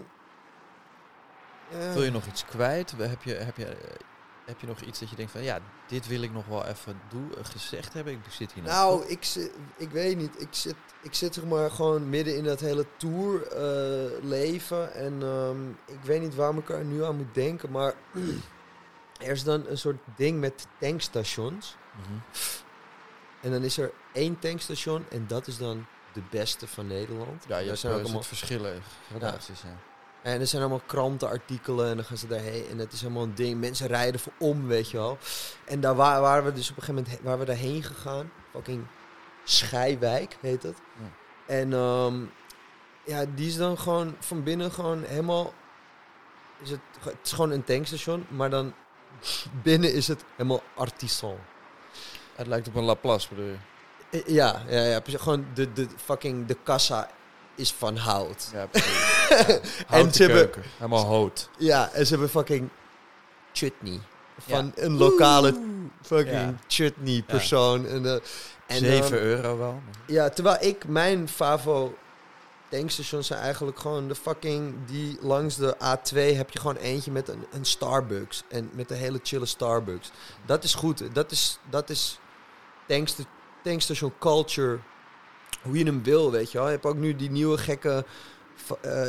Wil 1.92 2.02
je 2.02 2.10
nog 2.10 2.26
iets 2.26 2.44
kwijt? 2.44 2.90
Heb 2.90 3.22
je, 3.22 3.34
heb, 3.34 3.56
je, 3.56 3.66
eh, 3.66 4.06
heb 4.46 4.60
je 4.60 4.66
nog 4.66 4.80
iets 4.80 4.98
dat 4.98 5.10
je 5.10 5.16
denkt 5.16 5.32
van 5.32 5.42
ja, 5.42 5.60
dit 5.86 6.06
wil 6.06 6.22
ik 6.22 6.32
nog 6.32 6.46
wel 6.46 6.64
even 6.64 7.00
doen, 7.08 7.34
eh, 7.36 7.44
gezegd 7.44 7.92
hebben? 7.92 8.12
Ik 8.12 8.20
zit 8.28 8.52
hier 8.52 8.62
Nou, 8.62 9.06
ik, 9.06 9.24
zit, 9.24 9.50
ik 9.76 9.90
weet 9.90 10.16
niet. 10.16 10.40
Ik 10.40 10.48
zit, 10.50 10.76
ik 11.02 11.14
zit 11.14 11.34
zeg 11.34 11.44
maar 11.44 11.70
gewoon 11.70 12.08
midden 12.08 12.36
in 12.36 12.44
dat 12.44 12.60
hele 12.60 12.86
tour 12.96 13.46
eh, 13.46 14.22
leven. 14.22 14.94
En 14.94 15.22
ehm, 15.22 15.70
ik 15.70 16.02
weet 16.02 16.20
niet 16.20 16.34
waarom 16.34 16.58
ik 16.58 16.68
er 16.68 16.84
nu 16.84 17.04
aan 17.04 17.16
moet 17.16 17.34
denken. 17.34 17.70
Maar 17.70 17.94
er 19.24 19.30
is 19.30 19.44
dan 19.44 19.66
een 19.66 19.78
soort 19.78 20.00
ding 20.16 20.40
met 20.40 20.66
tankstations. 20.78 21.76
Mhm. 21.96 22.18
En 23.40 23.50
dan 23.50 23.62
is 23.62 23.78
er 23.78 23.92
één 24.12 24.38
tankstation. 24.38 25.04
En 25.10 25.26
dat 25.26 25.46
is 25.46 25.58
dan 25.58 25.86
de 26.12 26.22
beste 26.30 26.66
van 26.66 26.86
Nederland. 26.86 27.44
Ja, 27.48 27.58
je 27.58 27.76
zijn 27.76 27.92
ook 27.92 27.98
er 27.98 28.04
allemaal, 28.04 28.22
verschillen, 28.22 28.82
gradaties, 29.08 29.60
ja. 29.60 29.78
En 30.32 30.40
er 30.40 30.46
zijn 30.46 30.62
allemaal 30.62 30.82
krantenartikelen. 30.86 31.88
En 31.90 31.96
dan 31.96 32.04
gaan 32.04 32.16
ze 32.16 32.26
daarheen. 32.26 32.66
En 32.70 32.78
het 32.78 32.92
is 32.92 33.00
helemaal 33.00 33.22
een 33.22 33.34
ding. 33.34 33.60
Mensen 33.60 33.86
rijden 33.86 34.20
voor 34.20 34.32
om, 34.38 34.66
weet 34.66 34.90
je 34.90 34.96
wel. 34.96 35.18
En 35.64 35.80
daar 35.80 35.94
wa- 35.94 36.20
waren 36.20 36.44
we 36.44 36.52
dus 36.52 36.70
op 36.70 36.76
een 36.76 36.82
gegeven 36.82 37.02
moment 37.04 37.22
waren 37.24 37.38
we 37.38 37.44
daarheen 37.44 37.82
gegaan. 37.82 38.30
Fucking 38.52 38.86
Schijwijk 39.44 40.36
heet 40.40 40.62
het. 40.62 40.76
Ja. 40.98 41.10
En 41.54 41.72
ehm, 41.72 42.14
ja, 43.04 43.24
die 43.34 43.46
is 43.46 43.56
dan 43.56 43.78
gewoon 43.78 44.16
van 44.18 44.42
binnen 44.42 44.72
gewoon 44.72 45.02
helemaal... 45.02 45.52
Is 46.62 46.70
het, 46.70 46.80
het 47.00 47.16
is 47.24 47.32
gewoon 47.32 47.50
een 47.50 47.64
tankstation, 47.64 48.26
maar 48.28 48.50
dan 48.50 48.74
binnen 49.62 49.92
is 49.92 50.08
het 50.08 50.24
helemaal 50.36 50.62
artisan. 50.74 51.36
Het 52.34 52.46
lijkt 52.46 52.68
op 52.68 52.74
een 52.74 52.84
Laplace, 52.84 53.28
bedoel 53.28 53.44
je? 53.44 53.56
Eh, 54.10 54.26
Ja, 54.26 54.62
ja, 54.68 54.82
ja. 54.82 55.00
Gewoon 55.04 55.46
de, 55.54 55.72
de 55.72 55.86
fucking 55.96 56.46
de 56.46 56.56
kassa 56.62 57.10
is 57.56 57.72
van 57.72 57.96
hout. 57.96 58.48
Ja, 58.52 58.66
precies. 58.72 59.28
Ja. 59.28 59.60
En 59.88 60.12
ze 60.12 60.22
hebben-. 60.22 60.62
Helemaal 60.76 61.06
hout. 61.06 61.48
Ja, 61.58 61.90
en 61.92 62.06
ze 62.06 62.10
hebben 62.12 62.30
fucking 62.30 62.68
chutney. 63.52 64.00
Van 64.38 64.72
een 64.74 64.96
lokale 64.96 65.54
fucking 66.02 66.30
Ja. 66.36 66.54
chutney 66.66 67.22
persoon. 67.26 67.86
En, 67.86 68.06
eh, 68.06 68.12
en, 68.66 68.78
7 68.78 69.04
ehm, 69.04 69.26
euro 69.26 69.58
wel. 69.58 69.80
Ja, 70.06 70.28
terwijl 70.28 70.56
ik, 70.60 70.86
mijn 70.88 71.28
Favo 71.28 71.94
tankstations 72.68 73.26
zijn 73.26 73.40
eigenlijk 73.40 73.78
gewoon 73.78 74.08
de 74.08 74.14
fucking... 74.14 74.74
Die 74.86 75.18
langs 75.20 75.56
de 75.56 75.76
A2 75.76 76.36
heb 76.36 76.50
je 76.50 76.58
gewoon 76.58 76.76
eentje 76.76 77.10
met 77.10 77.28
een, 77.28 77.46
een 77.52 77.64
Starbucks. 77.64 78.42
En 78.48 78.70
met 78.72 78.90
een 78.90 78.96
hele 78.96 79.20
chille 79.22 79.46
Starbucks. 79.46 80.10
Dat 80.46 80.64
is 80.64 80.74
goed. 80.74 81.14
Dat 81.14 81.30
is, 81.30 81.58
dat 81.70 81.90
is 81.90 82.18
tanksta 82.86 83.22
tankstation 83.62 84.12
culture. 84.18 84.78
Hoe 85.62 85.78
je 85.78 85.84
hem 85.84 86.02
wil, 86.02 86.30
weet 86.30 86.52
je 86.52 86.58
wel. 86.58 86.66
Je 86.66 86.72
hebt 86.72 86.86
ook 86.86 86.96
nu 86.96 87.16
die 87.16 87.30
nieuwe 87.30 87.58
gekke 87.58 88.04
eh, 88.80 89.02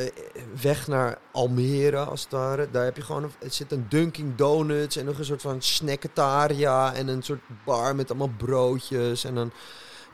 weg 0.62 0.88
naar 0.88 1.18
Almere, 1.32 1.98
als 1.98 2.22
het 2.24 2.32
ware. 2.32 2.68
Daar 2.72 2.84
heb 2.84 2.96
je 2.96 3.02
gewoon... 3.02 3.24
Een, 3.24 3.32
het 3.40 3.54
zit 3.54 3.72
een 3.72 3.86
Dunkin' 3.90 4.34
Donuts 4.36 4.96
en 4.96 5.06
nog 5.06 5.18
een 5.18 5.26
soort 5.26 5.42
van 5.42 5.62
snacketaria. 5.62 6.94
En 6.94 7.08
een 7.08 7.24
soort 7.24 7.42
bar 7.66 7.96
met 7.96 8.10
allemaal 8.10 8.32
broodjes. 8.38 9.24
En 9.24 9.36
een 9.36 9.52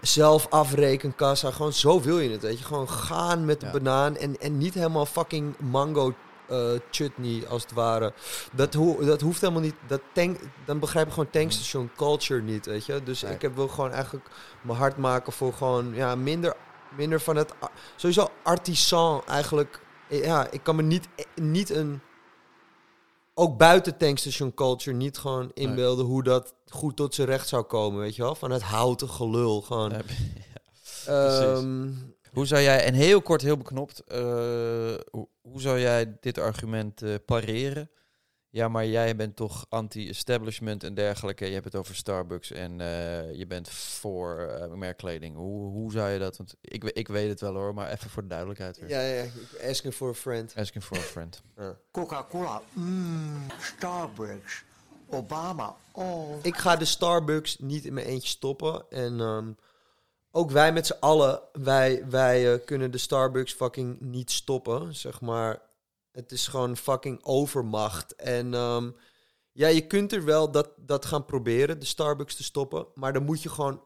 zelf 0.02 0.48
afrekenkassa. 0.50 1.52
Gewoon 1.52 1.74
zo 1.74 2.02
wil 2.02 2.20
je 2.20 2.30
het, 2.30 2.42
weet 2.42 2.60
je. 2.60 2.66
Gewoon 2.66 2.90
gaan 2.90 3.46
met 3.46 3.60
de 3.60 3.66
Ja. 3.66 3.72
banaan 3.72 4.18
en, 4.18 4.40
en 4.40 4.58
niet 4.58 4.74
helemaal 4.74 5.06
fucking 5.06 5.54
mango 5.60 6.14
chutney, 6.92 7.48
als 7.48 7.62
het 7.62 7.72
ware. 7.72 8.14
Dat, 8.54 8.74
ho 8.74 9.06
dat 9.06 9.22
hoeft 9.22 9.42
helemaal 9.42 9.62
niet. 9.62 9.76
Dat 9.88 10.02
tank, 10.14 10.40
dan 10.66 10.80
begrijp 10.80 11.08
ik 11.08 11.14
gewoon 11.14 11.30
tankstation 11.30 11.92
culture 11.96 12.42
niet, 12.42 12.66
weet 12.66 12.86
je. 12.86 13.04
Dus 13.04 13.22
Nee. 13.22 13.34
ik 13.34 13.42
heb 13.42 13.56
wil 13.56 13.68
gewoon 13.68 13.92
eigenlijk 13.92 14.30
mijn 14.62 14.78
hart 14.78 14.98
maken 14.98 15.34
voor 15.34 15.54
gewoon 15.54 15.94
ja, 15.94 16.16
minder, 16.16 16.56
minder 16.98 17.22
van 17.22 17.36
het... 17.36 17.54
Sowieso 17.96 18.30
artisan 18.44 19.22
eigenlijk. 19.28 19.82
Ja, 20.10 20.48
ik 20.52 20.64
kan 20.64 20.76
me 20.76 20.82
niet, 20.82 21.08
niet 21.36 21.70
een... 21.70 22.02
Ook 23.34 23.58
buiten 23.58 23.98
tankstation 23.98 24.54
culture 24.54 24.98
niet 24.98 25.18
gewoon 25.18 25.52
inbeelden 25.54 26.06
hoe 26.06 26.24
dat 26.24 26.54
goed 26.68 26.96
tot 26.96 27.16
zijn 27.16 27.28
recht 27.28 27.48
zou 27.48 27.64
komen, 27.64 28.00
weet 28.00 28.16
je 28.16 28.22
wel. 28.22 28.36
Van 28.36 28.52
het 28.52 28.62
houten 28.62 29.10
gelul, 29.10 29.62
gewoon. 29.62 29.92
Ja, 31.06 31.22
Ehm, 31.56 31.92
Hoe 32.34 32.46
zou 32.46 32.62
jij, 32.62 32.86
en 32.86 32.94
heel 32.94 33.22
kort, 33.22 33.42
heel 33.42 33.58
beknopt, 33.58 34.00
eh, 34.00 34.20
hoe, 35.12 35.28
hoe 35.42 35.62
zou 35.62 35.80
jij 35.80 36.18
dit 36.20 36.38
argument 36.38 37.02
eh, 37.02 37.16
pareren? 37.26 37.90
Ja, 38.54 38.68
maar 38.68 38.86
jij 38.86 39.16
bent 39.16 39.36
toch 39.36 39.66
anti-establishment 39.70 40.84
en 40.84 40.94
dergelijke. 40.94 41.46
Je 41.46 41.54
hebt 41.54 41.66
het 41.66 41.76
over 41.76 41.96
Starbucks 41.96 42.52
en 42.52 42.82
eh, 42.82 43.34
je 43.34 43.48
bent 43.48 43.70
voor 43.70 44.40
eh, 44.40 44.68
merkkleding. 44.68 45.36
Hoe, 45.36 45.72
hoe 45.72 45.92
zou 45.92 46.10
je 46.10 46.20
dat? 46.20 46.38
Want 46.38 46.56
ik, 46.62 46.84
ik 46.84 47.08
weet 47.08 47.30
het 47.30 47.42
wel 47.42 47.54
hoor, 47.54 47.74
maar 47.74 47.92
even 47.92 48.10
voor 48.10 48.22
de 48.22 48.28
duidelijkheid. 48.28 48.80
weer. 48.80 48.90
Ja, 48.90 49.02
ja, 49.02 49.26
asking 49.70 49.94
for 49.94 50.10
a 50.10 50.14
friend. 50.14 50.54
Asking 50.56 50.84
for 50.84 50.98
a 50.98 51.02
friend. 51.02 51.42
Coca-Cola, 51.92 52.62
mmm, 52.74 53.46
Starbucks, 53.60 54.64
Obama, 55.10 55.76
oh. 55.92 56.40
Ik 56.42 56.58
ga 56.58 56.76
de 56.76 56.86
Starbucks 56.86 57.58
niet 57.60 57.86
in 57.86 57.94
mijn 57.94 58.08
eentje 58.08 58.30
stoppen. 58.30 58.86
En 58.90 59.20
ehm, 59.20 59.52
ook 60.36 60.52
wij 60.52 60.74
met 60.74 60.86
z'n 60.86 60.98
allen, 61.00 61.42
wij, 61.52 62.06
wij 62.10 62.54
eh, 62.54 62.60
kunnen 62.66 62.92
de 62.92 62.98
Starbucks 62.98 63.54
fucking 63.54 64.00
niet 64.00 64.32
stoppen. 64.32 64.96
Zeg 64.96 65.22
maar, 65.22 65.62
het 66.12 66.32
is 66.32 66.48
gewoon 66.48 66.78
fucking 66.78 67.24
overmacht. 67.24 68.16
En 68.16 68.54
ehm, 68.54 68.90
ja, 69.52 69.68
je 69.68 69.88
kunt 69.88 70.12
er 70.12 70.26
wel 70.26 70.52
dat, 70.52 70.70
dat 70.78 71.06
gaan 71.06 71.26
proberen, 71.26 71.80
de 71.80 71.86
Starbucks 71.86 72.36
te 72.36 72.44
stoppen. 72.44 72.88
Maar 72.94 73.14
dan 73.14 73.24
moet 73.24 73.42
je 73.42 73.50
gewoon, 73.50 73.82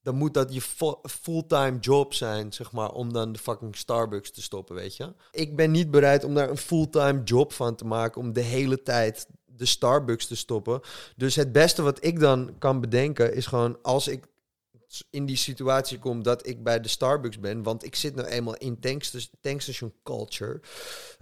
dan 0.00 0.14
moet 0.14 0.34
dat 0.34 0.54
je 0.54 0.60
fu- 0.60 1.08
fulltime 1.08 1.78
job 1.78 2.14
zijn, 2.14 2.52
zeg 2.52 2.72
maar, 2.72 2.92
om 2.92 3.12
dan 3.12 3.32
de 3.32 3.38
fucking 3.38 3.76
Starbucks 3.76 4.30
te 4.30 4.42
stoppen, 4.42 4.74
weet 4.74 4.96
je. 4.96 5.14
Ik 5.30 5.56
ben 5.56 5.70
niet 5.70 5.90
bereid 5.90 6.24
om 6.24 6.34
daar 6.34 6.50
een 6.50 6.56
fulltime 6.56 7.22
job 7.22 7.52
van 7.52 7.74
te 7.74 7.84
maken, 7.84 8.20
om 8.20 8.32
de 8.32 8.40
hele 8.40 8.82
tijd 8.82 9.26
de 9.44 9.66
Starbucks 9.66 10.26
te 10.26 10.36
stoppen. 10.36 10.80
Dus 11.16 11.34
het 11.34 11.52
beste 11.52 11.82
wat 11.82 12.04
ik 12.04 12.20
dan 12.20 12.54
kan 12.58 12.80
bedenken 12.80 13.34
is 13.34 13.46
gewoon 13.46 13.78
als 13.82 14.08
ik 14.08 14.32
in 15.10 15.26
die 15.26 15.36
situatie 15.36 15.98
kom 15.98 16.22
dat 16.22 16.46
ik 16.46 16.62
bij 16.62 16.80
de 16.80 16.88
Starbucks 16.88 17.38
ben, 17.38 17.62
want 17.62 17.84
ik 17.84 17.94
zit 17.94 18.14
nou 18.14 18.28
eenmaal 18.28 18.56
in 18.56 18.78
tankstation 19.40 19.94
culture. 20.02 20.60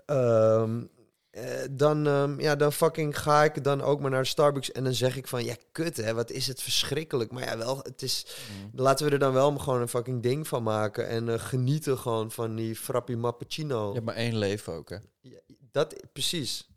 ehm, 0.07 0.83
eh, 1.31 1.45
dan, 1.71 2.07
ehm, 2.07 2.41
ja, 2.41 2.57
dan 2.57 2.73
fucking 2.73 3.19
ga 3.19 3.45
ik 3.45 3.65
dan 3.65 3.81
ook 3.83 4.01
maar 4.01 4.11
naar 4.11 4.27
Starbucks 4.27 4.73
en 4.73 4.85
dan 4.85 4.95
zeg 4.95 5.17
ik 5.17 5.29
van 5.29 5.45
ja, 5.45 5.55
kut 5.73 5.97
hè, 5.97 6.15
wat 6.15 6.31
is 6.31 6.47
het 6.47 6.63
verschrikkelijk. 6.63 7.33
Maar 7.33 7.45
ja, 7.45 7.59
wel, 7.59 7.79
het 7.79 8.03
is, 8.03 8.27
laten 8.73 9.07
we 9.07 9.13
er 9.13 9.19
dan 9.19 9.33
wel 9.33 9.59
gewoon 9.59 9.81
een 9.81 9.89
fucking 9.89 10.23
ding 10.23 10.49
van 10.49 10.63
maken 10.63 11.09
en 11.09 11.29
eh, 11.29 11.39
genieten 11.39 11.99
gewoon 11.99 12.31
van 12.31 12.57
die 12.57 12.77
Frappi 12.77 13.17
Mappuccino. 13.17 13.87
Je 13.87 13.93
hebt 13.93 14.05
maar 14.05 14.15
één 14.15 14.37
leven 14.37 14.73
ook, 14.73 14.91
hè? 14.91 14.97
Dat, 15.71 15.95
precies. 16.13 16.69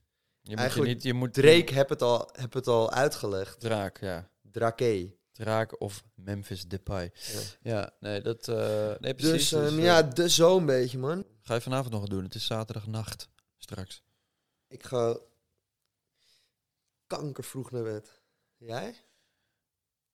Je 0.42 0.52
moet 0.52 0.60
Eigenlijk, 0.60 0.90
je 0.90 0.96
niet, 0.96 1.04
je 1.04 1.14
moet 1.14 1.34
Drake 1.34 1.74
heb 1.74 1.90
het 1.90 2.02
al, 2.02 2.30
heb 2.32 2.54
het 2.54 2.68
al 2.68 2.92
uitgelegd. 2.92 3.60
Draak, 3.60 4.00
ja. 4.00 4.30
Drake. 4.52 5.16
Draak 5.36 5.82
of 5.82 6.04
Memphis 6.14 6.68
Depay. 6.68 7.12
Ja. 7.14 7.42
Ja, 7.62 7.92
nee, 8.00 8.22
dat... 8.22 8.48
eh, 8.48 8.94
nee, 9.00 9.16
precies. 9.16 9.50
Dus, 9.50 9.52
ehm, 9.52 9.78
eh, 9.78 9.84
ja, 9.84 10.02
de, 10.02 10.30
zo 10.30 10.58
een 10.58 10.66
beetje, 10.66 10.98
man. 10.98 11.26
Ga 11.42 11.54
je 11.54 11.62
vanavond 11.62 11.94
nog 11.94 12.08
doen? 12.08 12.24
Het 12.24 12.36
is 12.36 12.46
zaterdagnacht 12.46 13.30
straks. 13.58 14.04
Ik 14.68 14.84
ga 14.84 15.18
kankervroeg 17.08 17.72
naar 17.72 17.84
bed. 17.84 18.22
Jij? 18.58 18.96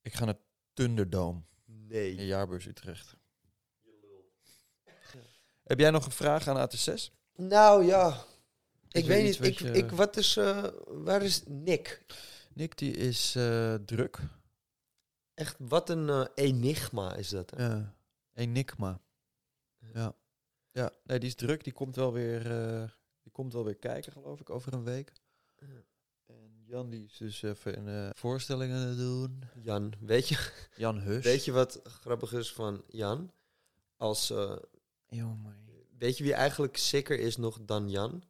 Ik 0.01 0.13
ga 0.13 0.25
naar 0.25 0.37
Thunderdome 0.73 1.41
Nee. 1.65 2.15
in 2.15 2.25
Jaarbeurs 2.25 2.65
Utrecht. 2.65 3.15
Heb 5.63 5.79
jij 5.79 5.89
nog 5.91 6.05
een 6.05 6.11
vraag 6.11 6.47
aan 6.47 6.69
AT6? 6.69 7.11
Nou 7.35 7.85
ja, 7.85 8.25
Is 8.89 9.01
ik 9.01 9.07
weet 9.07 9.23
niet. 9.23 9.33
Ik, 9.35 9.41
wat 9.41 9.57
je- 9.57 9.71
ik, 9.83 9.91
wat 9.91 10.17
is, 10.17 10.37
eh, 10.37 10.65
waar 10.87 11.21
is 11.21 11.41
Nick? 11.45 12.05
Nick 12.53 12.77
die 12.77 12.93
is 12.93 13.35
eh, 13.35 13.73
druk. 13.75 14.19
Echt, 15.33 15.55
wat 15.59 15.89
een 15.89 16.09
eh, 16.09 16.25
enigma 16.35 17.15
is 17.15 17.29
dat. 17.29 17.51
Hè? 17.51 17.65
Ja. 17.65 17.95
Enigma. 18.33 19.01
Ja. 19.93 20.15
Ja, 20.71 20.91
nee, 21.03 21.19
die 21.19 21.29
is 21.29 21.35
druk. 21.35 21.63
Die 21.63 21.73
komt 21.73 21.95
wel 21.95 22.13
weer, 22.13 22.51
eh, 22.51 22.89
die 23.21 23.31
komt 23.31 23.53
wel 23.53 23.65
weer 23.65 23.75
kijken, 23.77 24.11
geloof 24.11 24.39
ik, 24.39 24.49
over 24.49 24.73
een 24.73 24.83
week. 24.83 25.11
En 26.25 26.63
Jan 26.65 26.89
die 26.89 27.05
is 27.05 27.17
dus 27.17 27.41
even 27.41 27.77
een 27.77 28.07
eh, 28.07 28.09
voorstelling 28.13 28.73
aan 28.73 28.87
het 28.87 28.97
doen. 28.97 29.43
Jan, 29.61 29.93
weet 29.99 30.27
je, 30.27 30.51
Jan 30.75 30.99
Hus. 30.99 31.23
weet 31.23 31.45
je 31.45 31.51
wat 31.51 31.79
grappig 31.83 32.33
is 32.33 32.53
van 32.53 32.83
Jan? 32.87 33.31
Als, 33.97 34.29
eh, 34.29 34.55
Jongen. 35.07 35.69
weet 35.97 36.17
je 36.17 36.23
wie 36.23 36.33
eigenlijk 36.33 36.77
sicker 36.77 37.19
is 37.19 37.37
nog 37.37 37.59
dan 37.61 37.89
Jan? 37.89 38.23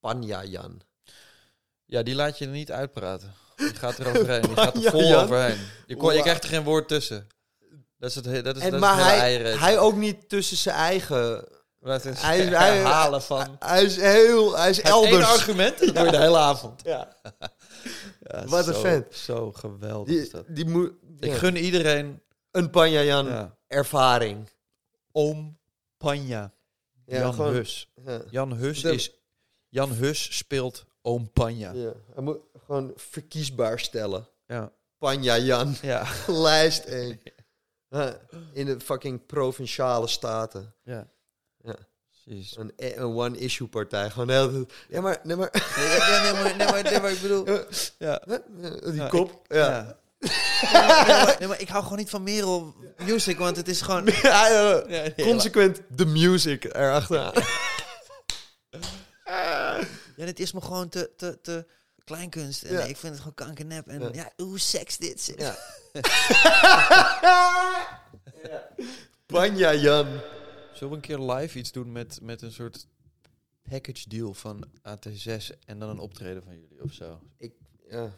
Panja 0.00 0.44
Jan. 0.44 0.80
Ja, 1.84 2.02
die 2.02 2.14
laat 2.14 2.38
je 2.38 2.46
niet 2.46 2.72
uitpraten. 2.72 3.32
Die 3.56 3.74
gaat 3.74 3.98
er 3.98 4.06
overheen. 4.08 4.42
Die 4.42 4.54
gaat 4.56 4.74
er 4.76 4.80
Ja, 4.86 4.90
vol 4.90 5.02
Jan. 5.08 5.24
overheen. 5.24 5.58
Je, 5.86 5.96
kon, 5.96 6.14
je 6.14 6.20
krijgt 6.22 6.42
er 6.42 6.48
geen 6.48 6.62
woord 6.64 6.88
tussen. 6.88 7.26
Dat 7.98 8.10
is 8.10 8.14
het, 8.16 8.24
he- 8.24 8.42
dat 8.42 8.56
is, 8.56 8.62
En, 8.62 8.70
dat 8.70 8.80
is 8.80 8.86
maar 8.86 8.96
het 8.96 9.04
hele 9.06 9.16
hij, 9.18 9.26
eieren. 9.28 9.58
hij 9.58 9.78
ook 9.78 9.96
niet 9.96 10.28
tussen 10.28 10.56
zijn 10.56 10.76
eigen... 10.76 11.48
Wat 11.78 12.04
is 12.04 12.20
Hij, 12.20 12.38
hij, 12.46 12.76
herhalen 12.76 13.22
van... 13.22 13.56
Hij 13.58 13.84
is 13.84 13.96
heel... 13.96 14.56
Hij 14.56 14.70
is 14.70 14.82
Hij 14.82 14.92
heeft 14.92 15.04
één 15.04 15.12
elders. 15.12 15.30
argument 15.40 15.78
dat 15.78 15.94
doe 15.94 16.04
je 16.04 16.10
de 16.10 16.18
hele 16.18 16.38
avond. 16.38 16.82
Ja. 16.84 17.16
Ja, 18.20 18.44
Wat 18.46 18.66
een 18.66 18.74
vent. 18.74 19.14
Zo 19.14 19.52
geweldig 19.52 20.14
is 20.14 20.30
dat. 20.30 20.44
die 20.48 20.66
moet... 20.68 20.92
Ik 21.18 21.28
ja. 21.30 21.34
gun 21.38 21.56
iedereen 21.56 22.22
Een 22.50 22.70
Panja 22.70 23.02
Jan 23.02 23.26
ja, 23.26 23.56
ervaring. 23.66 24.50
oom 25.12 25.58
Panja. 25.96 26.52
Ja, 27.06 27.18
Jan 27.18 27.40
Hus. 27.52 27.92
Ja. 28.04 28.20
Jan 28.30 28.52
Hus 28.52 28.80
De- 28.82 28.92
is... 28.94 29.10
Jan 29.68 29.92
Hus 29.92 30.36
speelt 30.36 30.84
oom 31.06 31.32
Panja. 31.32 31.72
Ja. 31.72 31.92
Hij 32.14 32.22
moet 32.22 32.38
gewoon 32.66 32.92
verkiesbaar 32.96 33.78
stellen. 33.78 34.28
Ja. 34.46 34.72
Panja 34.98 35.38
Jan, 35.38 35.76
Ja. 35.92 36.06
lijst 36.26 36.84
1. 36.84 37.20
in 38.52 38.66
de 38.66 38.80
fucking 38.80 39.26
provinciale 39.26 40.06
staten. 40.06 40.74
ja. 40.84 41.08
Ja. 41.62 41.74
Precies. 42.24 42.56
Een, 42.56 42.72
een 42.76 43.02
one-issue 43.16 43.68
partij. 43.68 44.10
Gewoon 44.10 44.26
tijd, 44.26 44.72
Ja, 44.88 45.00
maar... 45.00 45.20
Nee, 45.22 45.36
maar... 45.36 45.50
Nee, 45.76 45.86
nee, 45.88 46.32
maar, 46.42 46.56
nee, 46.56 46.66
maar, 46.66 46.82
nee, 46.82 47.00
maar 47.00 47.10
ik 47.10 47.20
bedoel... 47.22 47.46
Ja. 47.98 48.20
Die 48.84 48.92
Ja, 48.94 49.08
kop. 49.08 49.30
ik- 49.30 49.56
ja. 49.56 49.66
ja. 49.68 49.98
Nee, 50.72 50.82
maar, 51.24 51.36
nee, 51.38 51.48
maar 51.48 51.60
ik 51.60 51.68
hou 51.68 51.82
gewoon 51.82 51.98
niet 51.98 52.10
van 52.10 52.22
Merel 52.22 52.74
Music, 53.04 53.38
want 53.38 53.56
het 53.56 53.68
is 53.68 53.80
gewoon... 53.80 54.04
Ja, 54.22 54.48
ja, 54.48 54.82
Ja, 54.88 55.10
heel- 55.16 55.26
Consequent 55.26 55.80
de 55.88 56.06
music 56.06 56.64
erachteraan. 56.64 57.32
Ja, 60.16 60.24
dit 60.24 60.40
is 60.40 60.52
me 60.52 60.60
gewoon 60.60 60.88
te, 60.88 61.10
te, 61.16 61.38
te 61.42 61.66
kleinkunst. 62.04 62.62
En 62.62 62.72
Ja. 62.72 62.80
ik 62.80 62.96
vind 62.96 63.12
het 63.12 63.18
gewoon 63.18 63.34
kankernep. 63.34 63.88
En 63.88 64.00
Ja. 64.00 64.10
ja, 64.12 64.32
hoe 64.44 64.58
seks 64.58 64.96
dit. 64.98 65.34
Ja. 65.36 65.56
Panja 69.26 69.74
Jan. 69.74 70.06
Zullen 70.72 70.88
we 70.90 70.94
een 70.94 71.00
keer 71.00 71.18
live 71.18 71.58
iets 71.58 71.72
doen 71.72 71.92
met, 71.92 72.18
met 72.22 72.42
een 72.42 72.52
soort 72.52 72.86
package 73.68 74.08
deal 74.08 74.34
van 74.34 74.66
AT6 74.88 75.58
en 75.64 75.78
dan 75.78 75.88
een 75.88 75.98
optreden 75.98 76.42
van 76.42 76.58
jullie 76.60 76.82
of 76.82 76.92
zo? 76.92 77.20
Ja. 77.90 78.16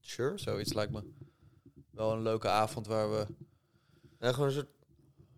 Sure. 0.00 0.38
Zoiets 0.38 0.72
lijkt 0.72 0.92
me 0.92 1.02
wel 1.90 2.12
een 2.12 2.22
leuke 2.22 2.48
avond 2.48 2.86
waar 2.86 3.10
we... 3.10 3.26
Ja, 4.18 4.32
gewoon 4.32 4.48
een 4.48 4.54
soort 4.54 4.70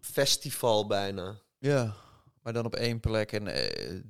festival 0.01 0.87
bijna. 0.87 1.41
Ja, 1.59 1.95
maar 2.43 2.53
dan 2.53 2.65
op 2.65 2.75
één 2.75 3.01
plek 3.01 3.33
en 3.33 3.47
eh, 3.47 4.01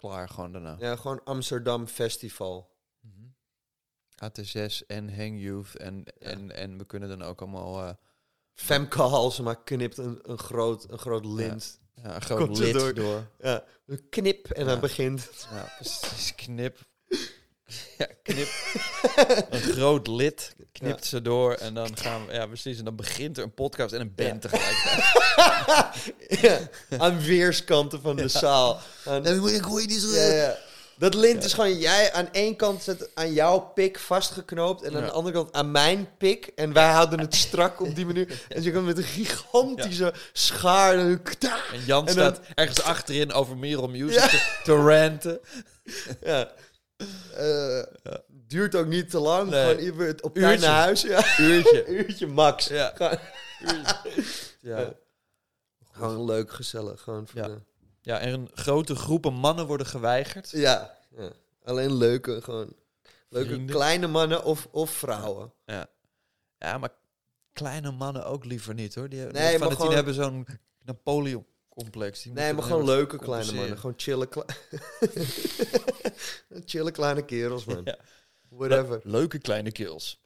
klaar 0.00 0.28
gewoon 0.28 0.52
daarna. 0.52 0.76
Ja, 0.78 0.96
gewoon 0.96 1.24
Amsterdam 1.24 1.86
Festival. 1.86 2.70
Mhm. 3.00 3.26
AT6 4.24 4.86
en 4.86 5.16
Hang 5.16 5.40
Youth 5.42 5.76
en, 5.76 6.04
en, 6.18 6.56
en 6.56 6.78
we 6.78 6.84
kunnen 6.84 7.08
dan 7.08 7.22
ook 7.22 7.40
allemaal... 7.40 7.82
eh, 7.82 7.94
Femke 8.54 9.02
Halsema 9.02 9.54
knipt 9.54 9.98
een, 9.98 10.18
een, 10.22 10.38
groot, 10.38 10.90
een 10.90 10.98
groot 10.98 11.24
lint. 11.24 11.80
ja, 11.94 12.14
een 12.14 12.20
groot 12.22 12.38
Komt 12.38 12.58
lid 12.58 12.72
door. 12.74 12.94
door. 12.94 13.26
Ja. 13.38 13.64
Een 13.86 14.08
knip 14.08 14.46
en 14.50 14.66
dan 14.66 14.80
begint. 14.80 15.46
Ja, 15.50 15.72
precies. 15.78 16.34
Knip. 16.34 16.78
Ja, 17.98 18.06
knip. 18.22 18.48
een 19.50 19.60
groot 19.60 20.06
lid 20.06 20.54
knipt 20.72 21.06
ze 21.06 21.22
door 21.22 21.52
en 21.54 21.74
dan 21.74 21.96
gaan 21.96 22.26
we... 22.26 22.32
Ja, 22.32 22.46
precies. 22.46 22.78
En 22.78 22.84
dan 22.84 22.96
begint 22.96 23.36
er 23.36 23.42
een 23.42 23.54
podcast 23.54 23.92
en 23.92 24.00
een 24.00 24.14
band 24.14 24.40
tegelijkertijd. 24.42 25.04
ja. 26.42 26.58
Aan 26.98 27.20
weerskanten 27.20 28.00
van 28.00 28.16
de 28.16 28.28
zaal. 28.28 28.80
Aan, 29.04 29.26
ik 29.48 29.60
hoor 29.62 29.80
je 29.80 29.86
niet 29.86 30.00
zo... 30.00 30.14
ja, 30.14 30.32
ja. 30.32 30.56
Dat 30.98 31.14
lint 31.14 31.44
is 31.44 31.52
gewoon 31.52 31.78
jij 31.78 32.12
aan 32.12 32.28
één 32.32 32.56
kant 32.56 32.82
zit 32.82 33.08
aan 33.14 33.32
jouw 33.32 33.58
pik 33.60 33.98
vastgeknoopt 33.98 34.82
en 34.82 34.94
aan 34.94 35.00
Ja. 35.00 35.06
de 35.06 35.12
andere 35.12 35.34
kant 35.34 35.52
aan 35.52 35.70
mijn 35.70 36.08
pik. 36.18 36.50
En 36.54 36.72
wij 36.72 36.90
houden 36.90 37.20
het 37.20 37.34
strak 37.34 37.80
op 37.80 37.94
die 37.94 38.06
manier. 38.06 38.42
En 38.48 38.62
ze 38.62 38.70
kan 38.70 38.84
met 38.84 38.98
een 38.98 39.04
gigantische 39.04 40.14
schaar. 40.32 40.94
En, 40.98 41.22
En 41.72 41.84
Jan 41.86 42.06
En 42.08 42.14
dan- 42.16 42.34
staat 42.34 42.40
ergens 42.54 42.82
achterin 42.82 43.32
over 43.32 43.56
Merel 43.56 43.88
Music 43.88 44.20
Ja. 44.20 44.28
te, 44.28 44.58
te 44.64 44.72
ranten. 44.74 45.40
ja. 46.24 46.50
Eh, 47.36 47.82
Duurt 48.28 48.74
ook 48.74 48.86
niet 48.86 49.10
te 49.10 49.18
lang. 49.18 49.50
Nee. 49.50 49.62
Gewoon 49.76 49.92
even 49.92 50.22
op 50.24 50.34
tijd 50.34 50.60
naar 50.60 50.80
huis. 50.80 51.02
Ja. 51.02 51.38
Uurtje. 51.38 51.86
Uurtje 51.96 52.26
max. 52.26 52.66
Ja. 52.66 52.92
Gewoon, 52.94 53.18
Ja. 54.60 54.92
gewoon 55.92 56.24
leuk, 56.24 56.50
gezellig. 56.52 57.00
Gewoon 57.00 57.26
voor 57.28 57.40
Ja. 57.40 57.46
de- 57.46 57.62
ja, 58.02 58.18
en 58.18 58.48
grote 58.54 58.94
groepen 58.94 59.32
mannen 59.32 59.66
worden 59.66 59.86
geweigerd. 59.86 60.50
ja. 60.50 60.96
ja. 61.16 61.30
Alleen 61.64 61.94
leuke, 61.94 62.40
gewoon 62.42 62.72
leuke 63.28 63.48
Vrienden. 63.48 63.74
kleine 63.74 64.06
mannen 64.06 64.44
of, 64.44 64.68
of 64.70 64.90
vrouwen. 64.90 65.52
Ja. 65.64 65.86
ja, 66.58 66.78
maar 66.78 66.90
kleine 67.52 67.90
mannen 67.90 68.24
ook 68.26 68.44
liever 68.44 68.74
niet 68.74 68.94
hoor. 68.94 69.08
Die, 69.08 69.20
Nee, 69.20 69.58
van 69.58 69.70
gewoon- 69.72 69.86
die 69.86 69.96
hebben 69.96 70.14
zo'n 70.14 70.46
Napoleon 70.84 71.46
complex. 71.82 72.24
Nee, 72.24 72.52
maar 72.52 72.62
gewoon 72.62 72.84
leuke 72.84 73.18
kleine 73.18 73.52
mannen. 73.52 73.78
Gewoon 73.78 73.94
chillen, 73.96 74.28
chille 76.70 76.90
kleine 76.90 77.24
kerels, 77.24 77.64
man. 77.64 77.94
Whatever. 78.48 79.00
Leuke 79.04 79.38
kleine 79.38 79.72
kills. 79.72 80.24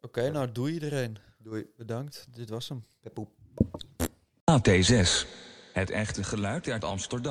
Oké, 0.00 0.18
okay, 0.18 0.28
nou 0.28 0.52
doei 0.52 0.72
iedereen. 0.72 1.18
Doei. 1.38 1.66
Bedankt. 1.76 2.26
Dit 2.30 2.48
was 2.48 2.68
hem. 2.68 2.84
AT6. 4.50 5.26
Het 5.72 5.90
echte 5.90 6.24
geluid 6.24 6.68
uit 6.68 6.84
Amsterdam. 6.84 7.30